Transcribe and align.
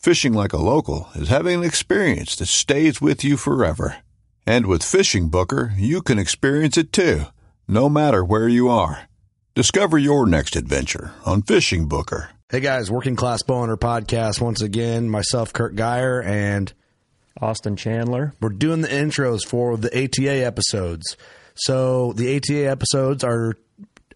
Fishing 0.00 0.32
like 0.32 0.54
a 0.54 0.56
local 0.56 1.10
is 1.14 1.28
having 1.28 1.58
an 1.58 1.62
experience 1.62 2.34
that 2.36 2.46
stays 2.46 3.02
with 3.02 3.22
you 3.22 3.36
forever. 3.36 3.98
And 4.46 4.64
with 4.64 4.82
Fishing 4.82 5.28
Booker, 5.28 5.74
you 5.76 6.00
can 6.00 6.18
experience 6.18 6.78
it 6.78 6.90
too, 6.90 7.24
no 7.68 7.90
matter 7.90 8.24
where 8.24 8.48
you 8.48 8.70
are. 8.70 9.10
Discover 9.54 9.98
your 9.98 10.24
next 10.24 10.56
adventure 10.56 11.12
on 11.26 11.42
Fishing 11.42 11.86
Booker. 11.86 12.30
Hey 12.48 12.60
guys, 12.60 12.90
Working 12.90 13.14
Class 13.14 13.42
Bowhunter 13.42 13.76
podcast 13.76 14.40
once 14.40 14.62
again. 14.62 15.10
Myself, 15.10 15.52
Kurt 15.52 15.76
Geyer, 15.76 16.22
and 16.22 16.72
Austin 17.38 17.76
Chandler. 17.76 18.32
We're 18.40 18.48
doing 18.48 18.80
the 18.80 18.88
intros 18.88 19.46
for 19.46 19.76
the 19.76 19.88
ATA 19.88 20.46
episodes. 20.46 21.18
So 21.56 22.14
the 22.14 22.36
ATA 22.36 22.70
episodes 22.70 23.22
are 23.22 23.52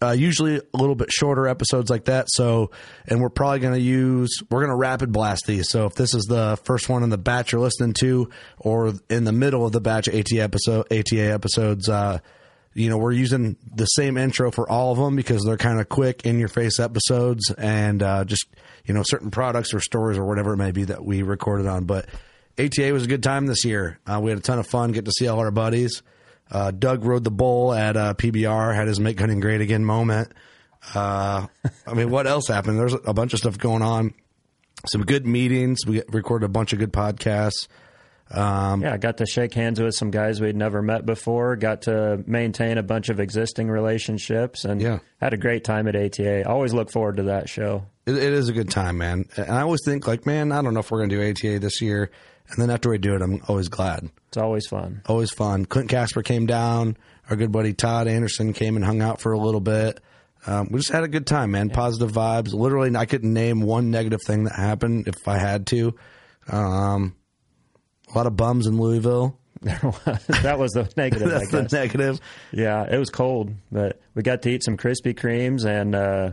uh, 0.01 0.11
usually 0.11 0.57
a 0.57 0.77
little 0.77 0.95
bit 0.95 1.11
shorter 1.11 1.47
episodes 1.47 1.89
like 1.89 2.05
that. 2.05 2.27
So, 2.29 2.71
and 3.07 3.21
we're 3.21 3.29
probably 3.29 3.59
going 3.59 3.73
to 3.73 3.79
use, 3.79 4.41
we're 4.49 4.59
going 4.59 4.71
to 4.71 4.75
rapid 4.75 5.11
blast 5.11 5.45
these. 5.47 5.69
So 5.69 5.85
if 5.85 5.95
this 5.95 6.13
is 6.13 6.23
the 6.25 6.57
first 6.63 6.89
one 6.89 7.03
in 7.03 7.09
the 7.09 7.17
batch 7.17 7.51
you're 7.51 7.61
listening 7.61 7.93
to, 8.01 8.29
or 8.57 8.93
in 9.09 9.23
the 9.23 9.31
middle 9.31 9.65
of 9.65 9.71
the 9.71 9.81
batch 9.81 10.07
of 10.07 10.15
ATA 10.15 10.41
episode, 10.41 10.91
ATA 10.91 11.31
episodes, 11.31 11.87
uh, 11.87 12.19
you 12.73 12.89
know, 12.89 12.97
we're 12.97 13.13
using 13.13 13.55
the 13.73 13.85
same 13.85 14.17
intro 14.17 14.51
for 14.51 14.69
all 14.69 14.91
of 14.91 14.97
them 14.97 15.15
because 15.15 15.43
they're 15.45 15.55
kind 15.55 15.79
of 15.79 15.87
quick, 15.87 16.25
in 16.25 16.39
your 16.39 16.49
face 16.49 16.77
episodes 16.77 17.49
and 17.51 18.03
uh, 18.03 18.25
just, 18.25 18.47
you 18.83 18.93
know, 18.93 19.01
certain 19.03 19.31
products 19.31 19.73
or 19.73 19.79
stories 19.79 20.17
or 20.17 20.25
whatever 20.25 20.53
it 20.53 20.57
may 20.57 20.71
be 20.71 20.83
that 20.83 21.03
we 21.03 21.21
recorded 21.23 21.67
on. 21.67 21.85
But 21.85 22.07
ATA 22.59 22.91
was 22.91 23.05
a 23.05 23.07
good 23.07 23.23
time 23.23 23.45
this 23.45 23.63
year. 23.63 23.99
Uh, 24.05 24.19
we 24.21 24.29
had 24.29 24.39
a 24.39 24.41
ton 24.41 24.59
of 24.59 24.67
fun, 24.67 24.91
get 24.91 25.05
to 25.05 25.11
see 25.11 25.27
all 25.27 25.39
our 25.39 25.51
buddies. 25.51 26.03
Uh, 26.51 26.71
Doug 26.71 27.03
rode 27.03 27.23
the 27.23 27.31
bull 27.31 27.73
at 27.73 27.97
uh, 27.97 28.13
PBR, 28.13 28.75
had 28.75 28.87
his 28.87 28.99
make 28.99 29.19
hunting 29.19 29.39
great 29.39 29.61
again 29.61 29.83
moment. 29.83 30.31
Uh, 30.93 31.47
I 31.87 31.93
mean, 31.93 32.09
what 32.09 32.27
else 32.27 32.47
happened? 32.47 32.79
There's 32.79 32.93
a 32.93 33.13
bunch 33.13 33.33
of 33.33 33.39
stuff 33.39 33.57
going 33.57 33.81
on. 33.81 34.13
Some 34.87 35.03
good 35.03 35.25
meetings. 35.25 35.79
We 35.87 36.03
recorded 36.09 36.45
a 36.45 36.49
bunch 36.49 36.73
of 36.73 36.79
good 36.79 36.93
podcasts. 36.93 37.67
Um, 38.29 38.81
yeah, 38.81 38.93
I 38.93 38.97
got 38.97 39.17
to 39.17 39.25
shake 39.25 39.53
hands 39.53 39.79
with 39.79 39.93
some 39.93 40.09
guys 40.09 40.41
we'd 40.41 40.55
never 40.55 40.81
met 40.81 41.05
before. 41.05 41.55
Got 41.55 41.83
to 41.83 42.23
maintain 42.25 42.77
a 42.77 42.83
bunch 42.83 43.09
of 43.09 43.19
existing 43.19 43.69
relationships, 43.69 44.65
and 44.65 44.81
yeah. 44.81 44.99
had 45.21 45.33
a 45.33 45.37
great 45.37 45.63
time 45.63 45.87
at 45.87 45.95
ATA. 45.95 46.47
Always 46.47 46.73
look 46.73 46.91
forward 46.91 47.17
to 47.17 47.23
that 47.23 47.49
show. 47.49 47.85
it, 48.05 48.15
it 48.15 48.33
is 48.33 48.49
a 48.49 48.53
good 48.53 48.69
time, 48.69 48.97
man. 48.97 49.25
And 49.37 49.51
I 49.51 49.61
always 49.61 49.81
think, 49.85 50.07
like, 50.07 50.25
man, 50.25 50.51
I 50.51 50.61
don't 50.61 50.73
know 50.73 50.79
if 50.79 50.89
we're 50.89 50.99
going 50.99 51.09
to 51.09 51.15
do 51.15 51.29
ATA 51.29 51.59
this 51.59 51.81
year. 51.81 52.09
And 52.49 52.61
then 52.61 52.69
after 52.69 52.89
we 52.89 52.97
do 52.97 53.15
it, 53.15 53.21
I'm 53.21 53.41
always 53.47 53.69
glad. 53.69 54.09
It's 54.27 54.37
always 54.37 54.67
fun. 54.67 55.01
Always 55.07 55.31
fun. 55.31 55.65
Clint 55.65 55.89
Casper 55.89 56.21
came 56.21 56.45
down. 56.45 56.97
Our 57.29 57.35
good 57.35 57.51
buddy 57.51 57.73
Todd 57.73 58.07
Anderson 58.07 58.53
came 58.53 58.75
and 58.75 58.85
hung 58.85 59.01
out 59.01 59.19
for 59.19 59.31
a 59.31 59.39
little 59.39 59.61
bit. 59.61 59.99
Um, 60.47 60.67
we 60.69 60.79
just 60.79 60.91
had 60.91 61.03
a 61.03 61.07
good 61.07 61.25
time, 61.25 61.51
man. 61.51 61.69
Yeah. 61.69 61.75
Positive 61.75 62.11
vibes. 62.11 62.53
Literally, 62.53 62.95
I 62.95 63.05
couldn't 63.05 63.33
name 63.33 63.61
one 63.61 63.89
negative 63.89 64.21
thing 64.21 64.43
that 64.43 64.55
happened 64.55 65.07
if 65.07 65.27
I 65.27 65.37
had 65.37 65.65
to. 65.67 65.95
Um, 66.47 67.15
a 68.13 68.17
lot 68.17 68.27
of 68.27 68.37
bums 68.37 68.67
in 68.67 68.77
Louisville. 68.77 69.39
that 69.61 70.57
was 70.59 70.71
the 70.73 70.91
negative. 70.97 71.29
That's 71.29 71.49
the 71.49 71.63
negative. 71.71 72.19
Yeah, 72.51 72.83
it 72.83 72.97
was 72.97 73.09
cold, 73.09 73.53
but 73.71 73.99
we 74.13 74.21
got 74.21 74.43
to 74.43 74.49
eat 74.51 74.63
some 74.63 74.77
Krispy 74.77 75.15
Kremes 75.15 75.65
and 75.65 75.95
uh, 75.95 76.31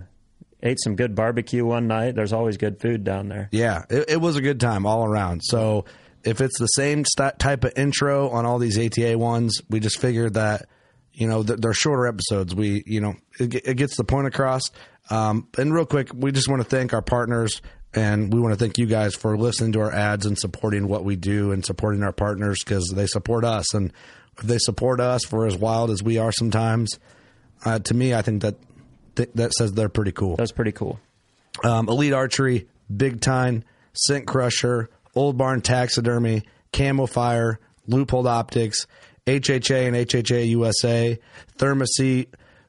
ate 0.62 0.78
some 0.80 0.96
good 0.96 1.14
barbecue 1.14 1.64
one 1.64 1.86
night. 1.86 2.14
There's 2.14 2.34
always 2.34 2.58
good 2.58 2.80
food 2.80 3.04
down 3.04 3.28
there. 3.28 3.48
Yeah, 3.50 3.84
it, 3.88 4.10
it 4.10 4.20
was 4.20 4.36
a 4.36 4.42
good 4.42 4.60
time 4.60 4.84
all 4.84 5.04
around. 5.04 5.40
So 5.44 5.86
if 6.24 6.40
it's 6.40 6.58
the 6.58 6.66
same 6.66 7.04
st- 7.04 7.38
type 7.38 7.64
of 7.64 7.72
intro 7.76 8.30
on 8.30 8.46
all 8.46 8.58
these 8.58 8.78
ATA 8.78 9.18
ones, 9.18 9.60
we 9.68 9.80
just 9.80 9.98
figured 10.00 10.34
that 10.34 10.66
you 11.12 11.26
know 11.26 11.42
they're 11.42 11.74
shorter 11.74 12.06
episodes. 12.06 12.54
We 12.54 12.82
you 12.86 13.00
know 13.00 13.14
it, 13.38 13.54
it 13.54 13.76
gets 13.76 13.96
the 13.96 14.04
point 14.04 14.26
across. 14.26 14.62
Um, 15.10 15.48
and 15.58 15.74
real 15.74 15.86
quick, 15.86 16.10
we 16.14 16.32
just 16.32 16.48
want 16.48 16.62
to 16.62 16.68
thank 16.68 16.92
our 16.92 17.02
partners 17.02 17.60
and 17.94 18.32
we 18.32 18.40
want 18.40 18.54
to 18.54 18.58
thank 18.58 18.78
you 18.78 18.86
guys 18.86 19.14
for 19.14 19.36
listening 19.36 19.72
to 19.72 19.80
our 19.80 19.92
ads 19.92 20.24
and 20.24 20.38
supporting 20.38 20.88
what 20.88 21.04
we 21.04 21.16
do 21.16 21.52
and 21.52 21.64
supporting 21.64 22.02
our 22.02 22.12
partners 22.12 22.58
because 22.64 22.90
they 22.94 23.06
support 23.06 23.44
us. 23.44 23.74
And 23.74 23.92
if 24.38 24.44
they 24.44 24.58
support 24.58 25.00
us 25.00 25.24
for 25.24 25.46
as 25.46 25.56
wild 25.56 25.90
as 25.90 26.02
we 26.02 26.18
are 26.18 26.32
sometimes, 26.32 26.98
uh, 27.64 27.80
to 27.80 27.94
me, 27.94 28.14
I 28.14 28.22
think 28.22 28.42
that 28.42 28.56
th- 29.16 29.30
that 29.34 29.52
says 29.52 29.72
they're 29.72 29.90
pretty 29.90 30.12
cool. 30.12 30.36
That's 30.36 30.52
pretty 30.52 30.72
cool. 30.72 31.00
Um, 31.62 31.88
Elite 31.88 32.14
Archery, 32.14 32.66
Big 32.94 33.20
Tine, 33.20 33.64
Scent 33.92 34.26
Crusher, 34.26 34.88
Old 35.14 35.36
Barn 35.36 35.60
Taxidermy, 35.60 36.42
Camo 36.72 37.06
Fire, 37.06 37.58
Leupold 37.88 38.26
Optics, 38.26 38.86
HHA 39.26 39.86
and 39.86 39.96
HHA 39.96 40.48
USA, 40.48 41.18
ThermaSeat, 41.58 42.28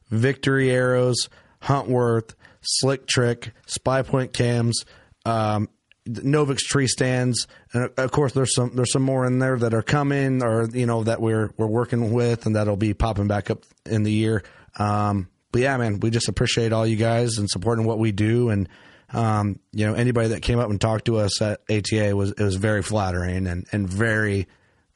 Victory 0.10 0.72
Arrows, 0.72 1.30
Huntworth, 1.64 2.36
Slick 2.62 3.08
Trick, 3.08 3.52
Spy 3.66 4.02
Point 4.02 4.34
Cams, 4.34 4.86
um, 5.26 5.70
Novix 6.08 6.60
tree 6.60 6.88
stands, 6.88 7.48
and 7.72 7.90
of 7.98 8.12
course 8.12 8.34
there's 8.34 8.54
some 8.54 8.76
there's 8.76 8.92
some 8.92 9.04
more 9.04 9.26
in 9.26 9.40
there 9.40 9.58
that 9.58 9.74
are 9.74 9.82
coming, 9.82 10.44
or 10.44 10.68
you 10.74 10.86
know 10.86 11.04
that 11.06 11.22
we're 11.22 11.52
we're 11.56 11.66
working 11.68 12.12
with, 12.12 12.46
and 12.46 12.58
that'll 12.58 12.76
be 12.76 12.94
popping 12.94 13.28
back 13.28 13.50
up 13.50 13.64
in 13.86 14.04
the 14.04 14.12
year. 14.12 14.44
Um, 14.78 15.30
but 15.54 15.62
yeah, 15.62 15.78
man, 15.78 16.02
we 16.02 16.10
just 16.10 16.28
appreciate 16.28 16.74
all 16.74 16.86
you 16.86 16.98
guys 16.98 17.38
and 17.38 17.50
supporting 17.50 17.86
what 17.86 18.00
we 18.00 18.12
do, 18.12 18.50
and 18.50 18.68
um, 19.14 19.60
you 19.72 19.86
know 19.86 19.94
anybody 19.94 20.30
that 20.30 20.42
came 20.42 20.60
up 20.60 20.70
and 20.70 20.80
talked 20.80 21.06
to 21.06 21.18
us 21.18 21.42
at 21.42 21.62
ATA 21.70 22.16
was 22.16 22.32
it 22.32 22.44
was 22.44 22.56
very 22.56 22.82
flattering 22.82 23.48
and 23.48 23.66
and 23.72 23.88
very 23.88 24.48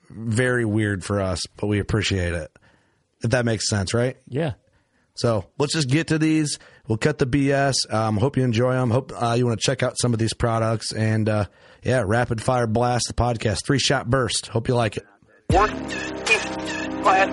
very 0.09 0.66
weird 0.66 1.03
for 1.03 1.22
us, 1.22 1.41
but 1.57 1.67
we 1.67 1.79
appreciate 1.79 2.33
it. 2.33 2.51
If 3.23 3.31
that 3.31 3.45
makes 3.45 3.68
sense, 3.69 3.94
right? 3.94 4.18
Yeah. 4.27 4.53
So 5.15 5.45
let's 5.57 5.74
just 5.74 5.89
get 5.89 6.07
to 6.07 6.19
these. 6.19 6.59
We'll 6.88 7.00
cut 7.00 7.18
the 7.18 7.25
BS. 7.25 7.91
Um, 7.91 8.18
hope 8.18 8.38
you 8.38 8.44
enjoy 8.44 8.74
them. 8.74 8.91
Hope 8.91 9.12
uh, 9.15 9.33
you 9.38 9.45
want 9.47 9.59
to 9.59 9.65
check 9.65 9.81
out 9.81 9.97
some 10.00 10.13
of 10.13 10.19
these 10.19 10.33
products. 10.33 10.94
And 10.94 11.27
uh, 11.27 11.45
yeah, 11.83 12.03
Rapid 12.06 12.41
Fire 12.41 12.68
Blast, 12.68 13.07
the 13.07 13.13
podcast, 13.13 13.65
three 13.65 13.80
shot 13.80 14.09
burst. 14.09 14.47
Hope 14.47 14.68
you 14.68 14.75
like 14.75 14.97
it. 14.97 15.06
One, 15.47 15.69
two, 15.89 15.97
class. 17.01 17.30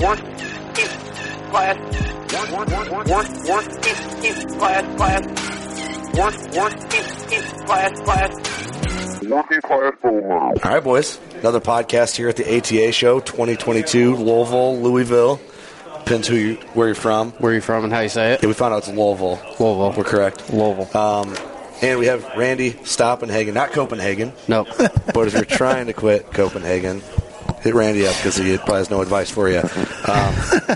One, 0.00 0.18
two, 0.74 0.88
class. 1.50 2.04
One, 2.34 2.52
one, 2.52 2.90
one, 2.90 3.08
one, 3.08 3.46
one, 3.46 3.64
two, 3.80 4.22
two, 4.22 4.58
class, 4.58 5.37
class. 6.18 6.36
One, 6.36 6.56
one, 6.56 6.72
two, 6.88 7.02
two, 7.28 7.42
class, 7.64 8.00
class. 8.00 9.22
Working 9.22 9.60
class 9.60 9.94
All 10.02 10.52
right, 10.64 10.82
boys. 10.82 11.20
Another 11.34 11.60
podcast 11.60 12.16
here 12.16 12.28
at 12.28 12.36
the 12.36 12.56
ATA 12.56 12.92
show 12.92 13.20
2022, 13.20 14.16
Louisville, 14.16 14.80
Louisville. 14.80 15.40
Depends 16.00 16.26
who 16.26 16.36
you, 16.36 16.54
where 16.74 16.88
you're 16.88 16.94
from. 16.94 17.32
Where 17.32 17.52
you're 17.52 17.62
from 17.62 17.84
and 17.84 17.92
how 17.92 18.00
you 18.00 18.08
say 18.08 18.32
it. 18.32 18.42
Yeah, 18.42 18.48
we 18.48 18.54
found 18.54 18.74
out 18.74 18.78
it's 18.78 18.88
Louisville. 18.88 19.38
Louisville. 19.60 19.94
We're 19.96 20.04
correct. 20.04 20.52
Louisville. 20.52 20.96
Um, 20.96 21.36
and 21.82 21.98
we 22.00 22.06
have 22.06 22.24
Randy 22.36 22.70
Stoppenhagen, 22.84 23.54
not 23.54 23.72
Copenhagen. 23.72 24.32
Nope. 24.48 24.68
but 24.78 25.26
as 25.26 25.34
we're 25.34 25.44
trying 25.44 25.86
to 25.86 25.92
quit 25.92 26.32
Copenhagen, 26.32 27.02
hit 27.62 27.74
Randy 27.74 28.06
up 28.06 28.14
because 28.16 28.36
he 28.36 28.56
probably 28.56 28.76
has 28.76 28.90
no 28.90 29.00
advice 29.02 29.30
for 29.30 29.48
you. 29.48 29.58
Um, 29.58 29.64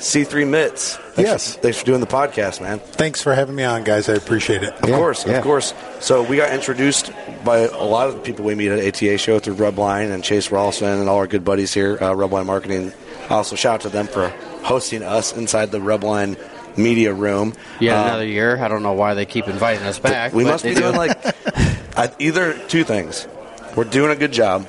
C3 0.03 0.49
Mitts. 0.49 0.97
Thanks 0.97 1.31
Yes. 1.31 1.55
For, 1.55 1.61
thanks 1.61 1.79
for 1.79 1.87
doing 1.87 2.01
the 2.01 2.07
podcast, 2.07 2.61
man. 2.61 2.79
Thanks 2.79 3.23
for 3.23 3.35
having 3.35 3.55
me 3.55 3.65
on, 3.65 3.85
guys. 3.85 4.09
I 4.09 4.15
appreciate 4.15 4.63
it. 4.63 4.73
Of 4.75 4.91
course, 4.91 5.25
of 5.27 5.43
course. 5.43 5.75
So 6.01 6.23
we 6.23 6.37
got 6.37 6.53
introduced 6.53 7.13
by 7.45 7.59
a 7.61 7.85
lot 7.85 8.09
of 8.09 8.15
the 8.15 8.21
people 8.21 8.45
we 8.45 8.55
meet 8.55 8.71
at 8.71 8.79
ATA 8.97 9.19
show 9.19 9.39
through 9.39 9.55
Rubline 9.57 10.11
and 10.13 10.25
Chase 10.25 10.51
Rawlson 10.51 11.01
and 11.01 11.09
all 11.09 11.19
our 11.19 11.27
good 11.27 11.45
buddies 11.45 11.73
here, 11.75 11.95
uh, 12.01 12.11
Rubline 12.15 12.47
Marketing. 12.47 12.93
Also, 13.31 13.57
shout 13.57 13.75
out 13.77 13.81
to 13.83 13.89
them 13.89 14.07
for 14.07 14.29
hosting 14.63 15.03
us 15.03 15.33
inside 15.37 15.71
the 15.71 15.79
Rubline 15.79 16.39
media 16.77 17.13
room. 17.13 17.53
Yeah, 17.81 18.01
Uh, 18.01 18.05
another 18.07 18.27
year. 18.27 18.57
I 18.63 18.69
don't 18.69 18.83
know 18.83 18.95
why 18.95 19.15
they 19.15 19.27
keep 19.27 19.47
inviting 19.49 19.85
us 19.87 19.99
back. 19.99 20.33
we 20.33 20.45
must 20.45 20.63
they 20.65 20.71
be 20.71 20.75
do. 20.77 20.81
doing 20.83 20.97
like 20.97 21.19
uh, 21.97 22.09
either 22.19 22.55
two 22.69 22.85
things. 22.85 23.27
We're 23.77 23.85
doing 23.85 24.11
a 24.11 24.17
good 24.17 24.33
job. 24.33 24.67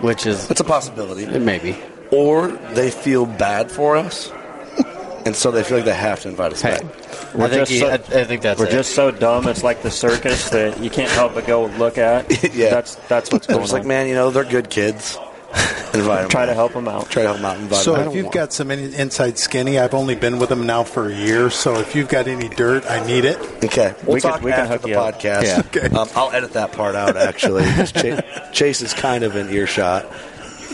Which 0.00 0.26
is 0.26 0.50
It's 0.50 0.60
a 0.60 0.64
possibility. 0.64 1.26
maybe. 1.38 1.76
Or 2.10 2.48
they 2.72 2.90
feel 2.90 3.26
bad 3.26 3.70
for 3.70 3.96
us, 3.96 4.30
and 5.26 5.36
so 5.36 5.50
they 5.50 5.62
feel 5.62 5.78
like 5.78 5.84
they 5.86 5.94
have 5.94 6.20
to 6.22 6.28
invite 6.28 6.52
us 6.52 6.62
Hey, 6.62 6.78
back. 6.78 7.34
We're 7.34 7.44
I 7.44 7.48
think 7.48 7.60
just 7.68 7.72
he- 7.72 7.78
so- 7.80 7.88
I, 7.88 7.94
I 7.94 8.24
think 8.24 8.40
that's 8.42 8.58
We're 8.58 8.66
it. 8.66 8.70
just 8.72 8.94
so 8.94 9.10
dumb. 9.10 9.46
It's 9.46 9.62
like 9.62 9.82
the 9.82 9.90
circus 9.90 10.48
that 10.50 10.80
you 10.82 10.88
can't 10.88 11.10
help 11.10 11.34
but 11.34 11.46
go 11.46 11.66
look 11.66 11.98
at. 11.98 12.30
Yeah. 12.54 12.70
that's 12.70 12.94
that's 13.08 13.30
what's 13.30 13.46
They're 13.46 13.56
going 13.56 13.64
just 13.64 13.74
like, 13.74 13.84
man, 13.84 14.08
you 14.08 14.14
know, 14.14 14.30
they're 14.30 14.44
good 14.44 14.70
kids. 14.70 15.18
invite 15.94 16.20
them. 16.22 16.28
Try 16.30 16.46
to 16.46 16.54
help 16.54 16.72
them 16.74 16.88
out. 16.88 17.08
Try 17.10 17.22
to 17.22 17.28
help 17.28 17.38
them 17.38 17.46
out. 17.46 17.56
Invite 17.58 17.78
So 17.80 17.94
them. 17.94 18.08
if 18.08 18.14
you've 18.14 18.30
got 18.30 18.52
some 18.52 18.70
inside 18.70 19.38
skinny, 19.38 19.78
I've 19.78 19.94
only 19.94 20.14
been 20.14 20.38
with 20.38 20.48
them 20.50 20.66
now 20.66 20.84
for 20.84 21.08
a 21.08 21.14
year. 21.14 21.48
So 21.50 21.76
if 21.78 21.94
you've 21.94 22.08
got 22.08 22.28
any 22.28 22.48
dirt, 22.48 22.84
I 22.88 23.04
need 23.06 23.24
it. 23.24 23.38
Okay, 23.64 23.94
we'll 24.04 24.14
We 24.14 24.20
can- 24.20 24.30
talk 24.32 24.42
we 24.42 24.50
can 24.50 24.60
after 24.60 24.72
hook 24.74 24.82
the 24.82 24.88
you 24.90 24.94
podcast. 24.96 25.42
Yeah. 25.44 25.62
Okay. 25.68 25.94
Um, 25.94 26.08
I'll 26.14 26.30
edit 26.32 26.52
that 26.52 26.72
part 26.72 26.94
out. 26.94 27.16
Actually, 27.16 27.64
Chase, 27.86 28.20
Chase 28.52 28.80
is 28.82 28.92
kind 28.94 29.24
of 29.24 29.36
in 29.36 29.48
earshot. 29.50 30.06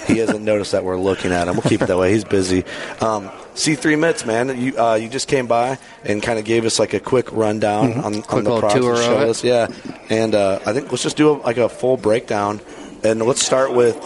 He 0.06 0.18
hasn't 0.18 0.42
noticed 0.44 0.72
that 0.72 0.84
we're 0.84 0.98
looking 0.98 1.32
at 1.32 1.48
him. 1.48 1.54
We'll 1.54 1.62
keep 1.62 1.80
it 1.80 1.86
that 1.88 1.96
way. 1.96 2.12
He's 2.12 2.24
busy. 2.24 2.64
Um, 3.00 3.30
C3 3.54 3.98
Mitts, 3.98 4.26
man, 4.26 4.60
you 4.60 4.76
uh, 4.78 4.94
you 4.96 5.08
just 5.08 5.28
came 5.28 5.46
by 5.46 5.78
and 6.04 6.22
kind 6.22 6.38
of 6.38 6.44
gave 6.44 6.66
us 6.66 6.78
like 6.78 6.92
a 6.92 7.00
quick 7.00 7.32
rundown 7.32 7.92
on, 7.94 8.04
on 8.16 8.22
Quick 8.22 8.44
the 8.44 8.50
little 8.52 8.60
process. 8.60 8.80
tour 8.80 8.92
of 8.94 8.98
showed 9.00 9.22
it. 9.22 9.28
us, 9.28 9.44
yeah. 9.44 9.68
And 10.10 10.34
uh, 10.34 10.58
I 10.66 10.72
think 10.74 10.90
let's 10.90 11.02
just 11.04 11.16
do 11.16 11.30
a, 11.30 11.32
like 11.34 11.56
a 11.56 11.68
full 11.70 11.96
breakdown, 11.96 12.60
and 13.02 13.22
let's 13.22 13.44
start 13.46 13.72
with 13.72 13.96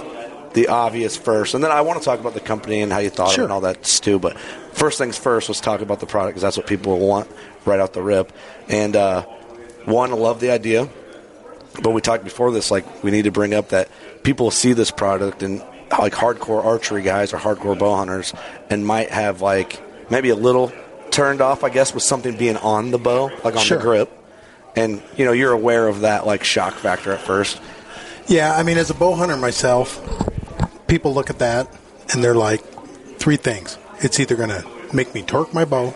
the 0.59 0.69
obvious 0.69 1.17
first, 1.17 1.55
and 1.55 1.63
then 1.63 1.71
I 1.71 1.83
want 1.83 2.01
to 2.01 2.05
talk 2.05 2.19
about 2.19 2.35
the 2.35 2.41
company 2.41 2.81
and 2.81 2.93
how 2.93 2.99
you 2.99 3.11
thought 3.11 3.29
of 3.29 3.33
it 3.33 3.35
Sure. 3.37 3.45
and 3.45 3.53
all 3.53 3.61
that 3.61 3.85
too. 3.85 4.19
But 4.19 4.37
first 4.73 4.99
things 4.99 5.17
first, 5.17 5.49
let's 5.49 5.61
talk 5.61 5.81
about 5.83 6.01
the 6.01 6.07
product 6.07 6.33
because 6.35 6.43
that's 6.43 6.57
what 6.57 6.67
people 6.67 6.99
want 6.99 7.31
right 7.65 7.79
out 7.79 7.93
the 7.93 8.03
rip. 8.03 8.33
And 8.69 8.97
uh, 8.97 9.23
one, 9.85 10.11
I 10.11 10.15
love 10.17 10.41
the 10.41 10.51
idea, 10.51 10.89
but 11.83 11.91
we 11.91 12.01
talked 12.01 12.25
before 12.25 12.51
this, 12.51 12.71
like 12.71 13.05
we 13.05 13.11
need 13.11 13.23
to 13.25 13.31
bring 13.31 13.55
up 13.55 13.69
that 13.69 13.89
people 14.25 14.51
see 14.51 14.73
this 14.73 14.91
product 14.91 15.43
and 15.45 15.63
like 15.99 16.13
hardcore 16.13 16.65
archery 16.65 17.03
guys 17.03 17.33
or 17.33 17.39
hardcore 17.39 17.79
bow 17.79 17.97
hunters 17.97 18.35
and 18.69 18.85
might 18.85 19.11
have 19.11 19.41
like 19.41 19.81
maybe 20.11 20.31
a 20.31 20.37
little 20.37 20.73
turned 21.11 21.41
off, 21.41 21.63
I 21.65 21.69
guess, 21.71 21.95
with 21.95 22.03
something 22.03 22.37
being 22.37 22.57
on 22.57 22.91
the 22.91 22.99
bow, 22.99 23.31
like 23.45 23.55
on 23.57 23.63
Sure. 23.63 23.79
the 23.79 23.83
grip. 23.85 24.11
And 24.77 25.03
you 25.17 25.25
know, 25.25 25.33
you're 25.33 25.53
aware 25.53 25.87
of 25.89 26.01
that 26.01 26.27
like 26.27 26.43
shock 26.45 26.75
factor 26.75 27.13
at 27.13 27.21
first. 27.21 27.61
Yeah, 28.27 28.55
I 28.55 28.63
mean, 28.63 28.77
as 28.77 28.91
a 28.91 28.95
bow 28.95 29.15
hunter 29.15 29.37
myself, 29.39 29.99
people 30.89 31.15
look 31.15 31.31
at 31.31 31.39
that 31.39 31.69
and 32.13 32.23
they're 32.25 32.35
like, 32.35 32.63
three 33.19 33.37
things. 33.37 33.79
It's 34.01 34.19
either 34.21 34.37
going 34.37 34.49
to 34.51 34.65
make 34.93 35.15
me 35.15 35.23
torque 35.23 35.53
my 35.55 35.65
bow, 35.65 35.95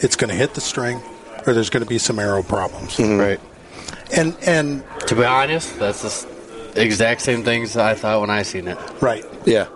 it's 0.00 0.16
going 0.16 0.30
to 0.30 0.36
hit 0.36 0.54
the 0.54 0.60
string, 0.60 1.00
or 1.46 1.52
there's 1.52 1.70
going 1.70 1.82
to 1.82 1.88
be 1.88 1.98
some 1.98 2.18
arrow 2.18 2.42
problems. 2.42 2.98
right. 2.98 3.40
And 4.16 4.36
and 4.46 4.84
To 5.06 5.14
be 5.14 5.24
honest, 5.24 5.78
that's 5.78 6.02
the 6.74 6.82
exact 6.82 7.20
same 7.22 7.44
things 7.44 7.76
I 7.76 7.94
thought 7.94 8.20
when 8.20 8.30
I 8.30 8.42
seen 8.42 8.68
it. 8.68 8.78
right, 9.00 9.24
Yeah. 9.44 9.66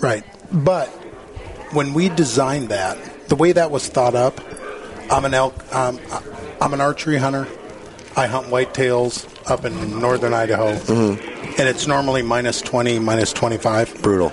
right. 0.00 0.24
But 0.52 0.88
when 1.72 1.94
we 1.94 2.08
designed 2.10 2.68
that, 2.68 2.98
the 3.28 3.36
way 3.36 3.52
that 3.52 3.70
was 3.70 3.88
thought 3.88 4.14
up, 4.14 4.40
I'm 5.10 5.24
an 5.24 5.32
elk. 5.34 5.54
Um, 5.74 5.98
I'm 6.60 6.74
an 6.74 6.80
archery 6.80 7.16
hunter. 7.18 7.46
I 8.16 8.26
hunt 8.26 8.48
whitetails 8.48 9.26
up 9.50 9.64
in 9.64 9.98
northern 10.00 10.34
Idaho, 10.34 10.74
and 11.58 11.68
it's 11.68 11.86
normally 11.86 12.22
minus 12.22 12.60
twenty, 12.60 12.98
minus 12.98 13.32
twenty-five. 13.32 14.02
Brutal. 14.02 14.32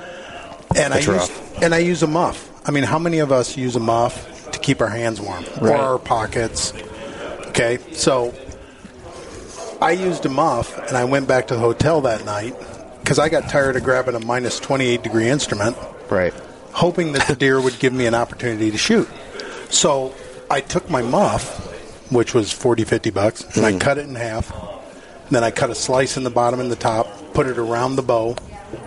And 0.76 0.94
I 0.94 1.02
That's 1.02 1.30
use 1.30 1.62
and 1.62 1.74
I 1.74 1.80
use 1.80 2.04
a 2.04 2.08
muff. 2.08 2.50
I 2.68 2.72
mean, 2.72 2.84
how 2.84 3.00
many 3.00 3.20
of 3.20 3.32
us 3.32 3.58
use 3.58 3.76
a 3.76 3.80
muff 3.80 4.52
to 4.52 4.60
keep 4.60 4.82
our 4.82 4.90
hands 4.90 5.20
warm 5.20 5.44
or 5.62 5.74
our 5.74 5.98
pockets? 6.00 6.74
Okay, 7.48 7.80
so 7.94 8.34
I 9.82 9.92
used 9.92 10.26
a 10.26 10.30
muff, 10.30 10.78
and 10.88 10.96
I 10.96 11.06
went 11.06 11.28
back 11.28 11.48
to 11.48 11.56
the 11.56 11.60
hotel 11.60 12.02
that 12.02 12.26
night 12.26 12.56
because 13.02 13.18
I 13.18 13.30
got 13.30 13.50
tired 13.50 13.76
of 13.76 13.84
grabbing 13.84 14.16
a 14.16 14.20
minus 14.20 14.60
twenty-eight 14.60 15.04
degree 15.04 15.30
instrument, 15.30 15.76
Right. 16.10 16.34
hoping 16.74 17.14
that 17.14 17.28
the 17.28 17.36
deer 17.36 17.60
would 17.60 17.80
give 17.80 17.94
me 17.94 18.06
an 18.06 18.14
opportunity 18.14 18.72
to 18.72 18.78
shoot. 18.78 19.10
So 19.70 20.14
I 20.50 20.62
took 20.62 20.90
my 20.90 21.02
muff, 21.02 22.12
which 22.12 22.34
was 22.34 22.52
40, 22.52 22.84
50 22.84 23.10
bucks, 23.12 23.44
and 23.56 23.66
I 23.66 23.74
mm. 23.74 23.80
cut 23.80 23.98
it 23.98 24.08
in 24.08 24.16
half. 24.16 24.52
Then 25.30 25.44
I 25.44 25.52
cut 25.52 25.70
a 25.70 25.76
slice 25.76 26.18
in 26.18 26.24
the 26.24 26.30
bottom 26.30 26.60
and 26.60 26.72
the 26.72 26.76
top, 26.76 27.08
put 27.34 27.48
it 27.48 27.58
around 27.58 27.96
the 27.96 28.02
bow, 28.02 28.36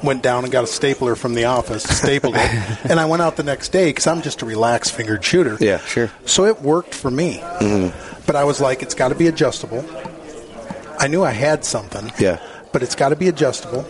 went 0.02 0.22
down 0.22 0.44
and 0.44 0.52
got 0.52 0.64
a 0.64 0.66
stapler 0.66 1.14
from 1.14 1.34
the 1.34 1.44
office, 1.44 1.84
stapled 1.84 2.34
it, 2.36 2.84
and 2.90 2.98
I 2.98 3.06
went 3.06 3.22
out 3.22 3.36
the 3.36 3.42
next 3.42 3.70
day 3.70 3.90
because 3.90 4.06
I'm 4.06 4.22
just 4.22 4.42
a 4.42 4.46
relaxed 4.46 4.92
fingered 4.92 5.24
shooter. 5.24 5.56
Yeah, 5.60 5.78
sure. 5.78 6.10
So 6.26 6.44
it 6.46 6.60
worked 6.62 6.94
for 6.94 7.10
me. 7.10 7.38
Mm-hmm. 7.38 8.22
But 8.26 8.36
I 8.36 8.44
was 8.44 8.60
like, 8.60 8.82
it's 8.82 8.94
got 8.94 9.08
to 9.08 9.14
be 9.14 9.26
adjustable. 9.26 9.84
I 10.98 11.08
knew 11.08 11.24
I 11.24 11.30
had 11.32 11.64
something. 11.64 12.12
Yeah. 12.18 12.40
But 12.72 12.82
it's 12.82 12.94
got 12.94 13.10
to 13.10 13.16
be 13.16 13.28
adjustable. 13.28 13.86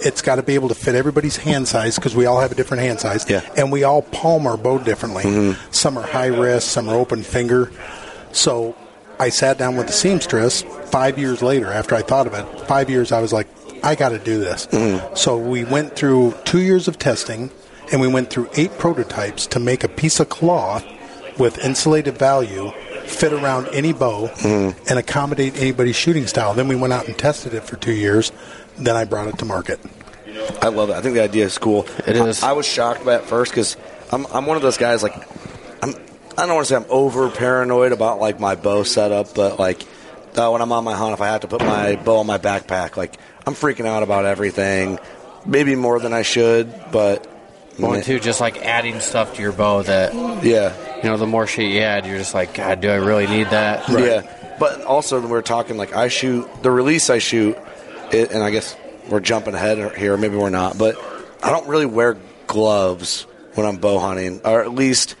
It's 0.00 0.22
got 0.22 0.36
to 0.36 0.42
be 0.42 0.54
able 0.54 0.68
to 0.68 0.74
fit 0.74 0.94
everybody's 0.94 1.36
hand 1.36 1.68
size 1.68 1.96
because 1.96 2.14
we 2.14 2.26
all 2.26 2.40
have 2.40 2.52
a 2.52 2.54
different 2.54 2.82
hand 2.82 3.00
size. 3.00 3.28
Yeah. 3.28 3.48
And 3.56 3.70
we 3.70 3.84
all 3.84 4.02
palm 4.02 4.46
our 4.46 4.56
bow 4.56 4.78
differently. 4.78 5.24
Mm-hmm. 5.24 5.72
Some 5.72 5.98
are 5.98 6.06
high 6.06 6.26
wrist, 6.26 6.68
some 6.68 6.88
are 6.88 6.94
open 6.94 7.22
finger. 7.22 7.70
So 8.32 8.76
I 9.18 9.28
sat 9.28 9.58
down 9.58 9.76
with 9.76 9.86
the 9.86 9.92
seamstress 9.92 10.62
five 10.90 11.18
years 11.18 11.42
later 11.42 11.66
after 11.66 11.94
I 11.94 12.02
thought 12.02 12.26
of 12.26 12.34
it. 12.34 12.44
Five 12.66 12.90
years, 12.90 13.12
I 13.12 13.20
was 13.20 13.32
like, 13.32 13.48
I 13.82 13.94
got 13.94 14.10
to 14.10 14.18
do 14.18 14.38
this. 14.38 14.66
Mm-hmm. 14.66 15.14
So 15.14 15.36
we 15.36 15.64
went 15.64 15.96
through 15.96 16.34
two 16.44 16.60
years 16.60 16.88
of 16.88 16.98
testing 16.98 17.50
and 17.90 18.00
we 18.00 18.08
went 18.08 18.30
through 18.30 18.48
eight 18.56 18.78
prototypes 18.78 19.46
to 19.48 19.60
make 19.60 19.84
a 19.84 19.88
piece 19.88 20.20
of 20.20 20.28
cloth 20.28 20.84
with 21.38 21.58
insulated 21.58 22.16
value 22.18 22.70
fit 23.04 23.32
around 23.32 23.68
any 23.68 23.92
bow 23.92 24.28
mm-hmm. 24.28 24.78
and 24.88 24.98
accommodate 24.98 25.56
anybody's 25.56 25.96
shooting 25.96 26.26
style. 26.26 26.54
Then 26.54 26.68
we 26.68 26.76
went 26.76 26.92
out 26.92 27.08
and 27.08 27.18
tested 27.18 27.54
it 27.54 27.64
for 27.64 27.76
two 27.76 27.92
years. 27.92 28.32
Then 28.78 28.96
I 28.96 29.04
brought 29.04 29.28
it 29.28 29.38
to 29.38 29.44
market. 29.44 29.80
I 30.60 30.68
love 30.68 30.90
it. 30.90 30.94
I 30.94 31.00
think 31.00 31.14
the 31.14 31.22
idea 31.22 31.44
is 31.44 31.58
cool. 31.58 31.86
It 32.06 32.16
is. 32.16 32.42
I, 32.42 32.50
I 32.50 32.52
was 32.52 32.66
shocked 32.66 33.04
by 33.04 33.16
it 33.16 33.22
first 33.24 33.52
because 33.52 33.76
I'm, 34.10 34.26
I'm 34.26 34.46
one 34.46 34.56
of 34.56 34.62
those 34.62 34.78
guys 34.78 35.02
like 35.02 35.16
I'm 35.16 35.51
I 36.36 36.46
don't 36.46 36.54
want 36.54 36.66
to 36.66 36.74
say 36.74 36.76
I'm 36.76 36.86
over 36.88 37.30
paranoid 37.30 37.92
about 37.92 38.20
like 38.20 38.40
my 38.40 38.54
bow 38.54 38.82
setup, 38.82 39.34
but 39.34 39.58
like 39.58 39.82
uh, 40.36 40.48
when 40.50 40.62
I'm 40.62 40.72
on 40.72 40.84
my 40.84 40.94
hunt, 40.94 41.12
if 41.12 41.20
I 41.20 41.26
have 41.28 41.42
to 41.42 41.48
put 41.48 41.60
my 41.60 41.96
bow 41.96 42.18
on 42.18 42.26
my 42.26 42.38
backpack, 42.38 42.96
like 42.96 43.16
I'm 43.46 43.54
freaking 43.54 43.86
out 43.86 44.02
about 44.02 44.24
everything. 44.24 44.98
Maybe 45.44 45.74
more 45.74 45.98
than 45.98 46.12
I 46.12 46.22
should, 46.22 46.72
but 46.92 47.26
One, 47.76 48.02
two, 48.02 48.20
just 48.20 48.40
like 48.40 48.58
adding 48.64 49.00
stuff 49.00 49.34
to 49.34 49.42
your 49.42 49.52
bow 49.52 49.82
that, 49.82 50.14
yeah, 50.44 50.74
you 50.98 51.04
know, 51.04 51.16
the 51.16 51.26
more 51.26 51.46
shit 51.46 51.70
you 51.72 51.80
add, 51.80 52.06
you're 52.06 52.18
just 52.18 52.34
like, 52.34 52.54
God, 52.54 52.80
do 52.80 52.88
I 52.88 52.96
really 52.96 53.26
need 53.26 53.48
that? 53.48 53.88
Yeah, 53.88 54.56
but 54.58 54.82
also 54.82 55.20
when 55.20 55.30
we're 55.30 55.42
talking 55.42 55.76
like 55.76 55.94
I 55.94 56.08
shoot 56.08 56.48
the 56.62 56.70
release 56.70 57.10
I 57.10 57.18
shoot, 57.18 57.56
it, 58.12 58.30
and 58.30 58.42
I 58.42 58.50
guess 58.50 58.76
we're 59.08 59.20
jumping 59.20 59.54
ahead 59.54 59.96
here. 59.96 60.16
Maybe 60.16 60.36
we're 60.36 60.50
not, 60.50 60.78
but 60.78 60.96
I 61.42 61.50
don't 61.50 61.66
really 61.66 61.86
wear 61.86 62.16
gloves 62.46 63.26
when 63.54 63.66
I'm 63.66 63.78
bow 63.78 63.98
hunting, 63.98 64.40
or 64.44 64.62
at 64.62 64.72
least 64.72 65.16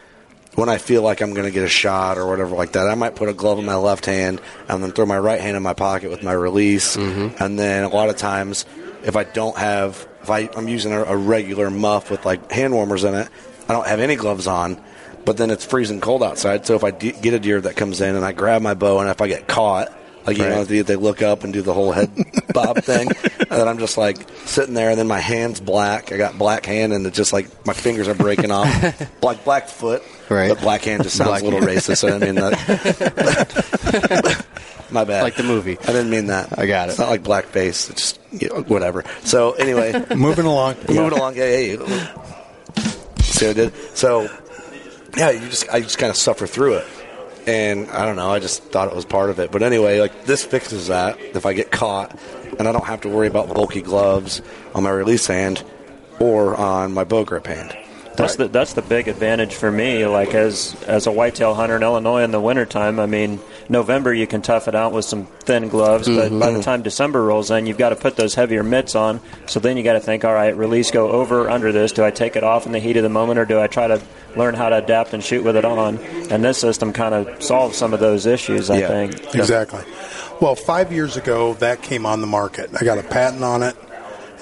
when 0.54 0.68
I 0.68 0.78
feel 0.78 1.02
like 1.02 1.20
I'm 1.20 1.32
going 1.32 1.46
to 1.46 1.50
get 1.50 1.64
a 1.64 1.68
shot 1.68 2.18
or 2.18 2.26
whatever 2.26 2.54
like 2.54 2.72
that. 2.72 2.88
I 2.88 2.94
might 2.94 3.16
put 3.16 3.28
a 3.28 3.32
glove 3.32 3.58
in 3.58 3.64
my 3.64 3.76
left 3.76 4.06
hand 4.06 4.40
and 4.68 4.82
then 4.82 4.92
throw 4.92 5.06
my 5.06 5.18
right 5.18 5.40
hand 5.40 5.56
in 5.56 5.62
my 5.62 5.74
pocket 5.74 6.10
with 6.10 6.22
my 6.22 6.32
release, 6.32 6.96
mm-hmm. 6.96 7.42
and 7.42 7.58
then 7.58 7.84
a 7.84 7.88
lot 7.88 8.08
of 8.08 8.16
times 8.16 8.64
if 9.04 9.16
I 9.16 9.24
don't 9.24 9.56
have 9.56 10.06
if 10.22 10.30
I, 10.30 10.48
I'm 10.56 10.68
using 10.68 10.92
a, 10.92 11.02
a 11.02 11.16
regular 11.16 11.70
muff 11.70 12.10
with 12.10 12.24
like 12.24 12.52
hand 12.52 12.72
warmers 12.74 13.04
in 13.04 13.14
it, 13.14 13.28
I 13.68 13.72
don't 13.72 13.86
have 13.86 14.00
any 14.00 14.16
gloves 14.16 14.46
on 14.46 14.80
but 15.24 15.36
then 15.36 15.50
it's 15.50 15.64
freezing 15.64 16.00
cold 16.00 16.22
outside. 16.22 16.66
So 16.66 16.74
if 16.74 16.84
I 16.84 16.90
get 16.90 17.34
a 17.34 17.38
deer 17.38 17.60
that 17.60 17.76
comes 17.76 18.00
in 18.00 18.16
and 18.16 18.24
I 18.24 18.32
grab 18.32 18.62
my 18.62 18.74
bow, 18.74 19.00
and 19.00 19.08
if 19.08 19.20
I 19.20 19.28
get 19.28 19.46
caught, 19.46 19.96
like 20.26 20.38
you 20.38 20.44
know, 20.44 20.64
they, 20.64 20.82
they 20.82 20.96
look 20.96 21.22
up 21.22 21.44
and 21.44 21.52
do 21.52 21.62
the 21.62 21.74
whole 21.74 21.92
head 21.92 22.10
bob 22.52 22.82
thing, 22.82 23.08
and 23.52 23.60
then 23.60 23.68
I'm 23.68 23.78
just 23.78 23.96
like 23.98 24.16
sitting 24.46 24.74
there, 24.74 24.90
and 24.90 24.98
then 24.98 25.06
my 25.06 25.20
hand's 25.20 25.60
black. 25.60 26.10
I 26.10 26.16
got 26.16 26.38
black 26.38 26.64
hand, 26.66 26.92
and 26.92 27.06
it's 27.06 27.16
just 27.16 27.32
like 27.32 27.48
my 27.66 27.74
fingers 27.74 28.08
are 28.08 28.14
breaking 28.14 28.50
off, 28.50 29.22
like 29.22 29.44
black 29.44 29.68
foot. 29.68 30.02
Right. 30.28 30.48
But 30.48 30.60
black 30.60 30.82
hand 30.82 31.02
just 31.02 31.16
sounds 31.16 31.28
Black 31.28 31.42
a 31.42 31.44
little 31.44 31.60
hand. 31.60 31.70
racist. 31.78 31.98
So 31.98 32.08
I 32.08 32.18
mean 32.18 32.36
that. 32.36 32.52
my 34.90 35.04
bad. 35.04 35.22
Like 35.22 35.36
the 35.36 35.42
movie. 35.42 35.78
I 35.78 35.86
didn't 35.86 36.10
mean 36.10 36.26
that. 36.28 36.58
I 36.58 36.66
got 36.66 36.88
it. 36.88 36.92
It's 36.92 36.98
not 36.98 37.10
like 37.10 37.22
blackface. 37.22 37.90
It's 37.90 38.00
just 38.00 38.20
you 38.32 38.48
know, 38.48 38.62
whatever. 38.62 39.04
So 39.24 39.52
anyway. 39.52 39.92
Moving 40.16 40.46
along. 40.46 40.76
Moving 40.88 41.18
along. 41.18 41.36
Yeah, 41.36 41.56
yeah. 41.56 41.84
yeah. 41.86 42.22
See 43.20 43.46
what 43.46 43.50
I 43.58 43.60
did? 43.64 43.74
So, 43.96 44.28
yeah, 45.16 45.30
you 45.30 45.40
just 45.48 45.68
I 45.68 45.80
just 45.80 45.98
kind 45.98 46.10
of 46.10 46.16
suffer 46.16 46.46
through 46.46 46.74
it, 46.74 46.86
and 47.46 47.90
I 47.90 48.06
don't 48.06 48.16
know. 48.16 48.30
I 48.30 48.38
just 48.38 48.62
thought 48.64 48.88
it 48.88 48.94
was 48.96 49.04
part 49.04 49.28
of 49.30 49.38
it. 49.38 49.50
But 49.50 49.62
anyway, 49.62 50.00
like 50.00 50.24
this 50.24 50.44
fixes 50.44 50.86
that. 50.88 51.18
If 51.20 51.44
I 51.44 51.52
get 51.52 51.70
caught, 51.70 52.18
and 52.58 52.68
I 52.68 52.72
don't 52.72 52.84
have 52.84 53.02
to 53.02 53.08
worry 53.08 53.26
about 53.28 53.48
bulky 53.52 53.82
gloves 53.82 54.42
on 54.74 54.82
my 54.82 54.90
release 54.90 55.26
hand, 55.26 55.62
or 56.20 56.56
on 56.56 56.92
my 56.92 57.04
bow 57.04 57.24
grip 57.24 57.46
hand. 57.46 57.76
That's 58.16 58.36
the 58.36 58.48
that's 58.48 58.74
the 58.74 58.82
big 58.82 59.08
advantage 59.08 59.54
for 59.54 59.70
me. 59.70 60.06
Like 60.06 60.34
as 60.34 60.76
as 60.86 61.06
a 61.06 61.12
whitetail 61.12 61.54
hunter 61.54 61.76
in 61.76 61.82
Illinois 61.82 62.22
in 62.22 62.30
the 62.30 62.40
wintertime, 62.40 63.00
I 63.00 63.06
mean 63.06 63.40
November 63.68 64.12
you 64.12 64.26
can 64.26 64.42
tough 64.42 64.68
it 64.68 64.74
out 64.74 64.92
with 64.92 65.04
some 65.04 65.24
thin 65.24 65.68
gloves, 65.68 66.08
but 66.08 66.28
by 66.28 66.50
the 66.50 66.52
mm-hmm. 66.52 66.60
time 66.60 66.82
December 66.82 67.22
rolls 67.22 67.50
in, 67.50 67.66
you've 67.66 67.78
got 67.78 67.88
to 67.88 67.96
put 67.96 68.16
those 68.16 68.34
heavier 68.34 68.62
mitts 68.62 68.94
on. 68.94 69.20
So 69.46 69.60
then 69.60 69.76
you 69.76 69.82
got 69.82 69.94
to 69.94 70.00
think, 70.00 70.24
all 70.24 70.34
right, 70.34 70.54
release 70.54 70.90
go 70.90 71.10
over 71.10 71.42
or 71.46 71.50
under 71.50 71.72
this. 71.72 71.92
Do 71.92 72.04
I 72.04 72.10
take 72.10 72.36
it 72.36 72.44
off 72.44 72.66
in 72.66 72.72
the 72.72 72.80
heat 72.80 72.98
of 72.98 73.02
the 73.02 73.08
moment, 73.08 73.38
or 73.38 73.46
do 73.46 73.58
I 73.58 73.66
try 73.66 73.86
to 73.86 74.02
learn 74.36 74.54
how 74.54 74.68
to 74.68 74.76
adapt 74.76 75.14
and 75.14 75.24
shoot 75.24 75.42
with 75.42 75.56
it 75.56 75.64
on? 75.64 75.98
And 76.30 76.44
this 76.44 76.58
system 76.58 76.92
kind 76.92 77.14
of 77.14 77.42
solves 77.42 77.78
some 77.78 77.94
of 77.94 78.00
those 78.00 78.26
issues. 78.26 78.68
I 78.68 78.78
Yeah. 78.78 78.88
think 78.88 79.34
Exactly. 79.34 79.80
Well, 80.42 80.56
five 80.56 80.90
years 80.90 81.16
ago, 81.16 81.54
that 81.54 81.82
came 81.82 82.04
on 82.04 82.20
the 82.20 82.26
market. 82.26 82.70
I 82.74 82.84
got 82.84 82.98
a 82.98 83.04
patent 83.04 83.44
on 83.44 83.62
it, 83.62 83.76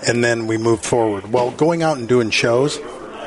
and 0.08 0.24
then 0.24 0.46
we 0.46 0.56
moved 0.56 0.82
forward. 0.82 1.30
Well, 1.30 1.50
going 1.50 1.82
out 1.82 1.98
and 1.98 2.08
doing 2.08 2.30
shows, 2.30 2.78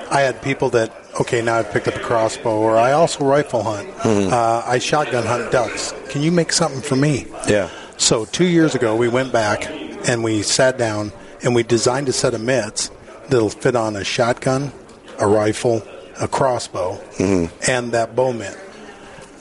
I 0.10 0.22
had 0.22 0.42
people 0.42 0.72
that, 0.72 0.92
okay, 1.22 1.44
now 1.44 1.58
I've 1.58 1.72
picked 1.72 1.88
up 1.88 1.96
a 1.98 2.00
crossbow, 2.00 2.58
or 2.58 2.76
I 2.76 2.94
also 2.94 3.26
rifle 3.26 3.62
hunt. 3.62 3.88
Mm-hmm. 3.98 4.34
Uh, 4.34 4.64
I 4.66 4.80
shotgun 4.80 5.24
hunt 5.24 5.52
ducks. 5.52 5.94
Can 6.10 6.24
you 6.24 6.32
make 6.32 6.52
something 6.52 6.82
for 6.82 6.96
me? 6.96 7.28
Yeah. 7.48 7.70
So 7.98 8.26
two 8.26 8.48
years 8.48 8.74
ago, 8.74 8.96
we 8.96 9.08
went 9.08 9.32
back 9.32 9.70
and 10.10 10.24
we 10.24 10.42
sat 10.42 10.76
down 10.76 11.12
and 11.44 11.54
we 11.54 11.62
designed 11.62 12.10
a 12.10 12.12
set 12.12 12.34
of 12.34 12.42
mitts 12.42 12.90
that'll 13.30 13.52
fit 13.52 13.76
on 13.76 13.96
a 13.96 14.04
shotgun, 14.04 14.72
a 15.20 15.28
rifle, 15.28 15.84
a 16.20 16.28
crossbow, 16.28 16.96
mm-hmm. 17.18 17.54
and 17.70 17.92
that 17.92 18.16
bow 18.16 18.34
mitt. 18.34 18.58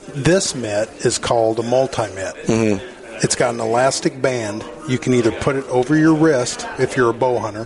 This 0.09 0.53
mitt 0.53 0.87
is 1.03 1.17
called 1.17 1.57
a 1.57 1.63
multi 1.63 2.13
mitt. 2.13 2.35
Mm-hmm. 2.45 2.92
It's 3.23 3.35
got 3.35 3.53
an 3.53 3.59
elastic 3.61 4.21
band. 4.21 4.63
You 4.87 4.97
can 4.99 5.13
either 5.13 5.31
put 5.31 5.55
it 5.55 5.65
over 5.69 5.95
your 5.97 6.13
wrist 6.13 6.67
if 6.77 6.95
you're 6.97 7.09
a 7.09 7.13
bow 7.13 7.39
hunter. 7.39 7.65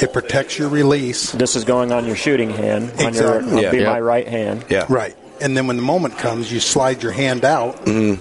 It 0.00 0.12
protects 0.12 0.58
your 0.58 0.68
release. 0.68 1.32
this 1.32 1.56
is 1.56 1.64
going 1.64 1.90
on 1.90 2.04
your 2.06 2.14
shooting 2.16 2.50
hand. 2.50 2.92
On 3.00 3.12
your 3.14 3.38
Exactly. 3.38 3.62
Yeah. 3.62 3.70
be 3.72 3.78
Yeah. 3.78 3.90
my 3.92 4.00
right 4.00 4.28
hand. 4.28 4.64
Yeah. 4.68 4.84
Right. 4.88 5.16
And 5.40 5.56
then 5.56 5.66
when 5.66 5.76
the 5.76 5.82
moment 5.82 6.18
comes, 6.18 6.52
you 6.52 6.60
slide 6.60 7.02
your 7.02 7.12
hand 7.12 7.44
out, 7.44 7.84
Mm. 7.86 8.18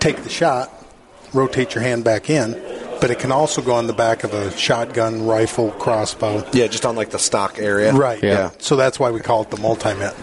take 0.00 0.22
the 0.24 0.28
shot, 0.30 0.70
rotate 1.32 1.74
your 1.74 1.82
hand 1.84 2.02
back 2.04 2.28
in. 2.30 2.60
But 3.00 3.10
it 3.10 3.18
can 3.18 3.30
also 3.32 3.62
go 3.62 3.72
on 3.74 3.86
the 3.86 3.92
back 3.92 4.24
of 4.24 4.34
a 4.34 4.50
shotgun, 4.56 5.26
rifle, 5.26 5.70
crossbow. 5.72 6.44
Yeah, 6.52 6.66
just 6.66 6.84
on 6.84 6.96
like 6.96 7.10
the 7.10 7.18
stock 7.18 7.58
area. 7.58 7.92
Right. 7.92 8.22
Yeah. 8.22 8.50
So 8.58 8.76
that's 8.76 8.98
why 8.98 9.10
we 9.10 9.20
call 9.20 9.42
it 9.42 9.50
the 9.50 9.56
multi 9.58 9.94
mitt. 9.94 10.14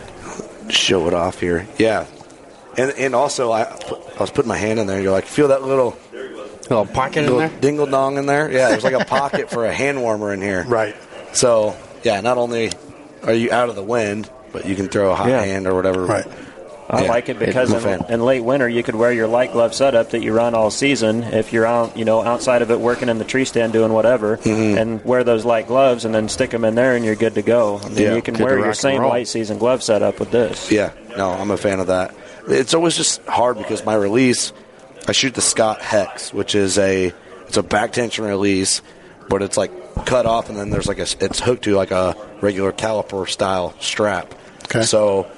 Show 0.70 1.08
it 1.08 1.14
off 1.14 1.40
here. 1.40 1.66
Yeah. 1.78 2.06
And 2.78 2.92
and 2.92 3.16
also 3.16 3.52
I 3.52 3.64
I 3.64 4.20
was 4.20 4.30
putting 4.32 4.50
my 4.50 4.58
hand 4.58 4.80
in 4.80 4.88
there. 4.88 5.02
You're 5.02 5.12
like, 5.12 5.26
feel 5.26 5.48
that 5.50 5.64
little 5.64 5.98
little 6.70 6.86
pocket 6.86 7.26
in 7.26 7.38
there. 7.38 7.50
dingle 7.62 7.86
dong 7.86 8.18
in 8.18 8.26
there. 8.26 8.52
Yeah, 8.52 8.70
there's 8.70 8.84
like 8.84 8.94
a 8.94 9.06
pocket 9.06 9.50
for 9.50 9.66
a 9.66 9.74
hand 9.74 10.02
warmer 10.02 10.34
in 10.34 10.42
here. 10.42 10.64
Right. 10.68 10.96
So 11.34 11.76
yeah, 12.04 12.22
not 12.22 12.38
only 12.38 12.72
are 13.24 13.34
you 13.34 13.52
out 13.52 13.70
of 13.70 13.76
the 13.76 13.84
wind, 13.84 14.30
but 14.52 14.66
you 14.66 14.76
can 14.76 14.88
throw 14.90 15.12
a 15.12 15.16
hot 15.16 15.30
Yeah. 15.30 15.44
hand 15.44 15.66
or 15.68 15.74
whatever. 15.76 16.06
Right. 16.06 16.26
I 16.90 17.02
Yeah. 17.04 17.10
like 17.10 17.28
it 17.28 17.38
because 17.38 17.74
I'm 17.74 17.86
in, 17.86 18.06
in 18.14 18.22
late 18.24 18.44
winter 18.46 18.70
you 18.70 18.82
could 18.82 18.96
wear 18.96 19.12
your 19.12 19.28
light 19.28 19.52
glove 19.52 19.74
setup 19.74 20.12
that 20.12 20.22
you 20.22 20.32
run 20.34 20.56
all 20.56 20.70
season. 20.72 21.22
If 21.24 21.52
you're 21.52 21.66
out, 21.66 21.98
you 21.98 22.06
know, 22.06 22.22
outside 22.24 22.62
of 22.62 22.72
it, 22.72 22.80
working 22.80 23.10
in 23.10 23.18
the 23.18 23.26
tree 23.26 23.44
stand, 23.44 23.74
doing 23.74 23.92
whatever, 23.92 24.38
Mm-hmm. 24.38 24.78
and 24.78 25.04
wear 25.04 25.26
those 25.26 25.44
light 25.44 25.68
gloves, 25.68 26.06
and 26.06 26.16
then 26.16 26.30
stick 26.30 26.52
them 26.52 26.64
in 26.64 26.76
there, 26.76 26.96
and 26.96 27.04
you're 27.04 27.16
good 27.16 27.36
to 27.36 27.42
go. 27.42 27.82
I 27.84 27.90
mean, 27.90 27.98
Yeah. 27.98 28.16
you 28.16 28.22
can 28.22 28.36
Good 28.36 28.46
wear 28.46 28.60
your 28.60 28.74
same 28.74 29.04
light 29.04 29.28
season 29.28 29.58
glove 29.58 29.84
setup 29.84 30.18
with 30.22 30.32
this. 30.32 30.72
Yeah, 30.72 30.92
no, 31.18 31.32
I'm 31.32 31.52
a 31.52 31.58
fan 31.58 31.82
of 31.82 31.88
that. 31.88 32.14
It's 32.48 32.74
always 32.74 32.96
just 32.96 33.24
hard 33.26 33.58
because 33.58 33.86
my 33.86 33.96
release, 33.96 34.54
I 35.08 35.12
shoot 35.12 35.34
the 35.34 35.42
Scott 35.42 35.82
Hex, 35.82 36.34
which 36.34 36.56
is 36.56 36.78
a 36.78 37.14
it's 37.48 37.58
a 37.58 37.64
back 37.64 37.94
tension 37.94 38.26
release, 38.26 38.82
but 39.30 39.42
it's 39.42 39.58
like 39.58 39.72
cut 40.06 40.26
off 40.26 40.50
and 40.50 40.58
then 40.58 40.70
there's 40.70 40.88
like 40.88 41.00
a 41.00 41.08
it's 41.20 41.40
hooked 41.40 41.64
to 41.66 41.76
like 41.76 41.92
a 41.92 42.16
regular 42.42 42.72
caliper 42.72 43.28
style 43.28 43.74
strap. 43.80 44.34
Okay. 44.66 44.84
So 44.84 45.30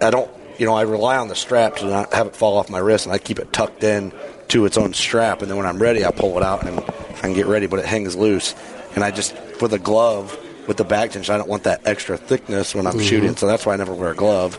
I 0.00 0.10
don't, 0.10 0.30
you 0.58 0.66
know, 0.66 0.74
I 0.74 0.82
rely 0.82 1.16
on 1.16 1.28
the 1.28 1.34
strap 1.34 1.76
to 1.76 1.86
not 1.86 2.12
have 2.12 2.28
it 2.28 2.36
fall 2.36 2.58
off 2.58 2.70
my 2.70 2.78
wrist, 2.78 3.06
and 3.06 3.14
I 3.14 3.18
keep 3.18 3.38
it 3.38 3.52
tucked 3.52 3.82
in 3.82 4.12
to 4.48 4.66
its 4.66 4.76
own 4.76 4.94
strap, 4.94 5.42
and 5.42 5.50
then 5.50 5.56
when 5.56 5.66
I'm 5.66 5.78
ready, 5.78 6.04
I 6.04 6.10
pull 6.10 6.36
it 6.36 6.42
out 6.42 6.66
and 6.66 6.80
I 6.80 7.20
can 7.20 7.32
get 7.34 7.46
ready, 7.46 7.66
but 7.66 7.78
it 7.78 7.86
hangs 7.86 8.14
loose. 8.14 8.54
And 8.94 9.02
I 9.02 9.10
just 9.10 9.36
for 9.36 9.68
the 9.68 9.78
glove 9.78 10.38
with 10.68 10.76
the 10.76 10.84
back 10.84 11.10
tension, 11.10 11.34
I 11.34 11.38
don't 11.38 11.48
want 11.48 11.64
that 11.64 11.86
extra 11.86 12.16
thickness 12.16 12.74
when 12.74 12.86
I'm 12.86 12.94
mm-hmm. 12.94 13.02
shooting, 13.02 13.36
so 13.36 13.46
that's 13.46 13.66
why 13.66 13.74
I 13.74 13.76
never 13.76 13.94
wear 13.94 14.12
a 14.12 14.14
glove. 14.14 14.58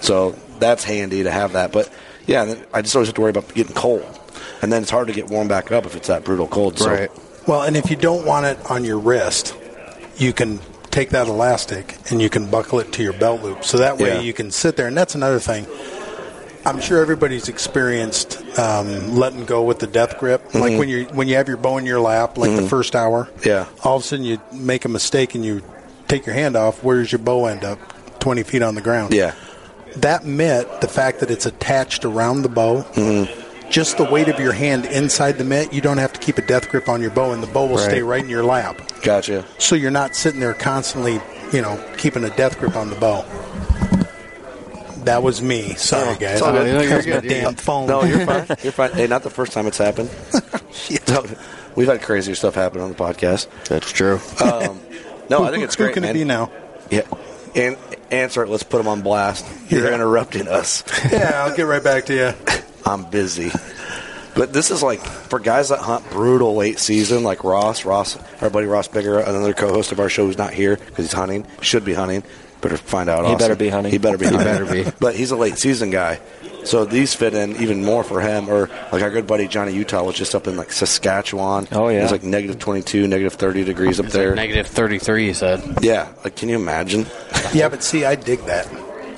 So 0.00 0.36
that's 0.62 0.84
handy 0.84 1.24
to 1.24 1.30
have 1.30 1.52
that. 1.52 1.72
But 1.72 1.90
yeah, 2.26 2.54
I 2.72 2.82
just 2.82 2.94
always 2.96 3.08
have 3.08 3.14
to 3.16 3.20
worry 3.20 3.30
about 3.30 3.52
getting 3.54 3.74
cold, 3.74 4.04
and 4.62 4.72
then 4.72 4.82
it's 4.82 4.90
hard 4.90 5.08
to 5.08 5.12
get 5.12 5.28
warm 5.28 5.48
back 5.48 5.70
up 5.72 5.84
if 5.86 5.94
it's 5.96 6.08
that 6.08 6.24
brutal 6.24 6.46
cold. 6.48 6.78
So, 6.78 6.88
Right. 6.90 7.10
Well, 7.46 7.62
and 7.62 7.76
if 7.76 7.90
you 7.90 7.96
don't 7.96 8.24
want 8.24 8.46
it 8.46 8.70
on 8.70 8.84
your 8.84 8.98
wrist, 8.98 9.56
you 10.16 10.32
can 10.32 10.60
take 10.92 11.10
that 11.10 11.26
elastic 11.26 11.96
and 12.10 12.20
you 12.22 12.28
can 12.30 12.48
buckle 12.50 12.78
it 12.78 12.92
to 12.92 13.02
your 13.02 13.14
belt 13.14 13.42
loop. 13.42 13.64
So 13.64 13.78
that 13.78 13.98
way 13.98 14.14
Yeah. 14.14 14.20
you 14.20 14.32
can 14.32 14.50
sit 14.52 14.76
there. 14.76 14.86
And 14.86 14.96
that's 14.96 15.14
another 15.16 15.38
thing. 15.40 15.66
I'm 16.64 16.80
sure 16.80 17.00
everybody's 17.00 17.48
experienced 17.48 18.40
um, 18.58 19.16
letting 19.16 19.44
go 19.44 19.64
with 19.64 19.80
the 19.80 19.88
death 19.88 20.18
grip. 20.20 20.54
Like 20.54 20.78
when 20.78 20.88
you 20.88 21.06
when 21.06 21.26
you 21.26 21.34
have 21.36 21.48
your 21.48 21.56
bow 21.56 21.78
in 21.78 21.86
your 21.86 21.98
lap, 21.98 22.38
like 22.38 22.54
the 22.54 22.68
first 22.68 22.94
hour. 22.94 23.28
Yeah. 23.44 23.66
All 23.82 23.96
of 23.96 24.02
a 24.02 24.06
sudden 24.06 24.24
you 24.24 24.38
make 24.52 24.84
a 24.84 24.88
mistake 24.88 25.34
and 25.34 25.44
you 25.44 25.62
take 26.06 26.24
your 26.26 26.36
hand 26.36 26.54
off. 26.54 26.84
Where 26.84 26.98
does 26.98 27.10
your 27.10 27.18
bow 27.18 27.46
end 27.46 27.64
up? 27.64 27.80
Twenty 28.20 28.44
feet 28.44 28.62
on 28.62 28.76
the 28.76 28.80
ground. 28.82 29.12
Yeah, 29.12 29.34
That 29.96 30.24
mitt, 30.24 30.80
the 30.80 30.88
fact 30.88 31.20
that 31.20 31.30
it's 31.30 31.46
attached 31.46 32.04
around 32.04 32.42
the 32.42 32.48
bow, 32.48 32.84
just 33.70 33.96
the 33.98 34.04
weight 34.04 34.28
of 34.28 34.38
your 34.40 34.52
hand 34.52 34.86
inside 34.86 35.38
the 35.38 35.44
mitt, 35.44 35.72
you 35.72 35.80
don't 35.80 35.98
have 35.98 36.12
to 36.14 36.20
keep 36.20 36.38
a 36.38 36.42
death 36.46 36.68
grip 36.70 36.88
on 36.88 37.00
your 37.02 37.10
bow, 37.10 37.32
and 37.32 37.42
the 37.42 37.46
bow 37.46 37.66
will 37.66 37.76
Right. 37.76 37.84
stay 37.84 38.02
right 38.02 38.22
in 38.22 38.28
your 38.30 38.44
lap. 38.44 38.80
gotcha. 39.02 39.44
So 39.58 39.74
you're 39.74 39.90
not 39.90 40.14
sitting 40.16 40.40
there 40.40 40.54
constantly, 40.54 41.20
you 41.52 41.60
know, 41.62 41.78
keeping 41.96 42.24
a 42.24 42.30
death 42.30 42.58
grip 42.58 42.76
on 42.76 42.88
the 42.90 42.96
bow. 42.96 43.24
That 45.04 45.22
was 45.24 45.42
me. 45.42 45.74
Sorry, 45.74 46.16
guys. 46.16 46.40
all 46.40 46.52
good. 46.52 46.66
No, 46.72 46.80
you're 46.80 46.88
That 46.90 46.96
was 46.98 47.06
my 47.06 47.12
good. 47.20 47.28
damn 47.28 47.54
phone. 47.56 47.88
No, 47.88 48.04
you're 48.04 48.24
fine. 48.24 48.46
You're 48.62 48.72
fine. 48.72 48.92
Hey, 48.92 49.08
not 49.08 49.24
the 49.24 49.30
first 49.30 49.52
time 49.52 49.66
it's 49.66 49.78
happened. 49.78 50.10
No, 51.08 51.24
We've 51.74 51.86
had 51.88 52.02
crazier 52.02 52.34
stuff 52.34 52.54
happen 52.54 52.80
on 52.80 52.88
the 52.90 52.94
podcast. 52.94 53.46
That's 53.68 53.90
true. 53.92 54.20
Um, 54.40 54.80
no, 55.30 55.44
I 55.44 55.50
think 55.50 55.64
it's 55.64 55.76
great. 55.76 55.88
Who 55.88 55.94
can 55.94 56.02
man. 56.02 56.10
it 56.10 56.14
be 56.18 56.24
now? 56.24 56.50
Yeah, 56.90 57.02
and 57.54 57.76
answer 58.10 58.42
it. 58.42 58.48
Let's 58.48 58.62
put 58.62 58.78
them 58.78 58.88
on 58.88 59.02
blast. 59.02 59.44
You're 59.68 59.88
Yeah. 59.88 59.94
interrupting 59.94 60.48
us. 60.48 60.82
Yeah, 61.12 61.42
I'll 61.44 61.54
get 61.56 61.64
right 61.64 61.82
back 61.82 62.06
to 62.06 62.14
you. 62.14 62.32
I'm 62.86 63.04
busy. 63.10 63.50
But 64.34 64.52
this 64.54 64.70
is 64.70 64.82
like 64.82 65.00
for 65.00 65.38
guys 65.38 65.68
that 65.68 65.80
hunt 65.80 66.08
brutal 66.10 66.56
late 66.56 66.78
season, 66.78 67.22
like 67.22 67.44
Ross. 67.44 67.84
Ross, 67.84 68.16
our 68.40 68.48
buddy 68.48 68.66
Ross 68.66 68.88
Bigger, 68.88 69.18
another 69.18 69.52
co-host 69.52 69.92
of 69.92 70.00
our 70.00 70.08
show, 70.08 70.24
who's 70.26 70.38
not 70.38 70.54
here 70.54 70.76
because 70.76 71.04
he's 71.04 71.12
hunting. 71.12 71.46
Should 71.60 71.84
be 71.84 71.92
hunting. 71.92 72.22
Better 72.62 72.76
find 72.78 73.10
out. 73.10 73.20
He 73.26 73.32
Austin. 73.32 73.38
better 73.38 73.56
be 73.56 73.68
hunting. 73.68 73.92
He 73.92 73.98
better 73.98 74.16
be. 74.16 74.26
He 74.26 74.36
better 74.36 74.64
be. 74.64 74.90
But 75.00 75.16
he's 75.16 75.32
a 75.32 75.36
late 75.36 75.58
season 75.58 75.90
guy, 75.90 76.20
so 76.64 76.84
these 76.84 77.14
fit 77.14 77.34
in 77.34 77.56
even 77.56 77.84
more 77.84 78.04
for 78.04 78.20
him. 78.20 78.48
Or 78.48 78.68
like 78.92 79.02
our 79.02 79.10
good 79.10 79.26
buddy 79.26 79.48
Johnny 79.48 79.72
Utah 79.72 80.02
was 80.04 80.16
just 80.16 80.34
up 80.34 80.46
in 80.46 80.56
like 80.56 80.72
Saskatchewan. 80.72 81.68
Oh, 81.72 81.88
yeah. 81.88 82.02
it's 82.02 82.12
like 82.12 82.22
negative 82.22 82.58
22, 82.58 83.06
negative 83.08 83.34
30 83.34 83.64
degrees 83.64 83.98
up 84.00 84.06
there. 84.06 84.34
Negative 84.34 84.66
33, 84.66 85.26
he 85.28 85.32
said. 85.32 85.62
yeah, 85.82 86.12
like 86.24 86.36
can 86.36 86.48
you 86.48 86.56
imagine? 86.56 87.06
Yeah, 87.52 87.68
but 87.68 87.82
see, 87.82 88.04
I 88.06 88.14
dig 88.14 88.38
that. 88.46 88.66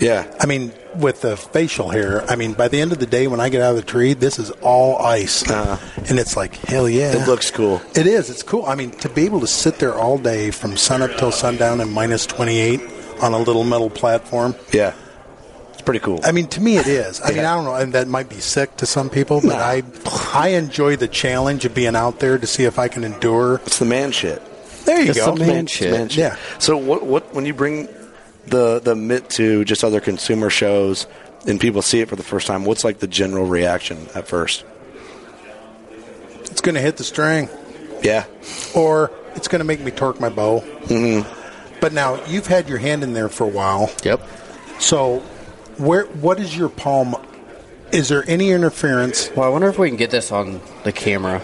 Yeah, 0.01 0.29
I 0.41 0.47
mean, 0.47 0.73
with 0.97 1.21
the 1.21 1.37
facial 1.37 1.89
hair, 1.89 2.29
I 2.29 2.35
mean, 2.35 2.53
by 2.55 2.67
the 2.67 2.81
end 2.81 2.91
of 2.91 2.99
the 2.99 3.07
day, 3.07 3.29
when 3.29 3.39
I 3.39 3.49
get 3.49 3.61
out 3.63 3.71
of 3.71 3.77
the 3.77 3.83
tree, 3.83 4.13
this 4.15 4.41
is 4.41 4.51
all 4.61 4.99
ice, 4.99 5.49
Uh-huh. 5.49 5.77
and 6.09 6.19
it's 6.19 6.37
like 6.37 6.57
hell 6.57 6.89
yeah. 6.89 7.13
it 7.13 7.29
looks 7.29 7.53
cool. 7.53 7.81
It 7.95 8.09
is. 8.09 8.29
It's 8.31 8.43
cool. 8.43 8.65
I 8.67 8.75
mean, 8.75 8.91
to 8.91 9.09
be 9.09 9.25
able 9.25 9.39
to 9.41 9.47
sit 9.47 9.79
there 9.79 9.95
all 9.95 10.19
day 10.19 10.51
from 10.51 10.77
sun 10.77 11.01
up 11.03 11.17
till 11.17 11.31
sundown 11.31 11.81
and 11.81 11.93
minus 11.93 12.27
28 12.27 12.81
on 13.23 13.35
a 13.35 13.39
little 13.39 13.63
metal 13.63 13.89
platform. 13.91 14.57
Yeah, 14.73 14.95
it's 14.95 15.04
pretty 15.85 16.01
cool. 16.01 16.21
I 16.25 16.33
mean, 16.33 16.47
to 16.49 16.61
me, 16.61 16.77
it 16.79 16.87
is. 16.87 17.21
I 17.23 17.31
mean, 17.31 17.41
I 17.41 17.55
don't 17.55 17.65
know, 17.65 17.75
and 17.75 17.93
that 17.95 18.09
might 18.09 18.29
be 18.29 18.41
sick 18.41 18.77
to 18.79 18.87
some 18.87 19.11
people, 19.11 19.41
but 19.41 19.57
I, 19.57 19.83
I 20.33 20.49
enjoy 20.51 20.97
the 20.97 21.09
challenge 21.09 21.65
of 21.65 21.75
being 21.75 21.95
out 21.97 22.19
there 22.21 22.39
to 22.39 22.47
see 22.47 22.65
if 22.65 22.79
I 22.79 22.89
can 22.89 23.05
endure. 23.05 23.61
it's 23.67 23.79
the 23.79 23.85
man 23.85 24.13
shit. 24.13 24.43
There 24.85 25.01
you 25.01 25.11
It's 25.11 25.19
go. 25.19 25.35
the 25.35 25.41
man 25.47 25.65
It's 25.65 25.73
shit. 25.73 25.93
man 25.93 26.09
Yeah. 26.11 26.37
So 26.59 26.77
what 26.77 27.05
what 27.07 27.35
when 27.35 27.47
you 27.47 27.55
bring 27.55 27.89
the 28.47 28.81
the 28.81 28.95
mitt 28.95 29.31
to 29.31 29.65
just 29.65 29.83
other 29.83 30.01
consumer 30.01 30.51
shows 30.51 31.07
and 31.47 31.59
people 31.59 31.81
see 31.81 32.01
it 32.01 32.09
for 32.11 32.17
the 32.17 32.23
first 32.23 32.47
time, 32.47 32.65
what's 32.67 32.85
like 32.85 32.99
the 32.99 33.07
general 33.07 33.47
reaction 33.47 33.97
at 34.15 34.29
first? 34.29 34.65
It's 36.51 36.61
going 36.61 36.75
to 36.75 36.81
hit 36.81 36.97
the 36.99 37.05
string, 37.05 37.49
Yeah. 38.03 38.25
or 38.75 39.11
it's 39.35 39.49
going 39.49 39.61
to 39.61 39.65
make 39.65 39.81
me 39.81 39.91
torque 39.91 40.21
my 40.21 40.29
bow. 40.29 40.61
Mm-hmm. 40.85 41.79
But 41.81 41.93
now 41.93 42.23
you've 42.27 42.47
had 42.47 42.69
your 42.69 42.79
hand 42.79 43.03
in 43.03 43.13
there 43.13 43.29
for 43.29 43.45
a 43.45 43.49
while, 43.51 43.91
Yep. 44.05 44.21
so 44.79 45.23
where? 45.79 46.05
What 46.07 46.41
is 46.41 46.57
your 46.57 46.69
palm? 46.69 47.17
Is 47.93 48.09
there 48.09 48.25
any 48.27 48.51
interference? 48.51 49.31
Well, 49.37 49.47
I 49.47 49.51
wonder 49.51 49.69
if 49.69 49.79
we 49.79 49.89
can 49.89 49.97
get 49.97 50.11
this 50.11 50.33
on 50.33 50.61
the 50.85 50.93
camera. 50.93 51.41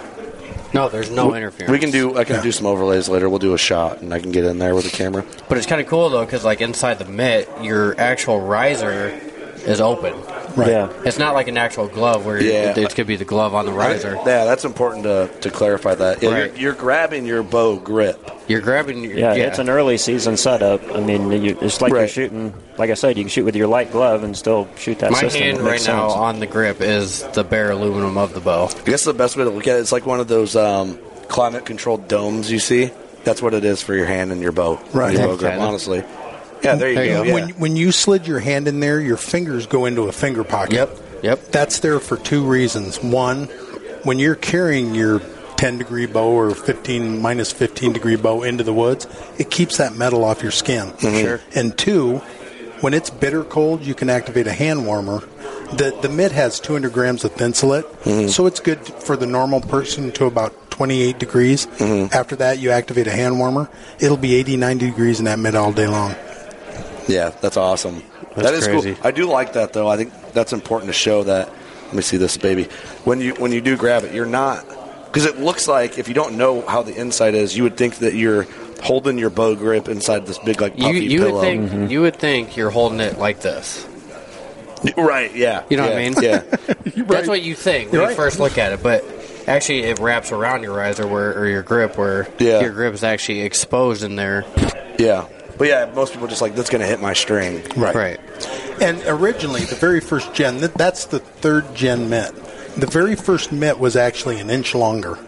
No, 0.72 0.88
there's 0.88 1.10
no 1.10 1.34
interference. 1.34 1.70
We 1.70 1.78
can 1.78 1.90
do 1.90 2.16
I 2.16 2.24
can 2.24 2.36
Yeah. 2.36 2.42
do 2.42 2.52
some 2.52 2.66
overlays 2.66 3.08
later. 3.08 3.28
We'll 3.28 3.38
do 3.40 3.54
a 3.54 3.58
shot 3.58 4.00
and 4.02 4.12
I 4.14 4.20
can 4.20 4.30
get 4.32 4.44
in 4.44 4.58
there 4.58 4.74
with 4.74 4.84
the 4.84 4.90
camera. 4.96 5.24
But 5.48 5.58
it's 5.58 5.66
kind 5.66 5.80
of 5.80 5.86
cool 5.88 6.10
though, 6.10 6.24
because 6.24 6.44
like 6.44 6.60
inside 6.60 6.98
the 6.98 7.04
mitt, 7.04 7.48
your 7.62 7.98
actual 8.00 8.40
riser 8.40 9.12
is 9.66 9.80
open. 9.80 10.14
Right. 10.56 10.68
Yeah. 10.68 10.88
It's 11.04 11.18
not 11.18 11.34
like 11.34 11.46
an 11.48 11.56
actual 11.58 11.86
glove 11.86 12.24
where 12.26 12.40
Yeah. 12.42 12.70
it, 12.70 12.78
it 12.78 12.94
could 12.94 13.06
be 13.06 13.16
the 13.16 13.24
glove 13.24 13.54
on 13.54 13.66
the 13.66 13.72
riser. 13.72 14.14
Yeah, 14.26 14.44
that's 14.44 14.64
important 14.64 15.04
to, 15.04 15.28
to 15.42 15.50
clarify 15.50 15.94
that. 15.96 16.22
Yeah, 16.22 16.30
Right. 16.30 16.38
you're, 16.52 16.56
you're 16.56 16.72
grabbing 16.72 17.26
your 17.26 17.42
bow 17.44 17.76
grip. 17.76 18.30
You're 18.48 18.60
grabbing. 18.60 19.02
Your, 19.04 19.18
Yeah, 19.18 19.34
it's 19.34 19.58
an 19.60 19.68
early 19.68 19.98
season 19.98 20.36
setup. 20.36 20.82
I 20.94 21.00
mean, 21.00 21.30
you, 21.30 21.56
it's 21.60 21.80
like 21.80 21.90
you're 21.90 22.00
Right. 22.00 22.10
shooting. 22.10 22.54
Like 22.80 22.90
I 22.90 22.94
said, 22.94 23.16
you 23.18 23.22
can 23.24 23.28
shoot 23.28 23.44
with 23.44 23.54
your 23.56 23.66
light 23.68 23.92
glove 23.92 24.24
and 24.24 24.36
still 24.36 24.66
shoot 24.76 24.98
that 25.00 25.12
My 25.12 25.20
system. 25.20 25.42
hand 25.42 25.58
right 25.58 25.72
makes 25.72 25.86
now 25.86 26.08
on 26.08 26.40
the 26.40 26.46
grip 26.46 26.80
is 26.80 27.22
the 27.34 27.44
bare 27.44 27.70
aluminum 27.70 28.16
of 28.18 28.32
the 28.34 28.40
bow. 28.40 28.68
I 28.74 28.82
guess 28.84 29.04
the 29.04 29.12
best 29.14 29.36
way 29.36 29.44
to 29.44 29.50
look 29.50 29.68
at 29.68 29.76
it, 29.76 29.80
it's 29.80 29.92
like 29.92 30.06
one 30.06 30.18
of 30.18 30.28
those 30.28 30.56
um, 30.56 30.98
climate 31.28 31.66
controlled 31.66 32.08
domes 32.08 32.50
you 32.50 32.58
see. 32.58 32.90
That's 33.22 33.42
what 33.42 33.52
it 33.54 33.64
is 33.64 33.82
for 33.82 33.94
your 33.94 34.06
hand 34.06 34.32
and 34.32 34.40
your 34.40 34.52
bow. 34.52 34.80
Right. 34.94 35.12
Your 35.12 35.28
bow 35.28 35.36
grip, 35.36 35.52
kinda. 35.52 35.64
honestly. 35.64 36.02
Yeah, 36.64 36.74
there 36.76 36.88
you 36.88 36.94
There 36.94 37.04
you 37.04 37.10
go. 37.12 37.16
go. 37.18 37.22
Yeah. 37.24 37.34
When 37.34 37.48
when 37.50 37.76
you 37.76 37.92
slid 37.92 38.26
your 38.26 38.40
hand 38.40 38.66
in 38.66 38.80
there, 38.80 38.98
your 39.00 39.16
fingers 39.18 39.66
go 39.66 39.84
into 39.84 40.02
a 40.08 40.12
finger 40.12 40.42
pocket. 40.42 40.72
Yep. 40.74 40.98
Yep. 41.22 41.40
That's 41.52 41.80
there 41.80 42.00
for 42.00 42.16
two 42.16 42.44
reasons. 42.46 43.02
One, 43.02 43.44
when 44.04 44.18
you're 44.18 44.34
carrying 44.34 44.94
your 44.94 45.20
10 45.56 45.76
degree 45.76 46.06
bow 46.06 46.30
or 46.30 46.54
15 46.54 47.20
minus 47.20 47.52
15 47.52 47.92
degree 47.92 48.16
bow 48.16 48.42
into 48.42 48.64
the 48.64 48.72
woods, 48.72 49.06
it 49.38 49.50
keeps 49.50 49.76
that 49.76 49.94
metal 49.94 50.24
off 50.24 50.42
your 50.42 50.50
skin. 50.52 50.92
Sure. 50.98 51.40
And 51.54 51.76
two, 51.76 52.22
when 52.80 52.94
it's 52.94 53.10
bitter 53.10 53.44
cold, 53.44 53.82
you 53.82 53.94
can 53.94 54.08
activate 54.10 54.46
a 54.46 54.52
hand 54.52 54.86
warmer. 54.86 55.20
The 55.72 55.96
the 56.02 56.08
mitt 56.08 56.32
has 56.32 56.58
200 56.60 56.92
grams 56.92 57.24
of 57.24 57.32
thinsulate, 57.32 57.84
mm-hmm. 58.02 58.28
so 58.28 58.46
it's 58.46 58.60
good 58.60 58.84
for 58.84 59.16
the 59.16 59.26
normal 59.26 59.60
person 59.60 60.10
to 60.12 60.26
about 60.26 60.70
28 60.70 61.18
degrees. 61.18 61.66
Mm-hmm. 61.66 62.12
After 62.14 62.36
that, 62.36 62.58
you 62.58 62.70
activate 62.70 63.06
a 63.06 63.12
hand 63.12 63.38
warmer. 63.38 63.68
It'll 64.00 64.16
be 64.16 64.34
80, 64.34 64.56
90 64.56 64.86
degrees 64.90 65.18
in 65.18 65.26
that 65.26 65.38
mitt 65.38 65.54
all 65.54 65.72
day 65.72 65.86
long. 65.86 66.14
Yeah, 67.06 67.30
that's 67.40 67.56
awesome. 67.56 68.02
That's 68.34 68.42
That 68.42 68.54
is 68.54 68.66
crazy. 68.66 68.94
cool. 68.94 69.06
I 69.06 69.10
do 69.10 69.26
like 69.26 69.52
that 69.54 69.72
though. 69.72 69.88
I 69.88 69.96
think 69.96 70.12
that's 70.32 70.52
important 70.52 70.88
to 70.88 70.92
show 70.92 71.24
that. 71.24 71.48
Let 71.86 71.94
me 71.94 72.02
see 72.02 72.16
this 72.16 72.36
baby. 72.36 72.64
When 73.04 73.20
you 73.20 73.34
when 73.34 73.52
you 73.52 73.60
do 73.60 73.76
grab 73.76 74.04
it, 74.04 74.14
you're 74.14 74.26
not 74.26 74.64
because 75.06 75.26
it 75.26 75.38
looks 75.38 75.66
like 75.66 75.98
if 75.98 76.06
you 76.06 76.14
don't 76.14 76.36
know 76.36 76.62
how 76.62 76.82
the 76.82 76.94
inside 76.94 77.34
is, 77.34 77.56
you 77.56 77.64
would 77.64 77.76
think 77.76 77.96
that 77.96 78.14
you're 78.14 78.46
holding 78.82 79.18
your 79.18 79.30
bow 79.30 79.54
grip 79.54 79.88
inside 79.88 80.26
this 80.26 80.38
big 80.38 80.60
like 80.60 80.76
You, 80.78 80.84
puffy 80.84 81.04
you 81.04 81.18
pillow. 81.20 81.32
would 81.34 81.40
think 81.40 81.70
mm-hmm. 81.70 81.86
you 81.86 82.00
would 82.02 82.16
think 82.16 82.56
you're 82.56 82.70
holding 82.70 83.00
it 83.00 83.18
like 83.18 83.40
this. 83.40 83.86
right? 84.96 85.34
Yeah. 85.34 85.64
You 85.68 85.76
know 85.76 85.84
what 85.84 85.92
I 85.92 85.96
mean? 85.96 86.14
Yeah. 86.20 86.38
That's 86.96 87.28
what 87.28 87.42
you 87.42 87.54
think 87.54 87.90
when 87.92 88.00
You're 88.00 88.02
you 88.04 88.08
right. 88.08 88.16
first 88.16 88.40
look 88.40 88.56
at 88.58 88.72
it, 88.72 88.82
but 88.82 89.04
actually 89.46 89.80
it 89.82 89.98
wraps 89.98 90.32
around 90.32 90.62
your 90.62 90.74
riser 90.74 91.06
where 91.06 91.36
or 91.38 91.46
your 91.48 91.62
grip 91.62 91.98
where 91.98 92.26
Yeah. 92.38 92.60
your 92.60 92.70
grip 92.72 92.94
is 92.94 93.04
actually 93.04 93.40
exposed 93.42 94.02
in 94.02 94.16
there. 94.16 94.44
yeah. 94.98 95.26
But 95.58 95.68
yeah, 95.68 95.90
most 95.94 96.14
people 96.14 96.26
just 96.26 96.40
like 96.40 96.54
that's 96.54 96.70
going 96.70 96.80
to 96.80 96.86
hit 96.86 97.00
my 97.02 97.12
string. 97.12 97.62
Right. 97.76 97.94
Right. 97.94 98.20
And 98.80 99.02
originally, 99.06 99.60
the 99.60 99.74
very 99.74 100.00
first 100.00 100.32
gen 100.32 100.56
that's 100.58 101.04
the 101.04 101.18
third 101.18 101.74
gen 101.74 102.08
mitt. 102.08 102.34
The 102.76 102.86
very 102.86 103.14
first 103.14 103.52
mitt 103.52 103.78
was 103.78 103.94
actually 103.94 104.40
an 104.40 104.48
inch 104.48 104.74
longer. 104.74 105.18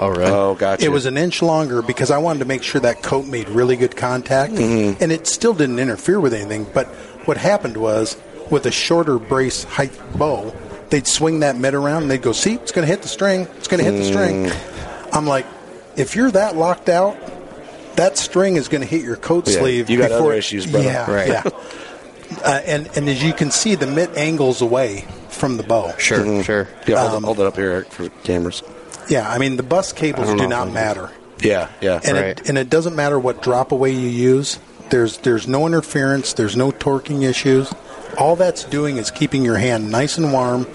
Oh 0.00 0.08
really? 0.10 0.30
Oh, 0.30 0.54
gotcha. 0.54 0.84
It 0.84 0.92
was 0.92 1.06
an 1.06 1.16
inch 1.16 1.42
longer 1.42 1.82
because 1.82 2.10
I 2.12 2.18
wanted 2.18 2.38
to 2.38 2.44
make 2.44 2.62
sure 2.62 2.80
that 2.80 3.02
coat 3.02 3.26
made 3.26 3.48
really 3.48 3.76
good 3.76 3.96
contact, 3.96 4.52
Mm-hmm. 4.52 5.02
and 5.02 5.10
it 5.10 5.26
still 5.26 5.54
didn't 5.54 5.80
interfere 5.80 6.20
with 6.20 6.32
anything. 6.32 6.66
But 6.72 6.86
what 7.26 7.36
happened 7.36 7.76
was, 7.76 8.16
with 8.48 8.64
a 8.66 8.70
shorter 8.70 9.18
brace 9.18 9.64
height 9.64 9.90
bow, 10.16 10.54
they'd 10.90 11.06
swing 11.06 11.40
that 11.40 11.56
mitt 11.56 11.74
around 11.74 12.02
and 12.02 12.10
they'd 12.10 12.22
go, 12.22 12.32
"See, 12.32 12.54
it's 12.54 12.70
going 12.72 12.86
to 12.86 12.90
hit 12.92 13.02
the 13.02 13.08
string. 13.08 13.48
It's 13.56 13.66
going 13.66 13.84
to 13.84 13.90
hit 13.90 13.98
the 13.98 14.04
string." 14.04 14.46
Mm. 14.46 15.08
I'm 15.16 15.26
like, 15.26 15.46
if 15.96 16.14
you're 16.14 16.30
that 16.30 16.54
locked 16.54 16.88
out, 16.88 17.16
that 17.96 18.16
string 18.16 18.54
is 18.56 18.68
going 18.68 18.82
to 18.82 18.86
hit 18.86 19.02
your 19.02 19.16
coat 19.16 19.48
Yeah, 19.48 19.58
sleeve. 19.58 19.90
you 19.90 19.98
got 19.98 20.10
before 20.10 20.28
other 20.30 20.38
issues, 20.38 20.64
brother. 20.66 20.86
Yeah, 20.86 21.10
Right. 21.10 21.28
yeah. 21.28 21.42
Uh, 22.44 22.60
and 22.66 22.88
and 22.94 23.08
as 23.08 23.24
you 23.24 23.32
can 23.32 23.50
see, 23.50 23.74
the 23.74 23.86
mitt 23.88 24.16
angles 24.16 24.60
away 24.62 25.06
from 25.30 25.56
the 25.56 25.62
bow. 25.64 25.92
Sure, 25.98 26.18
Mm-hmm. 26.18 26.42
sure. 26.42 26.68
Yeah, 26.86 27.00
hold, 27.00 27.14
Um, 27.16 27.24
it, 27.24 27.26
hold 27.26 27.40
it 27.40 27.46
up 27.46 27.56
here 27.56 27.70
Eric, 27.72 27.90
for 27.90 28.08
cameras. 28.22 28.62
Yeah, 29.08 29.28
I 29.28 29.38
mean 29.38 29.56
the 29.56 29.62
bus 29.62 29.92
cables 29.92 30.28
do 30.34 30.46
not 30.46 30.70
matter. 30.72 31.10
Yeah, 31.40 31.68
yeah. 31.80 32.00
and 32.04 32.16
Right. 32.16 32.38
it 32.40 32.48
and 32.48 32.58
it 32.58 32.68
doesn't 32.68 32.96
matter 32.96 33.18
what 33.18 33.42
drop 33.42 33.72
away 33.72 33.90
you 33.92 34.08
use. 34.08 34.58
There's 34.90 35.18
there's 35.18 35.46
no 35.46 35.66
interference. 35.66 36.32
There's 36.32 36.56
no 36.56 36.70
torquing 36.72 37.22
issues. 37.22 37.72
All 38.16 38.36
that's 38.36 38.64
doing 38.64 38.96
is 38.96 39.10
keeping 39.10 39.44
your 39.44 39.56
hand 39.56 39.90
nice 39.90 40.18
and 40.18 40.32
warm, 40.32 40.66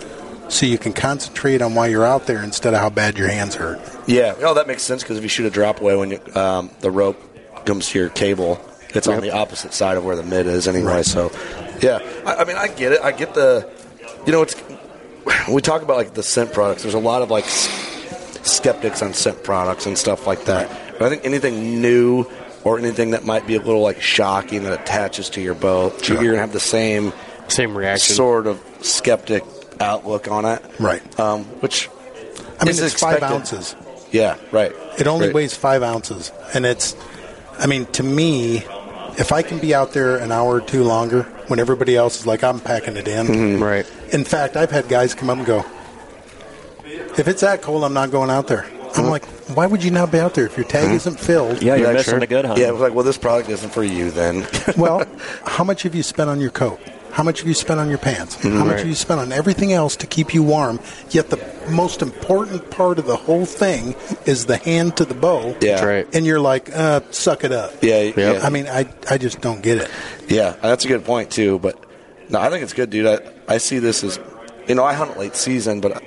so 0.50 0.66
you 0.66 0.78
can 0.78 0.94
concentrate 0.94 1.62
on 1.62 1.76
why 1.76 1.88
you're 1.88 2.06
out 2.06 2.26
there 2.28 2.42
instead 2.44 2.74
of 2.74 2.80
how 2.80 2.90
bad 2.90 3.18
your 3.18 3.28
hands 3.28 3.56
hurt. 3.56 3.80
Yeah, 4.08 4.36
no, 4.40 4.54
that 4.54 4.68
makes 4.68 4.84
sense 4.84 5.04
because 5.04 5.18
if 5.18 5.24
you 5.24 5.30
shoot 5.30 5.46
a 5.46 5.50
drop 5.50 5.82
away 5.82 5.96
when 5.96 6.12
you, 6.12 6.20
um, 6.36 6.70
the 6.80 6.92
rope 6.92 7.22
comes 7.66 7.90
to 7.90 8.00
your 8.00 8.10
cable, 8.10 8.62
it's 8.90 9.08
on 9.08 9.22
the 9.22 9.32
opposite 9.32 9.74
side 9.74 9.98
of 9.98 10.06
where 10.06 10.16
the 10.16 10.24
mid 10.24 10.46
is 10.48 10.68
anyway. 10.68 10.94
Right. 10.94 11.06
So, 11.06 11.32
yeah, 11.82 12.00
I, 12.26 12.36
I 12.36 12.46
mean, 12.46 12.56
I 12.56 12.68
get 12.68 12.94
it. 12.94 13.02
I 13.02 13.12
get 13.12 13.34
the, 13.34 13.70
you 14.26 14.32
know, 14.32 14.44
it's 14.44 14.56
we 15.52 15.62
talk 15.62 15.82
about 15.82 15.98
like 15.98 16.14
the 16.14 16.24
scent 16.24 16.54
products. 16.54 16.84
There's 16.84 16.94
a 16.94 17.00
lot 17.00 17.22
of 17.24 17.32
like 17.32 17.46
skeptics 18.44 19.02
on 19.02 19.14
scent 19.14 19.44
products 19.44 19.86
and 19.86 19.98
stuff 19.98 20.28
like 20.28 20.46
that. 20.46 20.70
But 21.00 21.04
I 21.04 21.10
think 21.10 21.26
anything 21.26 21.82
new 21.82 22.26
or 22.64 22.78
anything 22.80 23.12
that 23.12 23.26
might 23.26 23.46
be 23.48 23.56
a 23.56 23.60
little 23.62 23.82
like 23.82 24.02
shocking 24.02 24.64
that 24.64 24.80
attaches 24.80 25.30
to 25.32 25.42
your 25.42 25.56
bow, 25.56 25.92
you're 26.08 26.18
gonna 26.24 26.38
have 26.38 26.54
the 26.54 26.60
same 26.60 27.12
Same 27.48 27.76
reaction. 27.78 28.16
sort 28.16 28.48
of 28.48 28.62
skeptic 28.82 29.44
outlook 29.80 30.30
on 30.30 30.46
it, 30.46 30.64
Right. 30.80 31.02
Um, 31.20 31.44
which 31.62 31.90
I 32.60 32.66
mean, 32.66 32.70
is 32.72 32.80
it's 32.82 33.00
five 33.00 33.22
ounces. 33.24 33.76
Yeah, 34.12 34.36
right. 34.52 34.72
It 35.00 35.08
only 35.08 35.28
Right. 35.28 35.36
weighs 35.36 35.56
five 35.56 35.82
ounces, 35.84 36.32
and 36.54 36.66
it's. 36.66 36.96
I 37.60 37.66
mean, 37.68 37.86
to 37.94 38.04
me, 38.04 38.58
if 39.18 39.32
I 39.32 39.42
can 39.42 39.58
be 39.60 39.74
out 39.76 39.94
there 39.94 40.18
an 40.18 40.32
hour 40.32 40.56
or 40.56 40.62
two 40.62 40.84
longer 40.84 41.24
when 41.48 41.60
everybody 41.60 41.96
else 41.96 42.20
is 42.20 42.26
like, 42.28 42.44
I'm 42.44 42.60
packing 42.60 42.96
it 42.98 43.08
in. 43.08 43.28
Mm-hmm. 43.28 43.64
Right. 43.64 43.86
In 44.12 44.24
fact, 44.24 44.56
I've 44.58 44.72
had 44.72 44.88
guys 44.88 45.14
come 45.14 45.30
up 45.30 45.38
and 45.38 45.46
go, 45.46 45.66
if 47.18 47.28
it's 47.28 47.42
that 47.42 47.62
cold, 47.62 47.84
I'm 47.84 47.94
not 47.94 48.12
going 48.12 48.30
out 48.30 48.48
there. 48.48 48.66
I'm 48.96 49.08
like, 49.08 49.26
why 49.56 49.66
would 49.66 49.84
you 49.84 49.90
not 49.90 50.12
be 50.12 50.20
out 50.20 50.36
there 50.36 50.46
if 50.46 50.56
your 50.56 50.68
tag 50.68 50.92
isn't 50.94 51.20
filled? 51.20 51.64
Yeah, 51.64 51.76
you're 51.76 51.88
Yeah, 51.88 51.94
missing 51.94 52.12
sure. 52.12 52.20
the 52.20 52.28
good 52.28 52.46
hunt. 52.46 52.60
Yeah, 52.60 52.68
it 52.68 52.74
was 52.74 52.82
like, 52.82 52.94
well, 52.94 53.04
this 53.04 53.18
product 53.18 53.50
isn't 53.50 53.72
for 53.72 53.84
you 53.84 54.12
then. 54.12 54.46
well, 54.78 55.04
how 55.46 55.64
much 55.64 55.82
have 55.84 55.96
you 55.96 56.04
spent 56.04 56.30
on 56.30 56.40
your 56.40 56.52
coat? 56.52 56.80
How 57.12 57.24
much 57.24 57.40
have 57.40 57.48
you 57.48 57.54
spent 57.56 57.80
on 57.80 57.90
your 57.90 57.98
pants? 58.00 58.36
How 58.36 58.50
much 58.64 58.80
have 58.80 58.88
you 58.88 58.96
spent 58.96 59.20
on 59.20 59.32
everything 59.32 59.72
else 59.74 59.96
to 59.98 60.08
keep 60.08 60.34
you 60.34 60.42
warm? 60.44 60.80
Yet 61.12 61.30
the 61.32 61.38
most 61.70 62.02
important 62.04 62.70
part 62.72 62.98
of 63.00 63.06
the 63.06 63.16
whole 63.16 63.46
thing 63.46 63.94
is 64.26 64.46
the 64.48 64.58
hand 64.58 64.98
to 64.98 65.06
the 65.06 65.14
bow. 65.14 65.56
Yeah. 65.62 65.84
Right. 65.84 66.08
And 66.16 66.26
you're 66.26 66.40
like, 66.40 66.76
uh, 66.76 67.02
suck 67.12 67.44
it 67.44 67.52
up. 67.52 67.72
Yeah, 67.84 68.12
yeah. 68.16 68.40
I 68.44 68.50
mean, 68.50 68.68
I, 68.68 68.92
I 69.10 69.18
just 69.20 69.42
don't 69.42 69.62
get 69.62 69.78
it. 69.80 69.92
yeah, 70.28 70.56
that's 70.62 70.86
a 70.86 70.88
good 70.88 71.06
point 71.06 71.30
too. 71.32 71.58
But 71.60 71.84
no, 72.30 72.40
I 72.40 72.50
think 72.50 72.64
it's 72.64 72.74
good, 72.74 72.90
dude. 72.92 73.06
I, 73.08 73.32
I 73.48 73.58
see 73.60 73.78
this 73.80 74.04
as, 74.04 74.20
you 74.68 74.74
know, 74.76 74.84
I 74.84 74.94
hunt 74.94 75.18
late 75.20 75.36
season, 75.36 75.82
but 75.82 76.02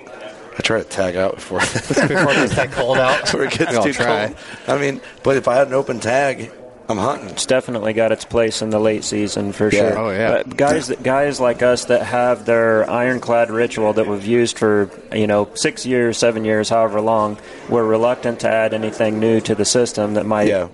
I, 0.57 0.59
I 0.59 0.61
try 0.63 0.79
to 0.79 0.85
tag 0.89 1.17
out 1.17 1.37
before 1.37 1.59
Before 1.61 1.99
it 2.33 2.35
gets 2.37 2.57
that 2.57 2.73
cold 2.73 2.99
out. 2.99 3.23
before 3.23 3.45
it 3.45 3.51
gets 3.53 3.77
I'll 3.77 3.85
too 3.85 3.93
try. 3.93 4.29
cold. 4.29 4.39
I 4.69 4.79
mean, 4.81 5.01
but 5.23 5.37
if 5.37 5.49
I 5.49 5.57
had 5.57 5.69
an 5.69 5.75
open 5.75 6.01
tag, 6.01 6.51
I'm 6.89 6.99
hunting. 6.99 7.31
It's 7.31 7.47
definitely 7.47 7.95
got 7.95 8.13
its 8.13 8.25
place 8.25 8.63
in 8.63 8.71
the 8.71 8.79
late 8.79 9.03
season 9.03 9.51
for 9.53 9.65
Yeah. 9.73 9.91
sure. 9.91 9.99
Oh, 9.99 10.11
yeah. 10.11 10.31
But 10.45 10.57
guys, 10.57 10.87
that 10.87 11.03
guys 11.03 11.41
like 11.41 11.61
us 11.61 11.87
that 11.87 12.03
have 12.03 12.45
their 12.47 12.89
ironclad 12.89 13.51
ritual 13.51 13.93
that 13.95 14.07
we've 14.07 14.25
used 14.25 14.57
for 14.57 14.89
you 15.13 15.27
know 15.27 15.49
six 15.55 15.85
years, 15.85 16.17
seven 16.17 16.45
years, 16.45 16.69
however 16.69 17.01
long, 17.01 17.39
we're 17.69 17.83
reluctant 17.85 18.39
to 18.41 18.49
add 18.49 18.73
anything 18.73 19.19
new 19.19 19.41
to 19.41 19.57
the 19.57 19.65
system 19.65 20.15
that 20.15 20.27
might 20.27 20.47
Yeah. 20.47 20.69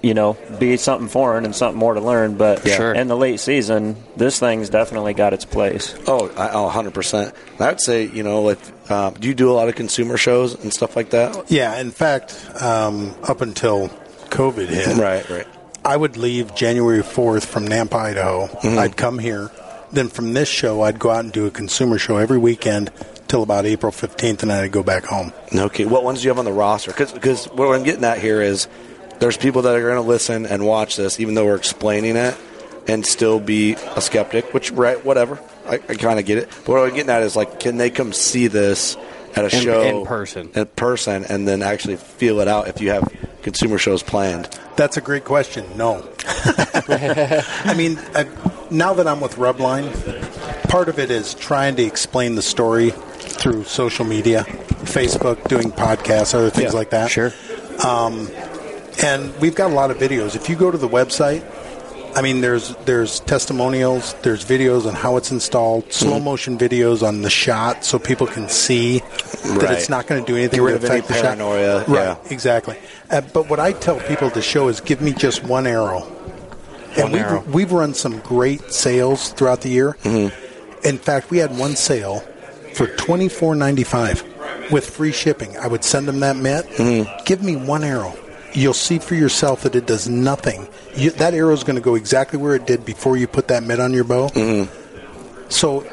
you 0.00 0.14
know 0.14 0.38
be 0.58 0.78
something 0.78 1.08
foreign 1.08 1.44
and 1.44 1.54
something 1.54 1.78
more 1.78 1.92
to 1.92 2.00
learn. 2.00 2.36
But 2.36 2.64
Yeah. 2.64 2.76
Sure. 2.76 2.94
in 2.94 3.08
the 3.08 3.16
late 3.16 3.38
season, 3.38 3.96
this 4.16 4.38
thing's 4.38 4.70
definitely 4.70 5.12
got 5.12 5.34
its 5.34 5.44
place. 5.44 5.94
Oh, 6.06 6.30
I, 6.34 6.48
oh 6.48 6.70
100%. 6.70 7.34
I 7.60 7.68
would 7.68 7.80
say, 7.82 8.04
you 8.04 8.22
know, 8.22 8.40
like, 8.40 8.58
uh, 8.90 9.10
do 9.10 9.28
you 9.28 9.34
do 9.34 9.50
a 9.50 9.54
lot 9.54 9.68
of 9.68 9.74
consumer 9.74 10.16
shows 10.16 10.54
and 10.62 10.72
stuff 10.72 10.96
like 10.96 11.10
that? 11.10 11.50
Yeah, 11.50 11.78
in 11.80 11.90
fact, 11.90 12.34
um, 12.60 13.14
up 13.22 13.40
until 13.40 13.88
COVID 14.30 14.68
hit, 14.68 14.96
Right, 14.96 15.28
right. 15.28 15.46
I 15.84 15.96
would 15.96 16.16
leave 16.16 16.54
January 16.54 17.02
4th 17.02 17.46
from 17.46 17.66
Nampa, 17.66 17.94
Idaho. 17.94 18.48
I'd 18.78 18.96
come 18.96 19.18
here. 19.18 19.50
Then 19.90 20.08
from 20.08 20.34
this 20.34 20.48
show, 20.48 20.82
I'd 20.82 20.98
go 20.98 21.10
out 21.10 21.24
and 21.24 21.32
do 21.32 21.46
a 21.46 21.50
consumer 21.50 21.96
show 21.98 22.18
every 22.18 22.36
weekend 22.36 22.90
till 23.28 23.42
about 23.42 23.64
April 23.64 23.92
15th, 23.92 24.42
and 24.42 24.50
then 24.50 24.64
I'd 24.64 24.72
go 24.72 24.82
back 24.82 25.04
home. 25.04 25.32
Okay, 25.54 25.86
what 25.86 26.04
ones 26.04 26.20
do 26.20 26.24
you 26.24 26.30
have 26.30 26.38
on 26.38 26.44
the 26.44 26.52
roster? 26.52 26.92
Because 26.92 27.46
what 27.46 27.74
I'm 27.74 27.84
getting 27.84 28.04
at 28.04 28.18
here 28.18 28.42
is 28.42 28.68
there's 29.20 29.36
people 29.36 29.62
that 29.62 29.74
are 29.76 29.80
going 29.80 29.94
to 29.94 30.00
listen 30.02 30.44
and 30.46 30.66
watch 30.66 30.96
this, 30.96 31.20
even 31.20 31.34
though 31.34 31.46
we're 31.46 31.56
explaining 31.56 32.16
it, 32.16 32.36
and 32.86 33.06
still 33.06 33.40
be 33.40 33.74
a 33.74 34.00
skeptic. 34.00 34.52
Which, 34.52 34.70
right, 34.72 35.02
whatever. 35.04 35.36
I, 35.68 35.74
I 35.74 35.94
kind 35.94 36.18
of 36.18 36.24
get 36.26 36.38
it. 36.38 36.48
But 36.64 36.68
what 36.68 36.88
I'm 36.88 36.94
getting 36.94 37.10
at 37.10 37.22
is 37.22 37.36
like, 37.36 37.60
can 37.60 37.76
they 37.76 37.90
come 37.90 38.12
see 38.12 38.46
this 38.46 38.96
at 39.36 39.44
a 39.52 39.56
In- 39.56 39.62
show 39.62 39.82
in 39.82 40.06
person. 40.06 40.50
in 40.54 40.66
person, 40.66 41.24
and 41.24 41.46
then 41.46 41.62
actually 41.62 41.96
feel 41.96 42.40
it 42.40 42.48
out 42.48 42.68
if 42.68 42.80
you 42.80 42.90
have 42.90 43.06
consumer 43.42 43.78
shows 43.78 44.02
planned? 44.02 44.46
That's 44.76 44.96
a 44.96 45.00
great 45.00 45.24
question. 45.24 45.66
No. 45.76 46.08
I 46.26 47.74
mean, 47.76 47.98
I, 48.14 48.26
now 48.70 48.94
that 48.94 49.06
I'm 49.06 49.20
with 49.20 49.34
Rubline, 49.36 49.90
part 50.68 50.88
of 50.88 50.98
it 50.98 51.10
is 51.10 51.34
trying 51.34 51.76
to 51.76 51.82
explain 51.82 52.34
the 52.36 52.42
story 52.42 52.90
through 52.90 53.64
social 53.64 54.04
media, 54.04 54.44
Facebook, 54.84 55.46
doing 55.48 55.70
podcasts, 55.72 56.34
other 56.34 56.50
things 56.50 56.74
like 56.74 56.90
that. 56.90 57.10
Sure. 57.10 57.32
Um, 57.84 58.28
and 59.02 59.34
we've 59.40 59.54
got 59.54 59.70
a 59.70 59.74
lot 59.74 59.90
of 59.90 59.98
videos. 59.98 60.34
If 60.36 60.48
you 60.48 60.56
go 60.56 60.70
to 60.70 60.78
the 60.78 60.88
website, 60.88 61.42
I 62.14 62.22
mean, 62.22 62.40
there's 62.40 62.74
there's 62.84 63.20
testimonials, 63.20 64.14
there's 64.22 64.44
videos 64.44 64.86
on 64.86 64.94
how 64.94 65.16
it's 65.16 65.30
installed, 65.30 65.92
slow 65.92 66.16
Mm-hmm. 66.16 66.24
motion 66.24 66.58
videos 66.58 67.06
on 67.06 67.22
the 67.22 67.30
shot, 67.30 67.84
so 67.84 67.98
people 67.98 68.26
can 68.26 68.48
see 68.48 68.98
that 69.00 69.68
it's 69.70 69.88
not 69.88 70.06
going 70.06 70.24
to 70.24 70.26
do 70.26 70.36
anything 70.36 70.58
Get 70.58 70.64
rid 70.64 70.80
to 70.80 70.86
of 70.86 70.90
any 70.90 71.00
affect 71.00 71.08
the 71.08 71.14
paranoia, 71.22 71.80
shot. 71.80 71.88
Right, 71.88 72.02
yeah. 72.04 72.16
exactly. 72.32 72.76
Uh, 73.10 73.20
but 73.20 73.48
what 73.48 73.60
I 73.60 73.72
tell 73.72 74.00
people 74.00 74.30
to 74.32 74.42
show 74.42 74.68
is 74.68 74.80
give 74.80 75.00
me 75.00 75.12
just 75.12 75.44
one 75.44 75.66
arrow. 75.66 76.02
and 76.96 77.02
One 77.04 77.12
we've, 77.12 77.22
arrow. 77.22 77.44
we've 77.52 77.72
run 77.72 77.94
some 77.94 78.18
great 78.20 78.72
sales 78.72 79.30
throughout 79.32 79.60
the 79.60 79.68
year. 79.70 79.96
Mm-hmm. 80.02 80.86
In 80.86 80.98
fact, 80.98 81.30
we 81.30 81.38
had 81.38 81.56
one 81.56 81.76
sale 81.76 82.20
for 82.74 82.86
twenty 82.96 83.28
four 83.28 83.54
ninety 83.54 83.84
five 83.84 84.22
with 84.72 84.88
free 84.88 85.12
shipping. 85.12 85.56
I 85.56 85.66
would 85.66 85.84
send 85.84 86.08
them 86.08 86.20
that 86.20 86.36
mitt. 86.36 86.66
Mm-hmm. 86.70 87.24
Give 87.24 87.42
me 87.42 87.56
one 87.56 87.84
arrow. 87.84 88.14
You'll 88.54 88.72
see 88.74 88.98
for 88.98 89.14
yourself 89.14 89.62
that 89.62 89.74
it 89.76 89.86
does 89.86 90.08
nothing. 90.08 90.68
You, 90.96 91.10
that 91.12 91.34
arrow 91.34 91.52
is 91.52 91.64
going 91.64 91.76
to 91.76 91.82
go 91.82 91.94
exactly 91.94 92.38
where 92.38 92.54
it 92.54 92.66
did 92.66 92.84
before 92.84 93.16
you 93.16 93.26
put 93.26 93.48
that 93.48 93.62
mitt 93.62 93.78
on 93.80 93.92
your 93.92 94.04
bow. 94.04 94.28
Mm-hmm. 94.30 95.48
So, 95.50 95.86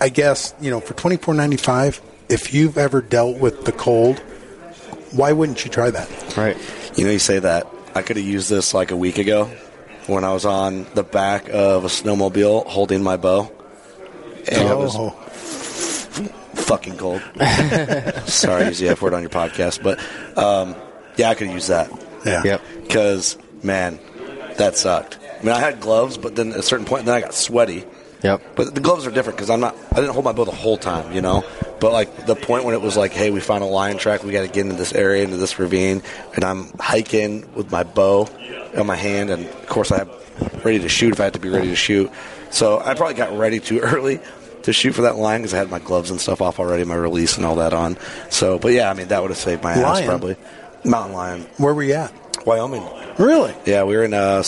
I 0.00 0.08
guess 0.08 0.54
you 0.60 0.70
know 0.70 0.80
for 0.80 0.94
twenty 0.94 1.16
four 1.16 1.34
ninety 1.34 1.56
five, 1.56 2.00
if 2.28 2.52
you've 2.52 2.76
ever 2.78 3.00
dealt 3.00 3.38
with 3.38 3.64
the 3.64 3.72
cold, 3.72 4.18
why 5.12 5.32
wouldn't 5.32 5.64
you 5.64 5.70
try 5.70 5.90
that? 5.90 6.36
Right. 6.36 6.56
You 6.96 7.04
know, 7.04 7.10
you 7.12 7.18
say 7.18 7.38
that. 7.38 7.66
I 7.94 8.02
could 8.02 8.16
have 8.16 8.26
used 8.26 8.50
this 8.50 8.74
like 8.74 8.90
a 8.90 8.96
week 8.96 9.18
ago 9.18 9.44
when 10.08 10.24
I 10.24 10.32
was 10.32 10.44
on 10.44 10.84
the 10.94 11.04
back 11.04 11.48
of 11.48 11.84
a 11.84 11.88
snowmobile 11.88 12.66
holding 12.66 13.02
my 13.04 13.16
bow. 13.16 13.50
And 14.50 14.68
it 14.68 14.76
was 14.76 14.94
Oh, 14.96 15.10
fucking 16.54 16.96
cold. 16.96 17.22
Sorry, 18.26 18.64
I 18.64 18.68
use 18.68 18.78
the 18.78 18.88
F 18.90 19.00
word 19.02 19.14
on 19.14 19.22
your 19.22 19.30
podcast, 19.30 19.82
but 19.82 19.98
um, 20.36 20.74
yeah, 21.16 21.30
I 21.30 21.34
could 21.34 21.50
use 21.50 21.68
that. 21.68 21.90
yeah. 22.24 22.42
Yep. 22.44 22.62
Because, 22.82 23.36
man, 23.62 23.98
that 24.56 24.76
sucked. 24.76 25.18
I 25.40 25.42
mean, 25.42 25.52
I 25.52 25.58
had 25.58 25.80
gloves, 25.80 26.16
but 26.16 26.36
then 26.36 26.52
at 26.52 26.58
a 26.58 26.62
certain 26.62 26.86
point, 26.86 27.06
then 27.06 27.14
I 27.14 27.20
got 27.20 27.34
sweaty. 27.34 27.84
Yep. 28.22 28.56
But 28.56 28.74
the 28.74 28.80
gloves 28.80 29.06
are 29.06 29.10
different 29.10 29.36
because 29.36 29.50
I'm 29.50 29.60
not. 29.60 29.76
I 29.92 29.96
didn't 29.96 30.12
hold 30.12 30.24
my 30.24 30.32
bow 30.32 30.44
the 30.46 30.50
whole 30.50 30.78
time, 30.78 31.12
you 31.12 31.20
know. 31.20 31.44
But 31.78 31.92
like 31.92 32.24
the 32.24 32.34
point 32.34 32.64
when 32.64 32.74
it 32.74 32.80
was 32.80 32.96
like, 32.96 33.12
hey, 33.12 33.30
we 33.30 33.40
found 33.40 33.62
a 33.62 33.66
lion 33.66 33.98
track, 33.98 34.24
we 34.24 34.32
got 34.32 34.42
to 34.42 34.48
get 34.48 34.64
into 34.64 34.76
this 34.76 34.94
area, 34.94 35.22
into 35.24 35.36
this 35.36 35.58
ravine, 35.58 36.02
and 36.34 36.42
I'm 36.42 36.70
hiking 36.78 37.52
with 37.54 37.70
my 37.70 37.82
bow 37.82 38.26
in 38.72 38.86
my 38.86 38.96
hand, 38.96 39.28
and 39.28 39.44
of 39.44 39.66
course 39.66 39.92
I 39.92 39.98
have 39.98 40.64
ready 40.64 40.78
to 40.78 40.88
shoot 40.88 41.12
if 41.12 41.20
I 41.20 41.24
had 41.24 41.34
to 41.34 41.38
be 41.38 41.50
ready 41.50 41.68
to 41.68 41.76
shoot. 41.76 42.10
So 42.50 42.80
I 42.80 42.94
probably 42.94 43.14
got 43.14 43.36
ready 43.36 43.60
too 43.60 43.80
early 43.82 44.20
to 44.62 44.72
shoot 44.72 44.92
for 44.92 45.02
that 45.02 45.16
lion 45.16 45.42
because 45.42 45.52
I 45.52 45.58
had 45.58 45.70
my 45.70 45.78
gloves 45.78 46.10
and 46.10 46.18
stuff 46.18 46.40
off 46.40 46.58
already, 46.58 46.84
my 46.84 46.94
release 46.94 47.36
and 47.36 47.44
all 47.44 47.56
that 47.56 47.74
on. 47.74 47.98
So, 48.30 48.58
but 48.58 48.72
yeah, 48.72 48.90
I 48.90 48.94
mean 48.94 49.08
that 49.08 49.20
would 49.20 49.30
have 49.30 49.38
saved 49.38 49.62
my 49.62 49.72
ass 49.72 50.00
probably. 50.06 50.36
Mountain 50.84 51.14
lion, 51.14 51.40
Where 51.58 51.74
were 51.74 51.82
you 51.82 51.94
at? 51.94 52.12
Wyoming. 52.46 52.86
Really? 53.18 53.54
Yeah, 53.64 53.84
we 53.84 53.96
were 53.96 54.04
in 54.04 54.12
a. 54.12 54.42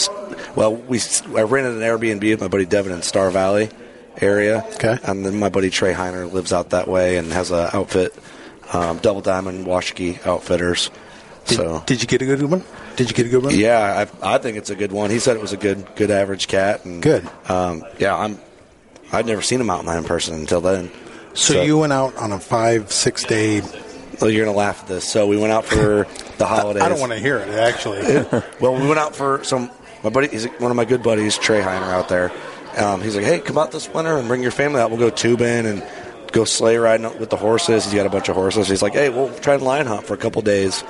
well, 0.55 0.75
we 0.75 1.01
I 1.35 1.42
rented 1.42 1.75
an 1.75 1.81
Airbnb 1.81 2.22
with 2.22 2.40
my 2.40 2.49
buddy 2.49 2.66
Devin 2.66 2.92
in 2.92 3.03
Star 3.03 3.31
Valley 3.31 3.70
area. 4.20 4.64
Okay. 4.75 4.99
and 5.05 5.25
then 5.25 5.38
my 5.38 5.49
buddy 5.49 5.70
Trey 5.70 5.92
Heiner 5.94 6.31
lives 6.31 6.53
out 6.53 6.70
that 6.70 6.88
way 6.88 7.16
and 7.16 7.33
has 7.33 7.51
a 7.51 7.75
outfit, 7.75 8.14
um, 8.72 8.99
Double 8.99 9.20
Diamond 9.20 9.66
Washakie 9.66 10.25
Outfitters. 10.27 10.90
Did, 11.46 11.57
so 11.57 11.83
did 11.87 12.03
you 12.03 12.09
get 12.09 12.22
a 12.22 12.27
good 12.27 12.42
one? 12.42 12.64
Did 12.96 13.09
you 13.09 13.14
get 13.14 13.27
a 13.27 13.29
good 13.29 13.44
one? 13.44 13.55
yeah, 13.57 14.07
I, 14.22 14.35
I 14.35 14.38
think 14.38 14.57
it's 14.59 14.70
a 14.70 14.75
good 14.75 14.90
one. 14.92 15.11
He 15.11 15.18
said 15.20 15.37
it 15.37 15.42
was 15.42 15.53
a 15.53 15.57
good 15.57 15.87
good 15.94 16.11
average 16.11 16.49
cat. 16.49 16.85
And, 16.85 17.01
Good. 17.03 17.29
Um, 17.49 17.85
yeah, 17.99 18.16
I'm. 18.16 18.38
I'd 19.12 19.27
never 19.27 19.42
seen 19.42 19.61
a 19.61 19.64
mountain 19.64 19.87
lion 19.87 19.99
in 19.99 20.05
person 20.05 20.35
until 20.35 20.61
then. 20.61 20.90
So, 21.35 21.62
you 21.62 21.79
went 21.79 21.92
out 21.92 22.16
on 22.16 22.33
a 22.33 22.40
five, 22.40 22.90
six 22.90 23.22
day. 23.25 23.62
Oh, 24.20 24.27
you're 24.27 24.44
gonna 24.44 24.57
laugh 24.57 24.83
at 24.83 24.88
this. 24.88 25.07
So 25.07 25.27
we 25.29 25.37
went 25.37 25.53
out 25.53 25.64
for 25.66 26.05
the 26.38 26.46
holidays. 26.46 26.83
I 26.83 26.88
don't 26.88 27.01
want 27.01 27.12
to 27.12 27.18
hear 27.18 27.38
it, 27.38 27.49
actually. 27.49 28.03
Well, 28.61 28.75
we 28.75 28.87
went 28.87 28.99
out 28.99 29.14
for 29.16 29.42
some. 29.44 29.70
My 30.03 30.11
buddy, 30.11 30.29
he's 30.29 30.46
one 30.59 30.70
of 30.70 30.77
my 30.77 30.85
good 30.85 31.03
buddies, 31.03 31.37
Trey 31.38 31.61
Heiner, 31.61 31.92
out 31.92 32.09
there. 32.09 32.31
Um, 32.77 33.01
he's 33.01 33.16
like, 33.16 33.25
"Hey, 33.25 33.38
come 33.40 33.59
out 33.59 33.72
this 33.72 33.88
winter 33.92 34.16
and 34.16 34.29
bring 34.29 34.42
your 34.42 34.51
family 34.51 34.81
out. 34.81 34.90
We'll 34.90 35.01
go 35.01 35.11
tubing 35.11 35.66
and 35.66 35.83
go 36.33 36.44
sleigh 36.44 36.77
riding 36.77 37.18
with 37.18 37.31
the 37.31 37.37
horses." 37.37 37.85
He's 37.85 37.94
got 37.94 38.07
a 38.07 38.11
bunch 38.11 38.29
of 38.29 38.37
horses. 38.37 38.68
He's 38.68 38.83
like, 38.83 38.92
"Hey, 38.92 39.09
we'll 39.09 39.33
try 39.38 39.55
and 39.55 39.62
lion 39.62 39.87
hunt 39.87 40.07
for 40.07 40.14
a 40.14 40.18
couple 40.18 40.42
days." 40.42 40.85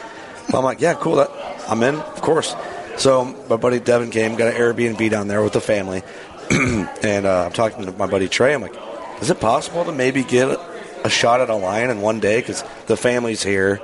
I'm 0.53 0.65
like, 0.65 0.81
"Yeah, 0.81 0.95
cool. 0.95 1.17
That 1.17 1.31
I'm 1.69 1.83
in, 1.83 1.97
of 1.97 2.21
course." 2.21 2.55
So 2.99 3.25
my 3.49 3.57
buddy 3.57 3.79
Devin 3.79 4.11
came, 4.11 4.37
got 4.37 4.49
an 4.49 4.61
Airbnb 4.61 5.11
down 5.11 5.29
there 5.29 5.43
with 5.43 5.53
the 5.53 5.61
family, 5.61 6.03
and 6.51 7.27
uh, 7.27 7.45
I'm 7.47 7.53
talking 7.53 7.85
to 7.85 7.93
my 7.93 8.07
buddy 8.07 8.29
Trey. 8.29 8.55
I'm 8.55 8.63
like, 8.63 8.75
"Is 9.21 9.31
it 9.31 9.41
possible 9.41 9.85
to 9.85 9.93
maybe 9.93 10.25
get 10.25 10.59
a 11.05 11.09
shot 11.11 11.41
at 11.41 11.51
a 11.51 11.55
lion 11.55 11.91
in 11.91 12.01
one 12.01 12.21
day? 12.21 12.41
Because 12.41 12.65
the 12.87 12.97
family's 12.97 13.43
here." 13.43 13.81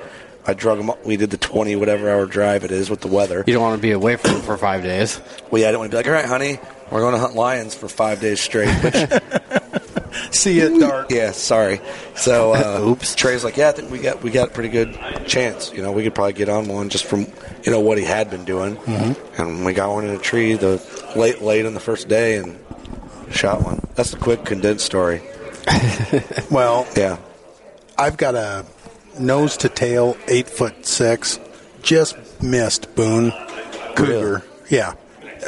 I 0.46 0.55
drug 0.55 0.78
them. 0.78 0.90
We 1.05 1.16
did 1.16 1.31
the 1.31 1.37
20 1.37 1.76
whatever 1.76 2.11
hour 2.11 2.26
drive 2.26 2.64
it 2.64 2.70
is 2.72 2.90
with 2.90 3.00
the 3.00 3.09
weather. 3.09 3.44
You 3.46 3.52
don't 3.55 3.62
want 3.62 3.76
to 3.76 3.83
be 3.83 3.92
away 3.92 4.16
from 4.16 4.37
it 4.37 4.42
for 4.42 4.57
five 4.57 4.83
days. 4.83 5.20
Well, 5.50 5.62
yeah, 5.62 5.68
I 5.68 5.72
don't 5.72 5.81
want 5.81 5.92
to 5.92 5.96
be 5.96 5.98
like, 5.98 6.07
all 6.07 6.12
right, 6.12 6.24
honey, 6.24 6.59
we're 6.90 7.00
going 7.00 7.14
to 7.14 7.20
hunt 7.20 7.35
lions 7.35 7.74
for 7.74 7.88
five 7.88 8.20
days 8.20 8.40
straight. 8.40 8.68
Which, 8.83 8.94
See 10.31 10.59
you 10.61 10.74
at 10.74 10.81
dark. 10.81 11.11
yeah, 11.11 11.33
sorry. 11.33 11.81
So, 12.16 12.55
uh, 12.55 12.81
Oops. 12.88 13.14
Trey's 13.14 13.44
like, 13.44 13.57
yeah, 13.57 13.68
I 13.68 13.72
think 13.72 13.90
we 13.90 13.98
got 13.98 14.22
we 14.22 14.31
got 14.31 14.48
a 14.48 14.50
pretty 14.50 14.68
good 14.68 14.98
chance. 15.26 15.72
You 15.72 15.83
know, 15.83 15.92
we 15.92 16.02
could 16.02 16.14
probably 16.14 16.35
get 16.35 16.48
on 16.48 16.68
one 16.68 16.88
just 16.88 17.05
from 17.05 17.20
you 17.64 17.72
know 17.72 17.81
what 17.81 17.98
he 17.98 18.05
had 18.05 18.31
been 18.31 18.44
doing, 18.44 18.76
mm-hmm. 18.76 19.40
and 19.42 19.64
we 19.64 19.72
got 19.72 19.90
one 19.90 20.05
in 20.05 20.11
a 20.14 20.18
tree 20.18 20.55
the 20.55 20.83
late 21.16 21.40
late 21.40 21.64
in 21.64 21.74
the 21.74 21.81
first 21.81 22.09
day 22.09 22.37
and 22.37 22.59
shot 23.31 23.62
one. 23.62 23.81
That's 23.94 24.11
the 24.11 24.18
quick 24.18 24.44
condensed 24.44 24.85
story. 24.85 25.22
Well, 26.50 26.87
Yeah, 26.96 27.18
I've 27.96 28.16
got 28.16 28.35
a 28.35 28.66
nose 29.18 29.57
to 29.59 29.68
tail, 29.68 30.16
eight 30.29 30.48
foot 30.48 30.87
six, 30.87 31.38
just 31.83 32.16
missed 32.42 32.94
Boone 32.94 33.33
Cougar. 33.96 34.42
Yeah, 34.68 34.94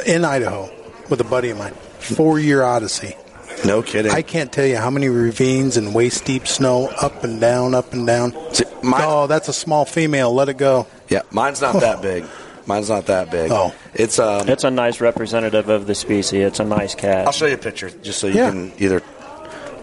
in 0.05 0.25
Idaho 0.25 0.69
with 1.09 1.21
a 1.21 1.25
buddy 1.25 1.49
of 1.49 1.57
mine. 1.57 1.73
Four 1.99 2.39
year 2.39 2.61
odyssey. 2.63 3.15
no 3.65 3.81
kidding. 3.81 4.11
I 4.11 4.21
can't 4.21 4.51
tell 4.51 4.65
you 4.65 4.77
how 4.77 4.89
many 4.89 5.07
ravines 5.09 5.77
and 5.77 5.95
waist 5.95 6.25
deep 6.25 6.47
snow, 6.47 6.87
up 7.01 7.23
and 7.23 7.39
down, 7.41 7.73
up 7.73 7.93
and 7.93 8.05
down. 8.05 8.33
See, 8.53 8.65
my- 8.83 9.03
oh, 9.03 9.27
that's 9.27 9.47
a 9.47 9.53
small 9.53 9.85
female. 9.85 10.33
Let 10.33 10.49
it 10.49 10.57
go. 10.57 10.85
yeah, 11.09 11.21
mine's 11.31 11.61
not 11.61 11.79
that 11.81 12.01
big. 12.01 12.25
Mine's 12.67 12.89
not 12.89 13.05
that 13.07 13.29
big. 13.29 13.51
Oh. 13.51 13.73
it's 13.93 14.17
um. 14.17 14.49
It's 14.49 14.63
a 14.63 14.71
nice 14.71 14.99
representative 14.99 15.69
of 15.69 15.85
the 15.85 15.93
species. 15.93 16.41
It's 16.45 16.59
a 16.59 16.63
nice 16.65 16.95
cat. 16.95 17.27
I'll 17.27 17.31
show 17.31 17.45
you 17.45 17.53
a 17.53 17.57
picture 17.59 17.89
just 17.91 18.19
so 18.19 18.25
you 18.27 18.33
Yeah. 18.35 18.49
can 18.49 18.73
either 18.79 19.01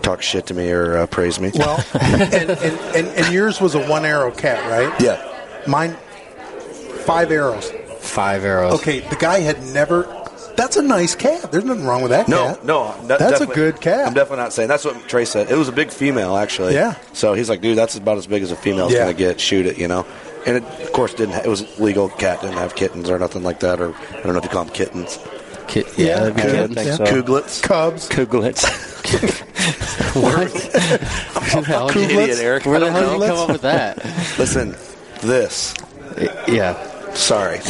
talk 0.03 0.23
shit 0.23 0.47
to 0.47 0.55
me 0.55 0.71
or 0.71 0.99
uh, 0.99 1.07
praise 1.07 1.41
me. 1.41 1.51
Well, 1.55 1.85
and, 2.01 2.23
and, 2.33 2.51
and, 2.97 3.09
and 3.09 3.33
yours 3.35 3.61
was 3.61 3.75
a 3.75 3.87
one 3.89 4.05
arrow 4.05 4.31
cat, 4.31 4.63
right? 4.71 5.01
yeah. 5.01 5.29
Mine, 5.67 5.95
five 7.05 7.31
arrows. 7.31 7.71
Five 8.01 8.45
arrows. 8.45 8.75
Okay, 8.81 9.01
the 9.01 9.17
guy 9.17 9.41
had 9.41 9.63
never. 9.69 10.03
That's 10.57 10.77
a 10.77 10.83
nice 10.83 11.15
cat. 11.15 11.51
There's 11.51 11.65
nothing 11.65 11.87
wrong 11.87 12.03
with 12.03 12.11
that 12.11 12.29
No, 12.29 12.49
cat. 12.49 12.65
no, 12.65 12.95
that- 13.07 13.19
That's 13.19 13.41
a 13.41 13.47
good 13.47 13.81
cat. 13.81 14.07
I'm 14.07 14.13
definitely 14.13 14.43
not 14.45 14.53
saying 14.53 14.69
that's 14.69 14.85
what 14.85 15.09
Trey 15.09 15.25
said. 15.25 15.51
It 15.51 15.57
was 15.57 15.69
a 15.69 15.73
big 15.73 15.91
female, 15.91 16.37
actually. 16.37 16.75
Yeah. 16.75 16.97
So 17.15 17.33
he's 17.33 17.49
like, 17.49 17.63
dude, 17.63 17.79
that's 17.79 17.97
about 17.97 18.19
as 18.19 18.27
big 18.27 18.43
as 18.43 18.51
a 18.53 18.57
female's 18.57 18.93
Yeah. 18.93 19.01
gonna 19.05 19.15
get. 19.15 19.41
Shoot 19.41 19.65
it, 19.67 19.79
you 19.79 19.89
know. 19.89 20.05
And 20.47 20.59
it, 20.59 20.65
of 20.83 20.93
course, 20.93 21.15
didn't. 21.15 21.35
Ha- 21.37 21.43
it 21.45 21.49
was 21.49 21.79
legal. 21.79 22.09
Cat 22.11 22.41
didn't 22.43 22.59
have 22.59 22.75
kittens 22.75 23.09
or 23.09 23.19
nothing 23.19 23.43
like 23.45 23.61
that, 23.61 23.81
or 23.81 23.95
I 23.95 24.21
don't 24.23 24.33
know 24.35 24.39
if 24.39 24.45
you 24.45 24.51
call 24.51 24.65
them 24.65 24.75
kittens. 24.75 25.19
Ki- 25.69 25.85
Yeah, 25.97 26.07
yeah, 26.07 26.19
that'd 26.21 26.37
be 26.37 26.43
I 26.43 26.47
good. 26.47 26.75
think 26.75 26.87
Yeah. 26.87 26.97
so. 26.97 27.05
Couglets. 27.05 27.63
Cubs. 27.63 28.09
Couglets. 28.09 28.65
Who 30.13 30.21
the 31.61 31.67
hell 31.67 31.89
did 31.89 32.11
you- 32.11 32.21
Idiot, 32.21 32.39
Eric. 32.41 32.67
Where 32.67 32.77
I 32.77 32.79
the 32.81 32.87
don't 32.87 32.95
hell 32.95 33.19
did 33.19 33.27
you 33.27 33.33
come 33.33 33.39
up 33.39 33.49
with 33.51 33.63
that? 33.63 34.05
Listen, 34.39 34.77
this. 35.23 35.75
yeah. 36.49 36.89
Sorry. 37.15 37.59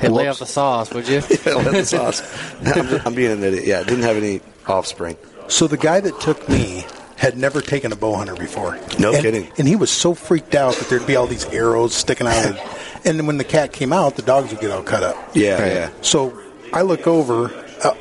Hey, 0.00 0.08
lay 0.08 0.26
off 0.28 0.38
the 0.40 0.46
sauce, 0.46 0.92
would 0.92 1.06
you? 1.08 1.20
Let 1.20 1.72
the 1.72 1.84
sauce. 1.84 2.22
I'm, 2.64 2.86
just- 2.88 3.06
I'm 3.06 3.14
being 3.14 3.30
an 3.32 3.42
idiot. 3.44 3.64
Yeah, 3.66 3.80
it 3.80 3.86
didn't 3.86 4.02
have 4.04 4.16
any 4.16 4.40
offspring. 4.66 5.16
So 5.48 5.66
the 5.66 5.76
guy 5.76 6.00
that 6.00 6.20
took 6.20 6.48
me 6.48 6.84
had 7.16 7.36
never 7.38 7.60
taken 7.60 7.92
a 7.92 7.96
bow 7.96 8.14
hunter 8.16 8.34
before. 8.34 8.78
No 8.98 9.12
And- 9.12 9.22
kidding. 9.22 9.48
And 9.58 9.68
he 9.68 9.76
was 9.76 9.90
so 9.90 10.14
freaked 10.14 10.54
out 10.56 10.74
that 10.74 10.88
there'd 10.88 11.06
be 11.06 11.14
all 11.16 11.26
these 11.26 11.44
arrows 11.46 11.94
sticking 11.94 12.26
out. 12.26 12.44
Of, 12.46 13.00
and 13.04 13.18
then 13.18 13.26
when 13.26 13.38
the 13.38 13.44
cat 13.44 13.72
came 13.72 13.92
out, 13.92 14.16
the 14.16 14.22
dogs 14.22 14.50
would 14.50 14.60
get 14.60 14.70
all 14.72 14.82
cut 14.82 15.02
up. 15.04 15.16
Yeah, 15.34 15.60
Right. 15.62 15.72
yeah. 15.72 15.90
So 16.02 16.36
I 16.72 16.82
look 16.82 17.06
over. 17.06 17.52
Uh, 17.84 17.92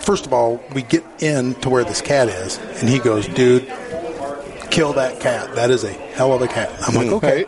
first 0.00 0.26
of 0.26 0.32
all, 0.32 0.62
we 0.74 0.82
get 0.82 1.04
in 1.20 1.54
to 1.56 1.70
where 1.70 1.84
this 1.84 2.00
cat 2.00 2.28
is, 2.28 2.58
and 2.80 2.88
he 2.88 2.98
goes, 2.98 3.26
"Dude, 3.28 3.66
kill 4.70 4.92
that 4.94 5.20
cat. 5.20 5.54
That 5.54 5.70
is 5.70 5.84
a 5.84 5.92
hell 5.92 6.32
of 6.32 6.42
a 6.42 6.48
cat." 6.48 6.70
I'm 6.86 6.94
like, 6.94 7.08
"Okay." 7.12 7.46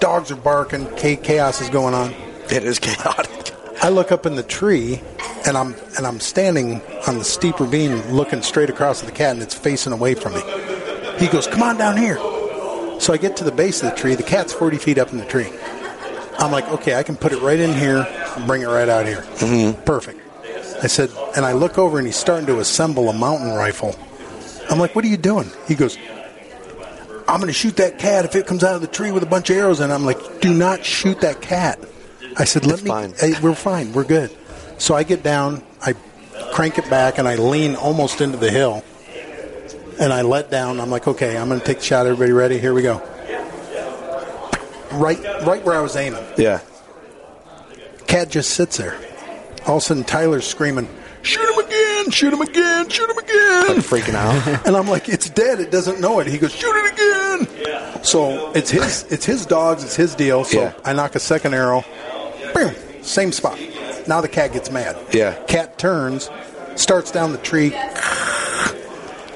Dogs 0.00 0.30
are 0.30 0.36
barking. 0.36 0.86
Chaos 0.96 1.60
is 1.60 1.68
going 1.68 1.94
on. 1.94 2.14
It 2.50 2.64
is 2.64 2.78
chaotic. 2.78 3.52
I 3.82 3.90
look 3.90 4.10
up 4.12 4.26
in 4.26 4.34
the 4.34 4.42
tree, 4.42 5.02
and 5.46 5.56
I'm 5.56 5.74
and 5.96 6.06
I'm 6.06 6.20
standing 6.20 6.80
on 7.06 7.18
the 7.18 7.24
steep 7.24 7.60
ravine, 7.60 8.12
looking 8.12 8.42
straight 8.42 8.70
across 8.70 9.00
at 9.02 9.06
the 9.06 9.14
cat, 9.14 9.32
and 9.34 9.42
it's 9.42 9.54
facing 9.54 9.92
away 9.92 10.14
from 10.14 10.34
me. 10.34 10.42
He 11.18 11.28
goes, 11.28 11.46
"Come 11.46 11.62
on 11.62 11.76
down 11.76 11.96
here." 11.96 12.16
So 12.98 13.12
I 13.12 13.16
get 13.16 13.36
to 13.38 13.44
the 13.44 13.52
base 13.52 13.82
of 13.82 13.90
the 13.90 13.96
tree. 13.96 14.14
The 14.14 14.22
cat's 14.22 14.52
40 14.52 14.76
feet 14.76 14.98
up 14.98 15.12
in 15.12 15.18
the 15.18 15.24
tree. 15.24 15.50
I'm 16.38 16.50
like, 16.50 16.68
"Okay, 16.70 16.94
I 16.94 17.02
can 17.02 17.16
put 17.16 17.32
it 17.32 17.40
right 17.42 17.58
in 17.58 17.72
here, 17.74 18.06
and 18.36 18.46
bring 18.46 18.62
it 18.62 18.66
right 18.66 18.88
out 18.88 19.06
here. 19.06 19.22
Mm-hmm. 19.36 19.82
Perfect." 19.84 20.20
I 20.82 20.86
said, 20.86 21.10
and 21.36 21.44
I 21.44 21.52
look 21.52 21.76
over, 21.78 21.98
and 21.98 22.06
he's 22.06 22.16
starting 22.16 22.46
to 22.46 22.58
assemble 22.60 23.08
a 23.10 23.12
mountain 23.12 23.52
rifle. 23.54 23.94
I'm 24.70 24.78
like, 24.78 24.94
"What 24.94 25.04
are 25.04 25.08
you 25.08 25.16
doing?" 25.18 25.50
He 25.68 25.74
goes, 25.74 25.98
I'm 27.28 27.38
going 27.38 27.46
to 27.46 27.52
shoot 27.52 27.76
that 27.76 27.98
cat 28.00 28.24
if 28.24 28.34
it 28.34 28.46
comes 28.48 28.64
out 28.64 28.74
of 28.74 28.80
the 28.80 28.88
tree 28.88 29.12
with 29.12 29.22
a 29.22 29.26
bunch 29.26 29.50
of 29.50 29.56
arrows. 29.56 29.78
And 29.78 29.92
I'm 29.92 30.04
like, 30.04 30.40
do 30.40 30.52
not 30.52 30.84
shoot 30.84 31.20
that 31.20 31.40
cat. 31.40 31.78
I 32.36 32.44
said, 32.44 32.66
let 32.66 32.74
It's 32.74 32.82
me. 32.82 32.88
fine. 32.88 33.14
Hey, 33.16 33.34
we're 33.40 33.54
fine. 33.54 33.92
We're 33.92 34.02
good. 34.02 34.36
So 34.78 34.96
I 34.96 35.04
get 35.04 35.22
down, 35.22 35.62
I 35.80 35.92
crank 36.52 36.76
it 36.78 36.90
back 36.90 37.18
and 37.18 37.28
I 37.28 37.36
lean 37.36 37.76
almost 37.76 38.20
into 38.20 38.36
the 38.36 38.50
hill. 38.50 38.82
And 40.00 40.12
I 40.12 40.22
let 40.22 40.50
down. 40.50 40.80
I'm 40.80 40.90
like, 40.90 41.06
okay, 41.06 41.36
I'm 41.38 41.46
going 41.48 41.60
to 41.60 41.66
take 41.66 41.78
the 41.78 41.84
shot. 41.84 42.06
Everybody 42.06 42.32
ready? 42.32 42.58
Here 42.58 42.74
we 42.74 42.82
go. 42.82 42.98
Right, 44.92 45.22
right 45.46 45.62
where 45.64 45.76
I 45.76 45.80
was 45.82 45.94
aiming. 45.94 46.24
Yeah. 46.36 46.60
Cat 48.10 48.28
just 48.28 48.50
sits 48.50 48.76
there. 48.76 48.96
All 49.66 49.76
of 49.76 49.82
a 49.82 49.86
sudden, 49.86 50.02
Tyler's 50.04 50.46
screaming, 50.46 50.88
"Shoot 51.22 51.48
him 51.48 51.64
again! 51.64 52.10
Shoot 52.10 52.32
him 52.32 52.40
again! 52.40 52.88
Shoot 52.88 53.08
him 53.08 53.18
again!" 53.18 53.68
Like 53.68 53.76
freaking 53.78 54.14
out. 54.14 54.66
and 54.66 54.76
I'm 54.76 54.88
like, 54.88 55.08
"It's 55.08 55.30
dead. 55.30 55.60
It 55.60 55.70
doesn't 55.70 56.00
know 56.00 56.18
it." 56.18 56.26
He 56.26 56.36
goes, 56.38 56.52
"Shoot 56.52 56.74
it 56.74 56.92
again!" 56.92 58.04
So 58.04 58.50
it's 58.52 58.70
his, 58.70 59.04
it's 59.12 59.24
his 59.24 59.46
dogs, 59.46 59.84
it's 59.84 59.94
his 59.94 60.14
deal. 60.14 60.42
So 60.44 60.60
Yeah. 60.60 60.72
I 60.84 60.92
nock 60.92 61.14
a 61.14 61.20
second 61.20 61.54
arrow, 61.54 61.84
boom, 62.54 62.74
same 63.02 63.30
spot. 63.30 63.58
Now 64.08 64.20
the 64.20 64.28
cat 64.28 64.52
gets 64.52 64.70
mad. 64.72 64.96
Yeah. 65.12 65.34
Cat 65.44 65.78
turns, 65.78 66.30
starts 66.74 67.10
down 67.12 67.32
the 67.32 67.38
tree. 67.38 67.68
Hit 67.68 67.82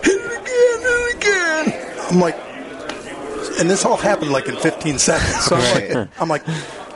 it 0.02 0.40
again, 0.40 0.80
hit 0.80 0.84
it 0.84 1.16
again. 1.16 2.06
I'm 2.10 2.18
like, 2.20 2.36
and 3.60 3.70
this 3.70 3.84
all 3.84 3.96
happened 3.96 4.32
like 4.32 4.48
in 4.48 4.56
15 4.56 4.98
seconds. 4.98 5.44
So 5.44 5.56
I'm 5.56 5.94
like, 5.96 6.08
I'm 6.20 6.28
like, 6.28 6.42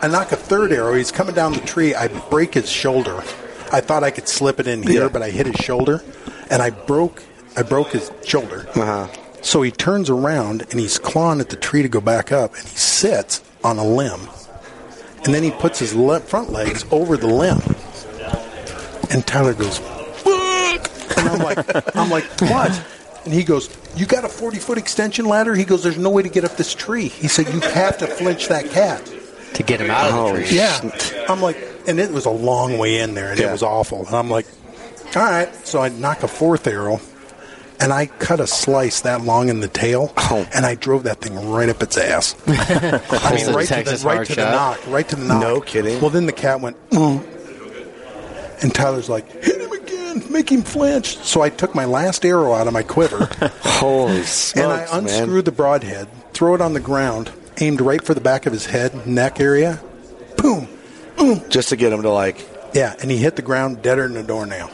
I 0.01 0.09
nock 0.09 0.33
a 0.33 0.37
third 0.37 0.73
arrow. 0.73 0.95
He's 0.95 1.11
coming 1.13 1.35
down 1.35 1.53
the 1.53 1.61
tree. 1.61 1.95
I 1.95 2.09
break 2.09 2.55
his 2.55 2.71
shoulder. 2.71 3.17
I 3.73 3.81
thought 3.81 4.03
I 4.05 4.11
could 4.11 4.29
slip 4.29 4.61
it 4.61 4.67
in 4.67 4.83
here, 4.83 5.03
Yeah. 5.03 5.09
but 5.09 5.23
I 5.23 5.31
hit 5.31 5.47
his 5.47 5.57
shoulder, 5.57 6.03
and 6.51 6.63
I 6.63 6.71
broke. 6.71 7.23
I 7.57 7.63
broke 7.63 7.89
his 7.93 8.11
shoulder. 8.25 8.67
Uh-huh. 8.75 9.09
So 9.43 9.63
he 9.63 9.71
turns 9.71 10.09
around 10.11 10.63
and 10.71 10.81
he's 10.81 10.99
clawing 10.99 11.41
at 11.41 11.49
the 11.49 11.57
tree 11.57 11.83
to 11.83 11.89
go 11.89 12.01
back 12.01 12.33
up, 12.33 12.55
and 12.55 12.63
he 12.63 12.77
sits 12.77 13.43
on 13.65 13.79
a 13.79 13.85
limb, 13.85 14.29
and 15.25 15.35
then 15.35 15.43
he 15.43 15.51
puts 15.51 15.79
his 15.79 15.95
le- 15.95 16.21
front 16.21 16.51
legs 16.53 16.85
over 16.91 17.17
the 17.17 17.27
limb, 17.27 17.61
and 19.11 19.27
Tyler 19.27 19.55
goes, 19.55 19.79
"Fuck!" 19.79 20.91
And 21.19 21.29
I'm 21.29 21.39
like, 21.41 21.97
I'm 21.97 22.11
like, 22.11 22.25
what? 22.43 22.85
And 23.25 23.35
he 23.35 23.43
goes, 23.45 23.69
"You 23.97 24.07
got 24.07 24.25
a 24.25 24.29
40 24.29 24.59
foot 24.59 24.79
extension 24.79 25.25
ladder?" 25.27 25.55
He 25.55 25.65
goes, 25.65 25.83
"There's 25.83 25.99
no 25.99 26.11
way 26.11 26.23
to 26.23 26.29
get 26.29 26.45
up 26.45 26.57
this 26.57 26.75
tree." 26.75 27.09
He 27.09 27.29
said, 27.29 27.53
"You 27.53 27.61
have 27.61 27.99
to 27.99 28.07
flinch 28.07 28.49
that 28.49 28.71
cat." 28.71 29.03
To 29.55 29.63
get 29.63 29.81
him 29.81 29.91
out 29.91 30.11
of 30.11 30.37
the 30.37 30.45
tree. 30.45 30.57
Yeah. 30.57 31.27
I'm 31.29 31.41
like, 31.43 31.57
and 31.87 31.99
it 31.99 32.11
was 32.13 32.27
a 32.27 32.31
long 32.31 32.79
way 32.79 33.01
in 33.01 33.15
there, 33.15 33.31
and 33.33 33.41
it 33.41 33.51
was 33.51 33.63
awful. 33.63 34.07
And 34.07 34.15
I'm 34.15 34.31
like, 34.31 34.47
all 35.17 35.23
right. 35.23 35.53
So 35.67 35.81
I 35.81 35.89
nock 35.89 36.23
a 36.23 36.29
fourth 36.29 36.67
arrow, 36.67 37.01
and 37.81 37.93
I 37.93 38.07
cut 38.07 38.39
a 38.41 38.47
slice 38.47 39.01
that 39.01 39.23
long 39.23 39.49
in 39.49 39.61
the 39.61 39.69
tail, 39.69 40.13
Oh. 40.17 40.47
and 40.55 40.65
I 40.67 40.75
drove 40.77 41.05
that 41.05 41.21
thing 41.21 41.51
right 41.51 41.69
up 41.69 41.83
its 41.83 41.97
ass. 41.97 42.37
I 42.47 42.53
mean, 43.35 43.47
right 43.55 43.67
to 43.67 43.75
the, 43.75 43.83
Texas 43.83 44.05
right 44.05 44.27
to 44.27 44.35
the 44.35 44.43
shot. 44.43 44.53
nock, 44.79 44.87
right 44.93 45.09
to 45.09 45.17
the 45.17 45.25
nock. 45.25 45.41
No 45.41 45.61
kidding. 45.61 46.01
Well, 46.01 46.11
then 46.11 46.27
the 46.27 46.33
cat 46.33 46.61
went, 46.61 46.77
mm. 46.91 48.63
and 48.63 48.75
Tyler's 48.75 49.09
like, 49.09 49.31
hit 49.43 49.61
him 49.61 49.73
again, 49.73 50.23
make 50.31 50.51
him 50.53 50.63
flinch. 50.63 51.17
So 51.19 51.41
I 51.41 51.51
took 51.51 51.75
my 51.75 51.85
last 51.87 52.25
arrow 52.25 52.53
out 52.53 52.67
of 52.67 52.73
my 52.73 52.83
quiver. 52.83 53.29
Holy 53.63 54.23
smokes, 54.23 54.57
And 54.57 54.73
I 54.73 54.87
unscrewed 54.99 55.29
man. 55.35 55.45
the 55.45 55.53
broadhead, 55.53 56.09
throw 56.33 56.55
it 56.55 56.61
on 56.61 56.75
the 56.75 56.81
ground, 56.81 57.31
aimed 57.61 57.81
right 57.81 58.03
for 58.03 58.15
the 58.15 58.21
back 58.21 58.47
of 58.47 58.53
his 58.53 58.67
head, 58.67 59.07
neck 59.07 59.41
area. 59.41 59.81
Boom. 60.37 60.69
Boom. 61.17 61.43
Just 61.49 61.71
to 61.71 61.77
get 61.77 61.93
him 61.93 62.03
to 62.03 62.11
like, 62.11 62.47
Yeah, 62.75 62.95
and 63.01 63.11
he 63.11 63.17
hit 63.17 63.37
the 63.37 63.43
ground 63.43 63.83
deader 63.83 64.07
than 64.09 64.17
a 64.17 64.23
doornail. 64.23 64.69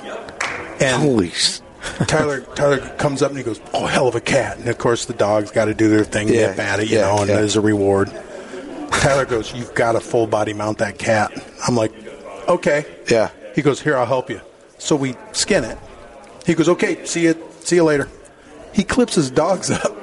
And 0.80 1.02
holy. 1.02 1.32
Tyler 2.06 2.40
Tyler 2.54 2.78
comes 2.96 3.22
up 3.22 3.28
and 3.30 3.38
he 3.38 3.44
goes, 3.44 3.60
"Oh, 3.74 3.84
hell 3.86 4.08
of 4.08 4.14
a 4.14 4.20
cat!" 4.20 4.56
And 4.58 4.68
of 4.68 4.78
course, 4.78 5.04
the 5.04 5.12
dogs 5.12 5.50
got 5.50 5.66
to 5.66 5.74
do 5.74 5.88
their 5.90 6.02
thing, 6.04 6.28
Yeah, 6.28 6.48
nip 6.48 6.58
at 6.58 6.80
it, 6.80 6.88
you 6.88 6.96
yeah, 6.96 7.02
know, 7.02 7.18
and 7.18 7.28
yeah. 7.28 7.36
there's 7.36 7.56
a 7.56 7.60
reward. 7.60 8.10
Tyler 8.90 9.26
goes, 9.26 9.52
"You've 9.54 9.74
got 9.74 9.92
to 9.92 10.00
full 10.00 10.26
body 10.26 10.54
mount 10.54 10.78
that 10.78 10.98
cat." 10.98 11.30
I'm 11.68 11.76
like, 11.76 11.92
"Okay." 12.48 12.86
Yeah. 13.10 13.30
He 13.54 13.60
goes, 13.62 13.80
"Here, 13.82 13.96
I'll 13.98 14.06
help 14.06 14.30
you." 14.30 14.40
So 14.78 14.96
we 14.96 15.14
skin 15.32 15.62
it. 15.64 15.78
He 16.46 16.54
goes, 16.54 16.68
"Okay, 16.70 17.04
see 17.04 17.24
you, 17.24 17.36
see 17.60 17.76
you 17.76 17.84
later." 17.84 18.08
He 18.72 18.82
clips 18.82 19.14
his 19.14 19.30
dogs 19.30 19.70
up. 19.84 19.94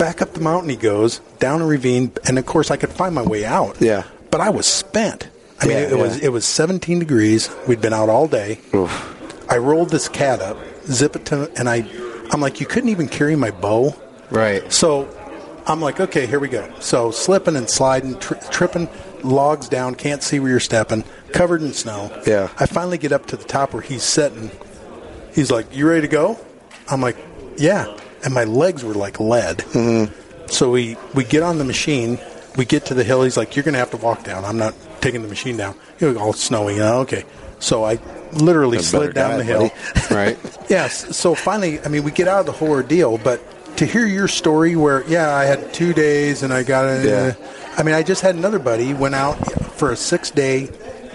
Back 0.00 0.22
up 0.22 0.32
the 0.32 0.40
mountain 0.40 0.70
he 0.70 0.76
goes, 0.76 1.18
down 1.40 1.60
a 1.60 1.66
ravine, 1.66 2.10
and 2.26 2.38
of 2.38 2.46
course 2.46 2.70
I 2.70 2.76
could 2.78 2.88
find 2.90 3.14
my 3.14 3.22
way 3.22 3.44
out. 3.44 3.76
Yeah. 3.80 4.04
But 4.30 4.40
I 4.40 4.48
was 4.48 4.66
spent. 4.66 5.28
I 5.60 5.66
mean, 5.66 5.76
Yeah, 5.76 5.90
it, 5.90 5.98
was 5.98 6.18
yeah. 6.18 6.24
it 6.24 6.28
was 6.32 6.46
17 6.46 6.98
degrees. 7.00 7.50
We'd 7.68 7.82
been 7.82 7.92
out 7.92 8.08
all 8.08 8.26
day. 8.26 8.60
Oof. 8.74 8.90
I 9.50 9.58
rolled 9.58 9.90
this 9.90 10.08
cat 10.08 10.40
up, 10.40 10.56
zip 10.86 11.16
it 11.16 11.26
to, 11.26 11.50
and 11.58 11.68
I, 11.68 11.84
I'm 12.32 12.40
like, 12.40 12.60
you 12.60 12.66
couldn't 12.66 12.88
even 12.88 13.08
carry 13.08 13.36
my 13.36 13.50
bow. 13.50 13.94
Right. 14.30 14.72
So 14.72 15.06
I'm 15.66 15.82
like, 15.82 16.00
okay, 16.00 16.24
here 16.26 16.40
we 16.40 16.48
go. 16.48 16.66
So 16.80 17.10
slipping 17.10 17.56
and 17.56 17.68
sliding, 17.68 18.18
tri- 18.20 18.38
tripping, 18.50 18.88
logs 19.22 19.68
down, 19.68 19.96
can't 19.96 20.22
see 20.22 20.40
where 20.40 20.50
you're 20.50 20.60
stepping, 20.60 21.04
covered 21.34 21.60
in 21.60 21.74
snow. 21.74 22.10
Yeah. 22.26 22.48
I 22.58 22.64
finally 22.64 22.96
get 22.96 23.12
up 23.12 23.26
to 23.26 23.36
the 23.36 23.44
top 23.44 23.74
where 23.74 23.82
he's 23.82 24.02
sitting. 24.04 24.50
He's 25.34 25.50
like, 25.50 25.76
"You 25.76 25.86
ready 25.88 26.00
to 26.02 26.08
go?" 26.08 26.38
I'm 26.88 27.00
like, 27.02 27.16
"Yeah." 27.58 27.94
And 28.24 28.34
my 28.34 28.44
legs 28.44 28.84
were 28.84 28.94
like 28.94 29.18
lead. 29.20 29.58
Mm-hmm. 29.58 30.46
So 30.48 30.70
we 30.70 30.96
we 31.14 31.24
get 31.24 31.42
on 31.42 31.58
the 31.58 31.64
machine. 31.64 32.18
We 32.56 32.64
get 32.64 32.86
to 32.86 32.94
the 32.94 33.04
hill. 33.04 33.22
He's 33.22 33.36
like, 33.36 33.56
"You're 33.56 33.62
going 33.62 33.74
to 33.74 33.78
have 33.78 33.90
to 33.92 33.96
walk 33.96 34.24
down. 34.24 34.44
I'm 34.44 34.58
not 34.58 34.74
taking 35.00 35.22
the 35.22 35.28
machine 35.28 35.56
down." 35.56 35.74
You 36.00 36.12
know, 36.12 36.20
all 36.20 36.32
snowy. 36.32 36.74
You 36.74 36.80
know, 36.80 36.98
okay. 37.00 37.24
So 37.60 37.84
I 37.84 37.98
literally 38.32 38.78
That's 38.78 38.88
slid 38.88 39.14
down 39.14 39.38
the 39.38 39.44
hill. 39.44 39.70
buddy. 39.94 40.14
Right. 40.14 40.38
Yes. 40.70 41.16
So 41.16 41.34
finally, 41.34 41.80
I 41.80 41.88
mean, 41.88 42.04
we 42.04 42.12
get 42.12 42.28
out 42.28 42.40
of 42.40 42.46
the 42.46 42.52
whole 42.52 42.70
ordeal, 42.70 43.18
but 43.18 43.40
to 43.78 43.84
hear 43.84 44.06
your 44.06 44.28
story 44.28 44.76
where, 44.76 45.04
yeah, 45.08 45.34
I 45.34 45.42
had 45.44 45.74
two 45.74 45.92
days 45.92 46.44
and 46.44 46.52
I 46.52 46.62
got 46.62 46.84
a. 46.84 47.04
Yeah. 47.04 47.34
I 47.76 47.82
mean, 47.82 47.96
I 47.96 48.04
just 48.04 48.22
had 48.22 48.36
another 48.36 48.60
buddy 48.60 48.94
went 48.94 49.16
out 49.16 49.34
for 49.72 49.90
a 49.90 49.96
six 49.96 50.30
day 50.30 50.68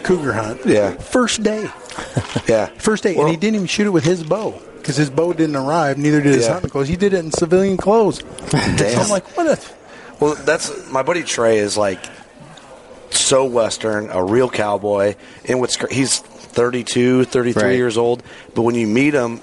cougar 0.03 0.33
hunt. 0.33 0.65
Yeah. 0.65 0.91
First 0.95 1.43
day. 1.43 1.69
Yeah. 2.47 2.65
First 2.77 3.01
day. 3.03 3.15
Well- 3.15 3.25
and 3.25 3.31
he 3.31 3.37
didn't 3.37 3.55
even 3.55 3.67
shoot 3.67 3.87
it 3.87 3.91
with 3.91 4.03
his 4.03 4.23
bow 4.23 4.61
because 4.85 4.97
his 4.97 5.09
boat 5.09 5.37
didn't 5.37 5.55
arrive. 5.55 5.97
Neither 5.97 6.21
did 6.21 6.35
his 6.35 6.45
Yeah. 6.45 6.53
hunting 6.53 6.69
clothes. 6.69 6.87
He 6.87 6.95
did 6.95 7.13
it 7.15 7.25
in 7.25 7.31
civilian 7.31 7.75
clothes. 7.75 8.19
So 8.51 8.85
I'm 9.01 9.09
like, 9.09 9.25
what 9.35 9.47
a. 9.47 9.59
Well, 10.19 10.35
that's 10.35 10.91
my 10.91 11.01
buddy 11.01 11.23
Trey 11.23 11.57
is 11.57 11.75
like 11.75 11.99
so 13.09 13.45
Western, 13.45 14.09
a 14.11 14.23
real 14.23 14.47
cowboy. 14.49 15.15
And 15.45 15.59
what's 15.59 15.75
he's 15.91 16.19
32, 16.19 17.23
33 17.25 17.63
Right. 17.63 17.71
years 17.75 17.97
old. 17.97 18.21
But 18.53 18.61
when 18.61 18.75
you 18.75 18.85
meet 18.85 19.15
him, 19.15 19.41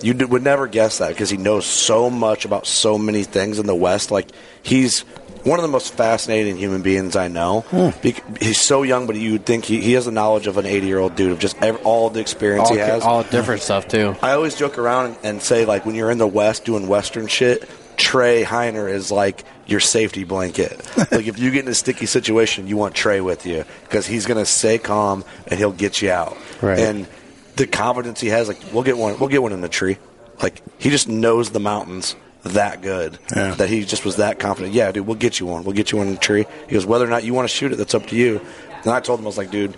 you 0.00 0.14
would 0.14 0.42
never 0.44 0.68
guess 0.68 0.98
that 0.98 1.08
because 1.08 1.28
he 1.30 1.36
knows 1.38 1.66
so 1.66 2.08
much 2.08 2.44
about 2.44 2.64
so 2.66 2.96
many 2.96 3.24
things 3.24 3.58
in 3.58 3.66
the 3.66 3.74
West. 3.74 4.12
Like 4.12 4.28
he's 4.62 5.04
one 5.44 5.58
of 5.58 5.62
the 5.62 5.68
most 5.68 5.92
fascinating 5.94 6.56
human 6.56 6.82
beings 6.82 7.16
I 7.16 7.28
know. 7.28 7.60
Hmm. 7.62 7.90
Bec- 8.02 8.38
He's 8.42 8.60
so 8.60 8.82
young, 8.82 9.06
but 9.06 9.16
you 9.16 9.32
would 9.32 9.46
think 9.46 9.64
he, 9.64 9.80
he 9.80 9.92
has 9.92 10.06
the 10.06 10.10
knowledge 10.10 10.46
of 10.46 10.56
an 10.58 10.66
80 10.66 10.86
year 10.86 10.98
old 10.98 11.14
dude 11.16 11.32
of 11.32 11.38
just 11.38 11.56
ev- 11.62 11.80
all 11.84 12.10
the 12.10 12.20
experience 12.20 12.68
All, 12.68 12.74
he 12.74 12.80
has. 12.80 13.02
all 13.02 13.22
different 13.24 13.60
stuff 13.62 13.86
too. 13.86 14.16
I 14.22 14.32
always 14.32 14.54
joke 14.56 14.78
around 14.78 15.06
and, 15.06 15.16
and 15.22 15.42
say 15.42 15.64
like 15.64 15.84
when 15.86 15.94
you're 15.94 16.10
in 16.10 16.18
the 16.18 16.26
West 16.26 16.64
doing 16.64 16.88
Western 16.88 17.26
shit, 17.26 17.68
Trey 17.96 18.42
Heiner 18.42 18.90
is 18.90 19.12
like 19.12 19.44
your 19.66 19.80
safety 19.80 20.24
blanket. 20.24 20.80
like 21.12 21.26
if 21.26 21.38
you 21.38 21.50
get 21.50 21.64
in 21.64 21.70
a 21.70 21.74
sticky 21.74 22.06
situation, 22.06 22.66
you 22.66 22.76
want 22.76 22.94
Trey 22.94 23.20
with 23.20 23.46
you 23.46 23.64
because 23.84 24.06
he's 24.06 24.26
gonna 24.26 24.46
stay 24.46 24.78
calm 24.78 25.24
and 25.46 25.58
he'll 25.58 25.72
get 25.72 26.00
you 26.02 26.10
out. 26.10 26.36
Right. 26.62 26.78
And 26.78 27.06
the 27.56 27.66
confidence 27.66 28.20
he 28.20 28.28
has, 28.28 28.48
like 28.48 28.58
we'll 28.72 28.82
get 28.82 28.96
one, 28.98 29.18
we'll 29.18 29.28
get 29.28 29.42
one 29.42 29.52
in 29.52 29.60
the 29.60 29.68
tree. 29.68 29.98
Like 30.42 30.60
he 30.78 30.90
just 30.90 31.08
knows 31.08 31.50
the 31.50 31.60
mountains 31.60 32.16
that 32.44 32.82
good 32.82 33.18
Yeah. 33.34 33.54
that 33.54 33.68
he 33.68 33.84
just 33.84 34.04
was 34.04 34.16
that 34.16 34.38
confident. 34.38 34.74
Yeah, 34.74 34.92
dude, 34.92 35.06
we'll 35.06 35.16
get 35.16 35.40
you 35.40 35.46
one. 35.46 35.64
We'll 35.64 35.74
get 35.74 35.92
you 35.92 35.98
one 35.98 36.08
in 36.08 36.14
the 36.14 36.20
tree. 36.20 36.46
He 36.68 36.74
goes, 36.74 36.86
whether 36.86 37.04
or 37.04 37.08
not 37.10 37.24
you 37.24 37.34
want 37.34 37.48
to 37.48 37.54
shoot 37.54 37.72
it, 37.72 37.76
that's 37.76 37.94
up 37.94 38.06
to 38.08 38.16
you. 38.16 38.40
And 38.84 38.92
I 38.92 39.00
told 39.00 39.18
him 39.20 39.26
I 39.26 39.28
was 39.28 39.38
like, 39.38 39.50
dude, 39.50 39.76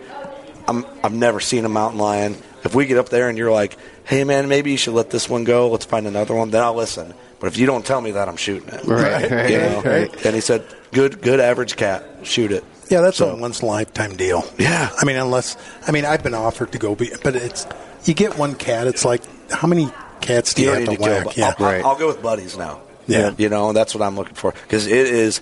I'm, 0.68 0.85
I've 1.05 1.12
never 1.14 1.38
seen 1.40 1.64
a 1.64 1.68
mountain 1.68 2.00
lion. 2.00 2.37
If 2.64 2.74
we 2.74 2.87
get 2.87 2.98
up 2.98 3.09
there 3.09 3.29
and 3.29 3.38
you're 3.38 3.52
like, 3.52 3.76
hey 4.05 4.24
man, 4.24 4.48
maybe 4.48 4.72
you 4.72 4.76
should 4.76 4.94
let 4.94 5.11
this 5.11 5.29
one 5.29 5.44
go. 5.44 5.70
Let's 5.70 5.85
find 5.85 6.07
another 6.07 6.35
one. 6.35 6.50
Then 6.50 6.62
I'll 6.62 6.74
listen. 6.74 7.14
But 7.38 7.46
if 7.48 7.59
you 7.59 7.66
don't 7.66 7.85
tell 7.87 8.00
me 8.00 8.12
that, 8.12 8.29
I'm 8.29 8.37
shooting 8.37 8.68
it. 8.70 8.85
Right, 8.85 9.31
right, 9.31 9.50
You 9.50 9.59
know? 9.59 9.83
right. 9.83 10.26
And 10.26 10.35
he 10.35 10.40
said, 10.40 10.64
good, 10.92 11.20
good 11.22 11.38
average 11.38 11.76
cat. 11.76 12.05
Shoot 12.24 12.50
it. 12.50 12.64
Yeah, 12.90 13.00
that's 13.02 13.18
So- 13.18 13.31
a 13.31 13.37
once 13.37 13.61
in 13.61 13.66
a 13.68 13.70
lifetime 13.70 14.16
deal. 14.16 14.44
Yeah. 14.59 14.90
I 15.00 15.05
mean, 15.05 15.16
unless 15.16 15.57
I 15.87 15.92
mean, 15.92 16.05
I've 16.05 16.22
been 16.24 16.35
offered 16.35 16.72
to 16.72 16.79
go, 16.79 16.94
be, 16.96 17.11
but 17.22 17.37
it's 17.37 17.66
you 18.05 18.14
get 18.14 18.37
one 18.38 18.55
cat. 18.57 18.87
It's 18.88 19.05
like 19.05 19.22
how 19.50 19.68
many 19.68 19.88
cats 20.20 20.55
do 20.55 20.62
you, 20.62 20.68
You 20.68 20.74
have 20.74 20.85
don't 20.87 20.94
to 20.96 21.00
need 21.02 21.05
to 21.05 21.05
kill. 21.05 21.14
whack? 21.14 21.24
But 21.26 21.37
yeah, 21.37 21.55
I'll, 21.59 21.64
Right. 21.66 21.85
I'll 21.85 21.96
go 21.98 22.07
with 22.09 22.22
buddies 22.22 22.57
now. 22.57 22.81
Yeah. 23.07 23.33
You 23.38 23.48
know, 23.48 23.72
that's 23.72 23.94
what 23.94 24.05
I'm 24.05 24.16
looking 24.16 24.35
for 24.35 24.52
because 24.52 24.87
it 24.87 24.92
is 25.07 25.40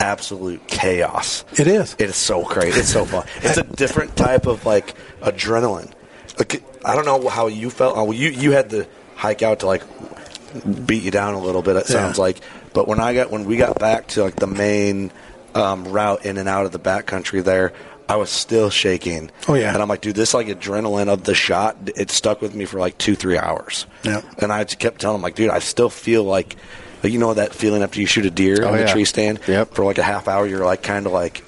absolute 0.00 0.66
chaos. 0.66 1.44
it 1.58 1.66
is. 1.66 1.94
It 1.98 2.08
is 2.10 2.16
so 2.16 2.44
crazy. 2.44 2.80
It's 2.80 2.88
so 2.92 3.04
fun. 3.06 3.26
It's 3.42 3.58
a 3.58 3.62
different 3.64 4.16
type 4.16 4.46
of 4.46 4.64
like 4.66 4.94
adrenaline. 5.20 5.92
Like 6.38 6.62
I 6.84 6.94
don't 6.96 7.04
know 7.04 7.28
how 7.28 7.46
you 7.48 7.68
felt. 7.70 7.96
Oh, 7.96 8.10
you 8.12 8.30
you 8.30 8.52
had 8.52 8.70
to 8.70 8.86
hike 9.14 9.42
out 9.42 9.60
to 9.60 9.66
like 9.66 9.82
beat 10.86 11.02
you 11.02 11.10
down 11.10 11.34
a 11.34 11.38
little 11.40 11.62
bit. 11.62 11.76
It 11.76 11.86
sounds 11.86 12.18
Yeah. 12.18 12.22
like. 12.24 12.38
But 12.72 12.88
when 12.88 13.00
I 13.00 13.12
got 13.14 13.30
when 13.30 13.44
we 13.44 13.56
got 13.58 13.78
back 13.78 14.06
to 14.08 14.24
like 14.24 14.36
the 14.36 14.46
main 14.46 15.12
um, 15.54 15.84
route 15.84 16.24
in 16.24 16.38
and 16.38 16.48
out 16.48 16.64
of 16.64 16.72
the 16.72 16.78
backcountry 16.78 17.44
there. 17.44 17.72
I 18.08 18.16
was 18.16 18.30
still 18.30 18.68
shaking. 18.70 19.30
Oh, 19.48 19.54
yeah. 19.54 19.72
and 19.72 19.80
I'm 19.82 19.88
like, 19.88 20.00
dude, 20.02 20.16
this 20.16 20.34
like 20.34 20.46
adrenaline 20.48 21.08
of 21.08 21.24
the 21.24 21.34
shot. 21.34 21.76
It 21.96 22.10
stuck 22.10 22.42
with 22.42 22.54
me 22.54 22.64
for 22.64 22.78
like 22.78 22.98
two, 22.98 23.14
three 23.14 23.38
hours. 23.38 23.86
Yeah. 24.02 24.20
and 24.38 24.52
I 24.52 24.64
just 24.64 24.78
kept 24.78 25.00
telling 25.00 25.16
him, 25.16 25.22
like, 25.22 25.34
dude, 25.34 25.50
I 25.50 25.60
still 25.60 25.88
feel 25.88 26.24
like, 26.24 26.56
like 27.02 27.12
you 27.12 27.18
know 27.18 27.34
that 27.34 27.54
feeling 27.54 27.82
after 27.82 28.00
you 28.00 28.06
shoot 28.06 28.26
a 28.26 28.30
deer 28.30 28.58
Oh, 28.64 28.68
on 28.72 28.76
the 28.78 28.86
tree 28.86 29.04
stand. 29.04 29.40
Yep. 29.48 29.74
For 29.74 29.84
like 29.84 29.98
a 29.98 30.02
half 30.02 30.28
hour, 30.28 30.46
you're 30.46 30.64
like 30.64 30.82
kind 30.82 31.06
of 31.06 31.12
like 31.12 31.42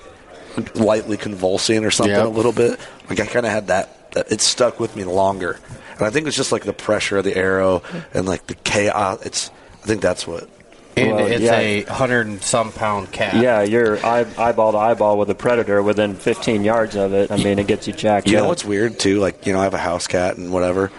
lightly 0.74 1.16
convulsing 1.16 1.84
or 1.84 1.90
something 1.90 2.14
Yep. 2.14 2.26
a 2.26 2.28
little 2.28 2.52
bit. 2.52 2.78
Like 3.08 3.20
I 3.20 3.26
kind 3.26 3.44
of 3.46 3.52
had 3.52 3.66
that 3.68 4.12
that 4.12 4.30
it 4.30 4.40
stuck 4.40 4.78
with 4.78 4.94
me 4.96 5.02
longer. 5.04 5.58
And 5.94 6.02
I 6.02 6.10
think 6.10 6.26
it's 6.28 6.36
just 6.36 6.52
like 6.52 6.62
the 6.64 6.72
pressure 6.72 7.18
of 7.18 7.24
the 7.24 7.36
arrow 7.36 7.82
and 8.12 8.26
like 8.26 8.46
the 8.46 8.54
chaos. 8.54 9.24
It's 9.26 9.50
I 9.82 9.86
think 9.86 10.00
that's 10.00 10.26
what. 10.26 10.48
And 10.96 11.10
Well, 11.12 11.26
it's 11.26 11.42
yeah. 11.42 11.56
a 11.56 11.82
hundred 11.84 12.26
and 12.26 12.42
some 12.42 12.70
pound 12.72 13.10
cat. 13.10 13.34
Yeah, 13.42 13.62
you're 13.62 13.98
eye, 14.06 14.26
eyeball 14.38 14.72
to 14.72 14.78
eyeball 14.78 15.18
with 15.18 15.28
a 15.30 15.34
predator 15.34 15.82
within 15.82 16.14
15 16.14 16.62
yards 16.64 16.94
of 16.96 17.12
it. 17.12 17.30
I 17.32 17.36
mean, 17.36 17.58
it 17.58 17.66
gets 17.66 17.86
you 17.86 17.92
jacked 17.92 18.28
You 18.28 18.38
up. 18.38 18.42
know 18.44 18.48
what's 18.48 18.64
weird 18.64 18.98
too? 19.00 19.18
Like 19.18 19.46
you 19.46 19.52
know, 19.52 19.60
I 19.60 19.64
have 19.64 19.74
a 19.74 19.78
house 19.78 20.06
cat 20.06 20.36
and 20.36 20.52
whatever. 20.52 20.90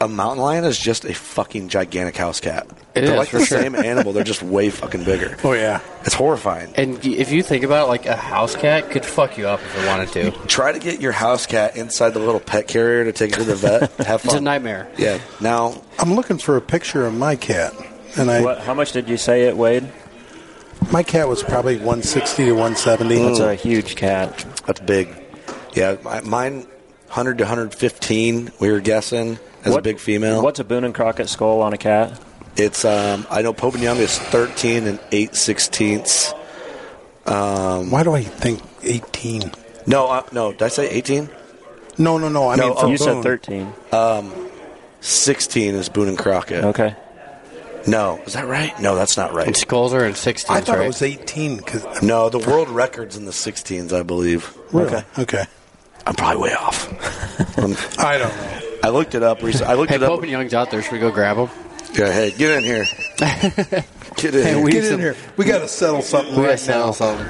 A 0.00 0.06
mountain 0.06 0.40
lion 0.40 0.62
is 0.64 0.78
just 0.78 1.04
a 1.04 1.12
fucking 1.12 1.70
gigantic 1.70 2.16
house 2.16 2.38
cat. 2.38 2.68
It 2.94 3.00
They're 3.00 3.14
is, 3.14 3.18
like 3.18 3.28
for 3.30 3.38
the 3.38 3.46
sure. 3.46 3.60
same 3.60 3.74
animal. 3.74 4.12
They're 4.12 4.22
just 4.22 4.44
way 4.44 4.70
fucking 4.70 5.02
bigger. 5.04 5.36
Oh 5.44 5.54
yeah. 5.54 5.80
It's 6.04 6.14
horrifying. 6.14 6.72
And 6.76 7.04
if 7.04 7.32
you 7.32 7.42
think 7.42 7.64
about 7.64 7.86
it, 7.86 7.88
like 7.88 8.06
a 8.06 8.14
house 8.14 8.54
cat 8.54 8.90
could 8.90 9.04
fuck 9.04 9.36
you 9.38 9.48
up 9.48 9.60
if 9.60 9.82
it 9.82 9.86
wanted 9.88 10.08
to. 10.12 10.30
Try 10.46 10.70
to 10.70 10.78
get 10.78 11.00
your 11.00 11.10
house 11.12 11.46
cat 11.46 11.76
inside 11.76 12.10
the 12.10 12.20
little 12.20 12.38
pet 12.38 12.68
carrier 12.68 13.04
to 13.04 13.12
take 13.12 13.32
it 13.32 13.38
to 13.38 13.44
the 13.44 13.56
vet. 13.56 13.90
Have 14.06 14.20
fun. 14.20 14.26
It's 14.26 14.34
a 14.34 14.40
nightmare. 14.40 14.88
Yeah. 14.96 15.18
Now 15.40 15.82
I'm 15.98 16.14
looking 16.14 16.38
for 16.38 16.56
a 16.56 16.60
picture 16.60 17.04
of 17.04 17.14
my 17.14 17.34
cat, 17.34 17.72
and 18.16 18.30
I 18.30 18.42
What, 18.42 18.60
how 18.60 18.74
much 18.74 18.92
did 18.92 19.08
you 19.08 19.16
say 19.16 19.44
it 19.44 19.56
weighed? 19.56 19.88
my 20.92 21.02
cat 21.02 21.28
was 21.28 21.42
probably 21.42 21.76
160 21.76 22.44
to 22.46 22.52
170. 22.52 23.14
That's 23.22 23.38
a 23.40 23.54
huge 23.54 23.96
cat. 23.96 24.44
that's 24.66 24.80
big. 24.80 25.08
Yeah, 25.74 25.96
my, 26.02 26.20
mine 26.22 26.60
100 27.08 27.38
to 27.38 27.44
115. 27.44 28.52
We 28.60 28.70
were 28.70 28.80
guessing 28.80 29.38
as 29.64 29.74
a 29.74 29.82
big 29.82 29.98
female. 29.98 30.42
What's 30.42 30.60
a 30.60 30.64
Boone 30.64 30.84
and 30.84 30.94
Crockett 30.94 31.28
skull 31.28 31.60
on 31.62 31.72
a 31.72 31.78
cat? 31.78 32.18
It's 32.56 32.84
um, 32.84 33.26
I 33.30 33.42
know 33.42 33.52
Pope 33.52 33.74
and 33.74 33.82
Young 33.82 33.98
is 33.98 34.18
13 34.18 34.86
and 34.86 35.00
8 35.12 35.34
sixteenths. 35.34 36.32
Why 37.24 38.02
do 38.02 38.14
I 38.14 38.22
think 38.22 38.62
18? 38.82 39.52
No, 39.86 40.08
uh, 40.08 40.22
no. 40.32 40.52
Did 40.52 40.62
I 40.62 40.68
say 40.68 40.88
18? 40.90 41.28
No, 41.98 42.18
no, 42.18 42.28
no. 42.28 42.48
I 42.48 42.56
No, 42.56 42.68
mean, 42.68 42.76
for 42.78 42.88
you 42.88 42.96
said 42.98 43.14
Boone. 43.14 43.22
13. 43.22 43.72
16 45.00 45.74
is 45.74 45.88
Boone 45.88 46.08
and 46.08 46.18
Crockett. 46.18 46.64
Okay. 46.64 46.94
No, 47.88 48.20
is 48.26 48.34
that 48.34 48.46
right? 48.46 48.78
No, 48.80 48.94
that's 48.94 49.16
not 49.16 49.30
And 49.30 49.36
right. 49.38 49.56
skulls 49.56 49.92
are 49.94 50.04
in 50.04 50.12
16s, 50.12 50.44
I 50.50 50.60
thought 50.60 50.76
right? 50.78 50.84
it 50.84 50.88
was 50.88 51.02
18 51.02 51.56
because 51.56 52.02
No, 52.02 52.28
the 52.28 52.38
world 52.38 52.68
record's 52.68 53.16
in 53.16 53.24
the 53.24 53.30
16s, 53.32 53.92
I 53.92 54.02
believe. 54.02 54.56
okay, 54.74 55.02
okay. 55.18 55.44
I'm 56.06 56.14
probably 56.14 56.42
way 56.42 56.54
off. 56.54 56.88
I 57.98 58.18
don't 58.18 58.28
know. 58.36 58.60
I 58.82 58.88
looked 58.90 59.14
it 59.14 59.22
up 59.22 59.42
recently. 59.42 59.66
I 59.72 59.74
looked 59.74 59.90
hey, 59.90 59.96
it 59.96 60.02
up. 60.02 60.10
Pope 60.10 60.22
and 60.22 60.30
Young's 60.30 60.54
out 60.54 60.70
there. 60.70 60.80
Should 60.82 60.92
we 60.92 60.98
go 61.00 61.10
grab 61.10 61.36
him? 61.36 61.48
Yeah, 61.94 62.12
hey, 62.12 62.30
get 62.30 62.50
in 62.58 62.64
here. 62.64 62.84
Get 64.16 64.34
in 64.34 64.46
here. 64.46 64.60
we- 64.60 64.72
Get 64.72 64.84
in 64.86 64.98
here. 65.00 65.16
We 65.36 65.44
got 65.44 65.58
to 65.60 65.68
settle 65.68 66.02
something 66.02 66.32
We 66.34 66.38
gotta 66.40 66.48
right 66.50 66.58
settle 66.58 66.86
now. 66.86 66.92
something. 66.92 67.26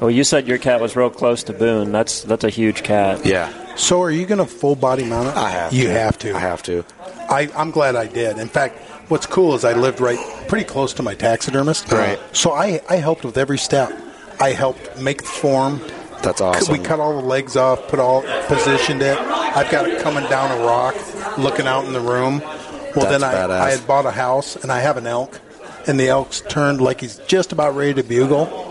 Well, 0.00 0.10
you 0.10 0.24
said 0.24 0.48
your 0.48 0.58
cat 0.58 0.80
was 0.80 0.96
real 0.96 1.10
close 1.10 1.44
to 1.44 1.52
Boone. 1.52 1.92
That's 1.92 2.22
that's 2.22 2.42
a 2.44 2.50
huge 2.50 2.82
cat. 2.82 3.24
Yeah, 3.24 3.52
So, 3.76 4.02
are 4.02 4.10
you 4.10 4.26
going 4.26 4.38
to 4.38 4.46
full 4.46 4.74
body 4.74 5.04
mount 5.04 5.28
it? 5.28 5.36
I 5.36 5.50
have. 5.50 5.72
You 5.72 5.86
to. 5.86 5.92
have 5.92 6.18
to. 6.18 6.34
I 6.34 6.38
have 6.40 6.62
to. 6.64 6.84
I, 7.30 7.48
I'm 7.54 7.70
glad 7.70 7.94
I 7.96 8.06
did. 8.06 8.38
In 8.38 8.48
fact, 8.48 8.78
what's 9.08 9.26
cool 9.26 9.54
is 9.54 9.64
I 9.64 9.72
lived 9.74 10.00
right 10.00 10.18
pretty 10.48 10.64
close 10.64 10.92
to 10.94 11.02
my 11.02 11.14
taxidermist. 11.14 11.90
Right. 11.90 12.18
So 12.32 12.52
I, 12.52 12.80
I 12.88 12.96
helped 12.96 13.24
with 13.24 13.36
every 13.36 13.58
step. 13.58 13.92
I 14.40 14.50
helped 14.50 14.98
make 15.00 15.22
the 15.22 15.28
form. 15.28 15.80
That's 16.22 16.40
awesome. 16.40 16.76
We 16.76 16.84
cut 16.84 17.00
all 17.00 17.20
the 17.20 17.26
legs 17.26 17.56
off, 17.56 17.88
put 17.88 17.98
all 17.98 18.22
positioned 18.46 19.02
it. 19.02 19.18
I've 19.18 19.70
got 19.70 19.88
it 19.88 20.00
coming 20.00 20.28
down 20.30 20.56
a 20.60 20.64
rock, 20.64 20.94
looking 21.36 21.66
out 21.66 21.84
in 21.84 21.92
the 21.92 22.00
room. 22.00 22.40
Well, 22.40 23.06
That's 23.06 23.08
then 23.10 23.24
I, 23.24 23.34
badass. 23.34 23.60
I 23.60 23.70
had 23.70 23.86
bought 23.86 24.06
a 24.06 24.10
house, 24.10 24.56
and 24.56 24.70
I 24.70 24.80
have 24.80 24.96
an 24.96 25.06
elk, 25.06 25.40
and 25.86 25.98
the 25.98 26.08
elk's 26.08 26.42
turned 26.42 26.80
like 26.80 27.00
he's 27.00 27.16
just 27.26 27.52
about 27.52 27.74
ready 27.74 27.94
to 27.94 28.02
bugle. 28.02 28.68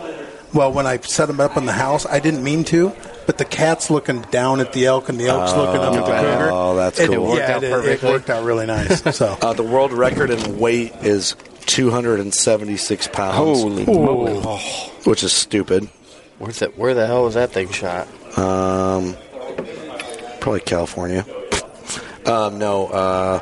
Well, 0.53 0.71
when 0.71 0.85
I 0.85 0.97
set 0.99 1.29
him 1.29 1.39
up 1.39 1.57
in 1.57 1.65
the 1.65 1.73
house, 1.73 2.05
I 2.05 2.19
didn't 2.19 2.43
mean 2.43 2.63
to, 2.65 2.93
but 3.31 3.37
the 3.37 3.45
cat's 3.45 3.89
looking 3.89 4.23
down 4.23 4.59
at 4.59 4.73
the 4.73 4.85
elk, 4.87 5.07
and 5.07 5.17
the 5.17 5.27
elk's 5.27 5.53
looking 5.55 5.79
up 5.79 5.93
at 5.93 6.05
the 6.05 6.11
cougar. 6.11 6.49
Oh, 6.51 6.75
that's 6.75 6.99
It- 6.99 7.07
cool. 7.07 7.15
It 7.15 7.29
worked 7.29 7.37
yeah, 7.37 7.55
out 7.55 7.63
it, 7.63 7.85
it 7.85 8.03
worked 8.03 8.29
out 8.29 8.43
really 8.43 8.65
nice. 8.65 9.01
So. 9.15 9.37
Uh, 9.41 9.53
the 9.53 9.63
world 9.63 9.93
record 9.93 10.31
in 10.31 10.59
weight 10.59 10.93
is 11.01 11.37
276 11.67 13.07
pounds. 13.07 13.63
Ooh. 13.63 14.57
Which 15.09 15.23
is 15.23 15.31
stupid. 15.31 15.87
Where's 16.39 16.59
that? 16.59 16.77
Where 16.77 16.93
the 16.93 17.07
hell 17.07 17.23
was 17.23 17.35
that 17.35 17.51
thing 17.51 17.71
shot? 17.71 18.05
Um, 18.37 19.15
probably 20.41 20.59
California. 20.59 21.25
Um, 22.25 22.57
no, 22.59 22.87
uh, 22.87 23.39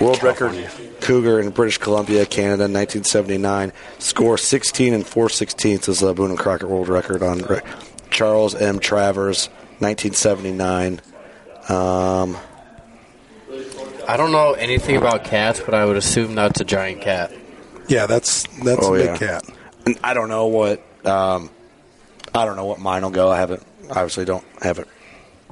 world 0.00 0.20
record 0.24 0.68
cougar 1.00 1.38
in 1.38 1.50
British 1.50 1.78
Columbia, 1.78 2.26
Canada, 2.26 2.64
1979. 2.64 3.72
Score 4.00 4.36
16 4.36 4.94
and 4.94 5.06
4 5.06 5.28
16ths 5.28 5.88
is 5.88 6.00
the 6.00 6.12
Boone 6.12 6.30
and 6.30 6.38
Crockett 6.38 6.68
world 6.68 6.88
record 6.88 7.22
on 7.22 7.38
re- 7.38 7.60
Charles 8.14 8.54
M. 8.54 8.78
Travers, 8.78 9.48
1979. 9.80 11.00
Um, 11.68 12.36
I 14.08 14.16
don't 14.16 14.32
know 14.32 14.52
anything 14.52 14.96
about 14.96 15.24
cats, 15.24 15.60
but 15.60 15.74
I 15.74 15.84
would 15.84 15.96
assume 15.96 16.34
that's 16.34 16.60
a 16.60 16.64
giant 16.64 17.02
cat. 17.02 17.32
Yeah, 17.88 18.06
that's 18.06 18.44
that's 18.62 18.82
Oh, 18.86 18.94
a 18.94 18.98
big 18.98 19.06
yeah. 19.06 19.16
cat. 19.40 19.44
and 19.84 19.98
I 20.02 20.14
don't 20.14 20.28
know 20.28 20.46
what 20.46 20.82
um, 21.04 21.50
I 22.34 22.44
don't 22.46 22.56
know 22.56 22.64
what 22.66 22.78
mine 22.80 23.02
will 23.02 23.10
go. 23.10 23.30
I 23.30 23.36
haven't 23.38 23.62
obviously 23.90 24.24
don't 24.24 24.44
have 24.62 24.78
it 24.78 24.88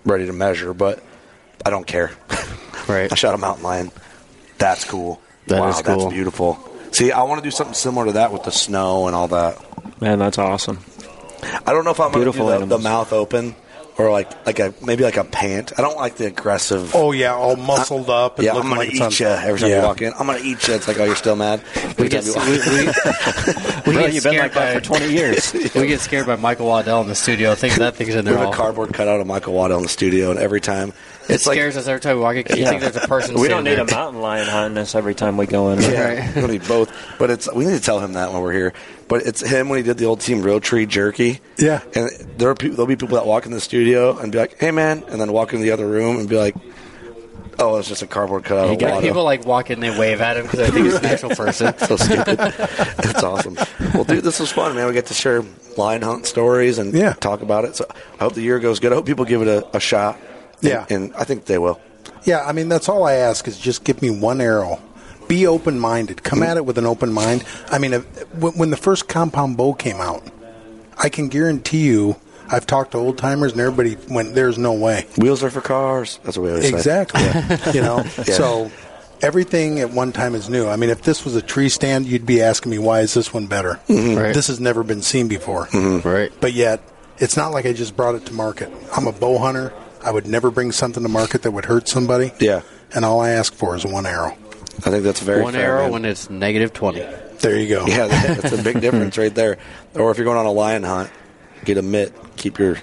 ready 0.04 0.26
to 0.26 0.32
measure, 0.32 0.72
but 0.72 1.02
I 1.66 1.70
don't 1.70 1.86
care. 1.86 2.10
Right. 2.88 3.12
I 3.12 3.14
shot 3.14 3.32
a 3.32 3.38
mountain 3.38 3.62
lion. 3.62 3.92
That's 4.58 4.82
cool. 4.84 5.22
That 5.46 5.60
wow, 5.60 5.68
is 5.68 5.80
cool. 5.82 5.98
That's 6.00 6.12
beautiful. 6.12 6.58
See, 6.90 7.12
I 7.12 7.22
want 7.22 7.40
to 7.40 7.46
do 7.46 7.52
something 7.52 7.74
similar 7.74 8.06
to 8.06 8.12
that 8.14 8.32
with 8.32 8.42
the 8.42 8.50
snow 8.50 9.06
and 9.06 9.14
all 9.14 9.28
that. 9.28 10.00
Man, 10.00 10.18
that's 10.18 10.36
awesome. 10.36 10.78
I 11.42 11.72
don't 11.72 11.84
know 11.84 11.90
if 11.90 12.00
I'm 12.00 12.12
going 12.12 12.24
to 12.24 12.32
do 12.32 12.38
Beautiful 12.38 12.66
the, 12.66 12.76
the 12.76 12.78
mouth 12.78 13.12
open 13.12 13.54
or 13.98 14.10
like 14.10 14.46
like 14.46 14.58
a 14.58 14.74
maybe 14.82 15.04
like 15.04 15.16
a 15.16 15.24
pant. 15.24 15.72
I 15.78 15.82
don't 15.82 15.96
like 15.96 16.16
the 16.16 16.26
aggressive. 16.26 16.94
Oh 16.94 17.12
yeah, 17.12 17.34
all 17.34 17.56
muscled 17.56 18.08
up. 18.10 18.38
And 18.38 18.46
yeah, 18.46 18.54
I'm 18.54 18.62
gonna 18.62 18.76
like 18.76 18.90
it's 18.90 19.00
eat 19.00 19.20
you 19.20 19.26
every 19.26 19.60
time 19.60 19.70
yeah. 19.70 19.80
you 19.80 19.86
walk 19.86 20.02
in. 20.02 20.12
I'm 20.18 20.26
gonna 20.26 20.38
eat 20.38 20.66
you. 20.66 20.74
It's 20.74 20.88
like, 20.88 20.98
oh, 20.98 21.04
you're 21.04 21.16
still 21.16 21.36
mad. 21.36 21.62
Every 21.74 22.04
We 22.04 22.08
get, 22.08 22.24
time 22.24 22.48
we, 22.48 22.54
you 22.54 22.58
walk- 22.58 22.66
we, 22.66 23.92
we 23.92 23.92
Bro, 23.92 24.02
get 24.02 24.14
you've 24.14 24.24
been 24.24 24.32
scared 24.32 24.42
like 24.42 24.54
that 24.54 24.74
by, 24.74 24.80
for 24.80 24.98
20 24.98 25.12
years. 25.12 25.52
we 25.74 25.86
get 25.86 26.00
scared 26.00 26.26
by 26.26 26.36
Michael 26.36 26.66
Waddell 26.66 27.02
in 27.02 27.08
the 27.08 27.14
studio. 27.14 27.54
Thinking 27.54 27.80
that 27.80 27.96
thing's 27.96 28.14
in 28.14 28.24
there. 28.24 28.34
We 28.34 28.38
have 28.38 28.48
all. 28.48 28.54
a 28.54 28.56
cardboard 28.56 28.94
cutout 28.94 29.20
of 29.20 29.26
Michael 29.26 29.54
Waddell 29.54 29.78
in 29.78 29.84
the 29.84 29.88
studio, 29.88 30.30
and 30.30 30.38
every 30.38 30.60
time 30.60 30.92
It 31.28 31.34
it's 31.34 31.46
like 31.46 31.56
scares 31.56 31.76
us 31.76 31.86
every 31.86 32.00
time 32.00 32.16
we 32.16 32.22
walk 32.22 32.36
in 32.36 32.42
'cause 32.44 32.56
you 32.56 32.64
Yeah. 32.64 32.70
think 32.70 32.82
there's 32.82 32.96
a 32.96 33.06
person 33.08 33.34
We 33.40 33.48
don't 33.48 33.64
sitting 33.64 33.84
need 33.84 33.92
a 33.92 33.94
mountain 33.94 34.20
lion 34.20 34.46
hunting 34.48 34.78
us 34.78 34.94
every 34.94 35.14
time 35.14 35.36
we 35.36 35.46
go 35.46 35.70
in. 35.70 35.80
Yeah, 35.80 36.32
we 36.34 36.40
don't 36.40 36.50
need 36.50 36.66
both. 36.66 36.90
But 37.18 37.30
it's 37.30 37.48
we 37.54 37.64
need 37.64 37.74
to 37.74 37.80
tell 37.80 38.00
him 38.00 38.14
that 38.14 38.32
when 38.32 38.42
we're 38.42 38.52
here. 38.52 38.72
But 39.08 39.22
it's 39.26 39.40
him 39.40 39.68
when 39.68 39.78
he 39.78 39.82
did 39.82 39.98
the 39.98 40.06
old 40.06 40.20
Team 40.20 40.42
Realtree 40.42 40.88
Jerky. 40.88 41.40
Yeah. 41.58 41.80
and 41.94 42.10
there 42.38 42.48
are 42.50 42.54
people, 42.54 42.76
there'll 42.76 42.86
be 42.88 42.96
people 42.96 43.16
that 43.16 43.26
walk 43.26 43.46
in 43.46 43.52
the 43.52 43.60
studio 43.60 44.16
and 44.18 44.32
be 44.32 44.38
like, 44.38 44.56
"Hey, 44.58 44.70
man," 44.70 45.04
and 45.08 45.20
then 45.20 45.32
walk 45.32 45.52
into 45.52 45.64
the 45.64 45.70
other 45.70 45.86
room 45.86 46.18
and 46.18 46.28
be 46.28 46.36
like, 46.36 46.54
"Oh, 47.58 47.76
it's 47.76 47.88
just 47.88 48.02
a 48.02 48.06
cardboard 48.06 48.44
cutout 48.44 48.66
You 48.68 48.72
of 48.72 48.78
got 48.78 49.02
people 49.02 49.22
like 49.24 49.44
walk 49.46 49.70
in, 49.70 49.82
and 49.82 49.94
they 49.94 49.98
wave 49.98 50.20
at 50.20 50.36
him 50.38 50.44
because 50.44 50.60
I 50.60 50.70
think 50.70 50.86
he's 50.86 50.94
an 50.94 51.04
actual 51.06 51.30
person. 51.36 51.74
so 51.78 51.96
stupid. 51.96 52.38
it's 52.98 53.22
awesome. 53.22 53.56
Well, 53.94 54.04
dude, 54.04 54.24
this 54.24 54.40
was 54.40 54.50
fun, 54.50 54.74
man. 54.74 54.86
We 54.86 54.92
get 54.94 55.06
to 55.06 55.14
share 55.14 55.44
lion 55.76 56.02
hunt 56.02 56.26
stories 56.26 56.78
and 56.78 56.92
Yeah. 56.94 57.12
talk 57.14 57.42
about 57.42 57.64
it. 57.64 57.76
So 57.76 57.86
I 58.18 58.24
hope 58.24 58.34
the 58.34 58.40
year 58.42 58.58
goes 58.58 58.80
good. 58.80 58.92
I 58.92 58.94
hope 58.96 59.06
people 59.06 59.24
give 59.24 59.42
it 59.42 59.48
a, 59.48 59.76
a 59.76 59.80
shot. 59.80 60.18
And- 60.62 60.70
Yeah. 60.70 60.86
and 60.88 61.12
I 61.16 61.24
think 61.24 61.46
they 61.46 61.58
will. 61.58 61.80
Yeah, 62.24 62.44
I 62.44 62.52
mean 62.52 62.68
that's 62.68 62.88
all 62.88 63.04
I 63.04 63.14
ask 63.14 63.48
is 63.48 63.58
just 63.58 63.84
give 63.84 64.00
me 64.00 64.10
one 64.10 64.40
arrow. 64.40 64.80
Be 65.28 65.46
open 65.46 65.78
minded. 65.78 66.22
Come 66.22 66.40
mm-hmm. 66.40 66.50
at 66.50 66.56
it 66.56 66.66
with 66.66 66.78
an 66.78 66.86
open 66.86 67.12
mind. 67.12 67.44
I 67.70 67.78
mean, 67.78 67.94
if, 67.94 68.04
when, 68.34 68.52
when 68.54 68.70
the 68.70 68.76
first 68.76 69.08
compound 69.08 69.56
bow 69.56 69.72
came 69.72 69.96
out, 70.00 70.22
I 70.98 71.08
can 71.08 71.28
guarantee 71.28 71.86
you. 71.86 72.16
I've 72.48 72.66
talked 72.66 72.92
to 72.92 72.98
old 72.98 73.16
timers 73.18 73.52
and 73.52 73.60
everybody 73.60 73.96
went, 74.12 74.34
"There's 74.34 74.58
no 74.58 74.74
way." 74.74 75.06
Wheels 75.16 75.42
are 75.42 75.50
for 75.50 75.62
cars. 75.62 76.20
That's 76.22 76.36
what 76.36 76.44
we 76.44 76.50
always 76.50 76.68
say. 76.68 76.74
Exactly. 76.76 77.72
you 77.72 77.80
know, 77.80 78.02
so 78.24 78.70
everything 79.22 79.80
at 79.80 79.90
one 79.90 80.12
time 80.12 80.34
is 80.34 80.50
new. 80.50 80.68
I 80.68 80.76
mean, 80.76 80.90
if 80.90 81.02
this 81.02 81.24
was 81.24 81.34
a 81.34 81.42
tree 81.42 81.68
stand, 81.70 82.06
you'd 82.06 82.26
be 82.26 82.42
asking 82.42 82.70
me, 82.70 82.78
"Why 82.78 83.00
is 83.00 83.14
this 83.14 83.32
one 83.32 83.46
better?" 83.46 83.80
Mm-hmm. 83.88 84.18
Right. 84.18 84.34
This 84.34 84.48
has 84.48 84.60
never 84.60 84.82
been 84.82 85.02
seen 85.02 85.28
before. 85.28 85.66
Mm-hmm. 85.68 86.06
Right. 86.06 86.32
But 86.40 86.52
yet, 86.52 86.82
it's 87.18 87.36
not 87.36 87.52
like 87.52 87.64
I 87.64 87.72
just 87.72 87.96
brought 87.96 88.16
it 88.16 88.26
to 88.26 88.34
market. 88.34 88.70
I'm 88.94 89.06
a 89.06 89.12
bow 89.12 89.38
hunter. 89.38 89.72
I 90.04 90.10
would 90.10 90.26
never 90.26 90.50
bring 90.50 90.72
something 90.72 91.02
to 91.02 91.08
market 91.08 91.42
that 91.42 91.50
would 91.52 91.64
hurt 91.66 91.88
somebody. 91.88 92.32
Yeah. 92.40 92.62
And 92.94 93.04
all 93.04 93.20
I 93.20 93.30
ask 93.30 93.54
for 93.54 93.74
is 93.76 93.84
one 93.86 94.04
arrow. 94.06 94.36
I 94.84 94.90
think 94.90 95.04
that's 95.04 95.20
very 95.20 95.42
One 95.42 95.52
fair, 95.52 95.72
arrow 95.76 95.82
man. 95.84 95.92
when 95.92 96.04
it's 96.04 96.28
negative 96.30 96.72
20. 96.72 97.00
There 97.40 97.58
you 97.58 97.68
go. 97.68 97.86
Yeah, 97.86 98.06
that's 98.40 98.52
a 98.52 98.62
big 98.62 98.80
difference 98.80 99.16
right 99.18 99.34
there. 99.34 99.58
Or 99.94 100.10
if 100.10 100.16
you're 100.18 100.24
going 100.24 100.38
on 100.38 100.46
a 100.46 100.52
lion 100.52 100.82
hunt, 100.82 101.10
get 101.64 101.76
a 101.78 101.82
mitt, 101.82 102.12
keep 102.36 102.58
your 102.58 102.78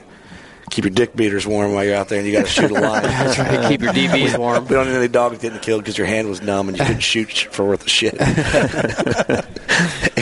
keep 0.70 0.86
your 0.86 0.92
dick 0.94 1.16
beaters 1.16 1.48
warm 1.48 1.74
while 1.74 1.84
you're 1.84 1.96
out 1.96 2.10
there, 2.10 2.20
and 2.20 2.28
you 2.28 2.34
got 2.34 2.46
to 2.46 2.52
shoot 2.52 2.70
a 2.70 2.74
lion. 2.80 3.04
That's 3.04 3.40
right. 3.40 3.68
Keep 3.68 3.82
your 3.82 3.92
DBs 3.94 4.38
warm. 4.38 4.64
We 4.66 4.70
don't 4.76 4.88
need 4.88 4.96
any 4.96 5.08
dogs 5.08 5.40
getting 5.40 5.60
killed 5.60 5.82
because 5.82 5.98
your 5.98 6.06
hand 6.08 6.30
was 6.30 6.42
numb 6.44 6.70
and 6.70 6.78
you 6.78 6.84
couldn't 6.86 7.02
shoot 7.14 7.32
for 7.52 7.66
worth 7.66 7.82
of 7.82 7.90
shit. 7.90 8.14
and 8.20 8.30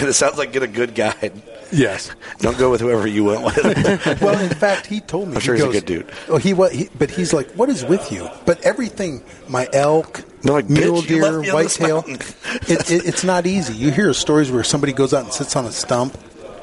it 0.07 0.13
sounds 0.13 0.37
like 0.37 0.53
get 0.53 0.63
a 0.63 0.67
good 0.67 0.95
guide. 0.95 1.33
Yes. 1.71 2.11
Don't 2.39 2.57
go 2.57 2.69
with 2.71 2.81
whoever 2.81 3.07
you 3.07 3.23
went 3.25 3.43
with. 3.43 3.57
Well, 4.21 4.39
in 4.39 4.49
fact, 4.49 4.85
he 4.87 4.99
told 5.01 5.29
me. 5.29 5.35
I'm 5.35 5.41
sure 5.41 5.55
he 5.55 5.61
he's 5.63 5.69
a 5.69 5.73
good 5.73 5.85
dude. 5.85 6.11
Oh, 6.29 6.37
he 6.37 6.53
was. 6.53 6.71
He, 6.71 6.89
but 6.97 7.09
he's 7.09 7.33
like, 7.33 7.51
"What 7.51 7.69
is 7.69 7.83
with 7.85 8.11
you?" 8.11 8.29
But 8.45 8.61
everything, 8.65 9.23
my 9.47 9.67
elk, 9.73 10.23
They're 10.41 10.53
like, 10.53 10.69
mule 10.69 11.01
deer, 11.01 11.21
left 11.23 11.33
me 11.43 11.49
on 11.51 11.63
this 11.63 11.77
whitetail, 11.79 12.03
it, 12.67 12.91
it, 12.91 13.05
it's 13.05 13.23
not 13.23 13.45
easy. 13.45 13.73
You 13.73 13.91
hear 13.91 14.13
stories 14.13 14.51
where 14.51 14.63
somebody 14.63 14.93
goes 14.93 15.13
out 15.13 15.23
and 15.25 15.33
sits 15.33 15.55
on 15.55 15.65
a 15.65 15.71
stump, 15.71 16.17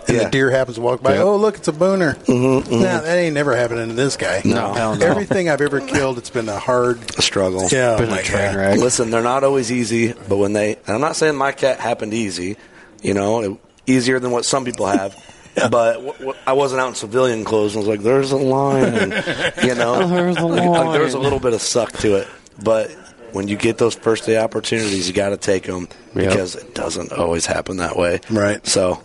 and 0.09 0.16
Yeah. 0.16 0.24
the 0.24 0.30
deer 0.30 0.50
happens 0.50 0.76
to 0.76 0.82
walk 0.82 1.02
by. 1.02 1.14
Yep. 1.14 1.24
Oh, 1.24 1.36
look, 1.36 1.57
it's 1.57 1.68
a 1.68 1.72
booner. 1.72 2.14
Mm-hmm, 2.24 2.70
Nah, 2.74 3.00
that 3.00 3.16
ain't 3.18 3.34
never 3.34 3.55
happening 3.57 3.88
to 3.88 3.94
this 3.94 4.16
guy. 4.16 4.42
No, 4.44 4.72
hell 4.74 4.96
no. 4.96 5.07
Everything 5.07 5.48
I've 5.48 5.61
ever 5.61 5.80
killed, 5.80 6.18
it's 6.18 6.30
been 6.30 6.48
a 6.48 6.59
hard. 6.59 6.98
A 7.18 7.22
struggle. 7.22 7.68
Yeah, 7.70 7.96
Been 7.96 8.11
oh 8.11 8.14
a 8.14 8.22
train 8.22 8.57
wreck. 8.57 8.78
Listen, 8.78 9.11
they're 9.11 9.22
not 9.22 9.44
always 9.44 9.70
easy, 9.72 10.12
but 10.28 10.36
when 10.38 10.52
they, 10.55 10.76
and 10.76 10.88
I'm 10.96 11.00
not 11.00 11.16
saying 11.16 11.36
my 11.36 11.52
cat 11.52 11.80
happened 11.80 12.12
easy, 12.14 12.57
you 13.02 13.14
know, 13.14 13.40
it, 13.42 13.61
easier 13.87 14.18
than 14.18 14.30
what 14.30 14.45
some 14.45 14.64
people 14.64 14.87
have. 14.87 15.14
But 15.70 15.93
w- 15.95 16.12
w- 16.14 16.35
I 16.49 16.53
wasn't 16.55 16.80
out 16.80 16.89
in 16.89 16.95
civilian 16.97 17.45
clothes 17.45 17.76
and 17.76 17.87
was 17.87 17.89
like, 17.89 18.03
"There's 18.03 18.32
a 18.32 18.37
line," 18.37 19.12
you 19.62 19.74
know. 19.76 20.05
There's 20.09 20.37
a 20.37 20.45
Like, 20.47 20.68
like, 20.68 20.93
there's 20.93 21.14
a 21.14 21.18
little 21.20 21.39
bit 21.39 21.53
of 21.53 21.62
suck 21.62 21.93
to 21.99 22.16
it, 22.16 22.28
but 22.61 22.91
when 23.30 23.47
you 23.47 23.55
get 23.57 23.78
those 23.78 23.95
first 23.95 24.26
day 24.26 24.37
opportunities, 24.37 25.07
you 25.07 25.14
got 25.14 25.28
to 25.28 25.37
take 25.37 25.62
them 25.62 25.87
Yep. 26.16 26.28
because 26.28 26.57
it 26.57 26.74
doesn't 26.74 27.12
always 27.12 27.47
happen 27.47 27.76
that 27.76 27.95
way. 27.97 28.18
Right. 28.30 28.66
So 28.66 29.01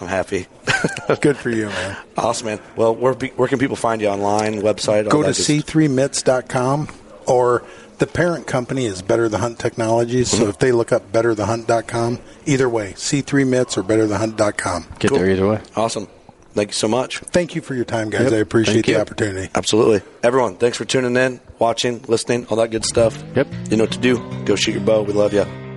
I'm 0.00 0.08
happy. 0.08 0.46
Good 1.20 1.36
for 1.36 1.50
you, 1.50 1.66
man. 1.66 1.96
awesome, 2.16 2.46
man. 2.46 2.60
Well, 2.74 2.94
where, 2.94 3.12
be- 3.12 3.28
where 3.36 3.48
can 3.48 3.58
people 3.58 3.76
find 3.76 4.00
you 4.00 4.08
online, 4.08 4.62
website? 4.62 5.10
Go 5.10 5.22
to 5.22 5.28
c3mitts.com 5.34 6.88
or 7.26 7.64
the 7.98 8.06
parent 8.06 8.46
company 8.46 8.86
is 8.86 9.02
Better 9.02 9.28
the 9.28 9.38
Hunt 9.38 9.58
Technologies. 9.58 10.30
So 10.30 10.38
mm-hmm. 10.38 10.50
if 10.50 10.58
they 10.58 10.72
look 10.72 10.92
up 10.92 11.12
betterthehunt.com, 11.12 12.20
either 12.46 12.68
way, 12.68 12.92
C3mitts 12.92 13.76
or 13.76 13.82
betterthehunt.com. 13.82 14.86
Get 14.98 15.12
there 15.12 15.30
either 15.30 15.48
way. 15.48 15.60
Awesome. 15.76 16.08
Thank 16.54 16.70
you 16.70 16.74
so 16.74 16.88
much. 16.88 17.18
Thank 17.18 17.54
you 17.54 17.60
for 17.60 17.74
your 17.74 17.84
time, 17.84 18.10
guys. 18.10 18.24
Yep. 18.24 18.32
I 18.32 18.36
appreciate 18.36 18.74
Thank 18.74 18.86
the 18.86 18.92
you. 18.92 18.98
opportunity. 18.98 19.50
Absolutely. 19.54 20.00
Everyone, 20.22 20.56
thanks 20.56 20.76
for 20.76 20.84
tuning 20.84 21.16
in, 21.16 21.40
watching, 21.58 22.02
listening, 22.08 22.46
all 22.46 22.56
that 22.56 22.70
good 22.70 22.84
stuff. 22.84 23.22
Yep. 23.36 23.46
You 23.70 23.76
know 23.76 23.84
what 23.84 23.92
to 23.92 23.98
do. 23.98 24.44
Go 24.44 24.56
shoot 24.56 24.72
your 24.72 24.80
bow. 24.80 25.02
We 25.02 25.12
love 25.12 25.32
you. 25.32 25.67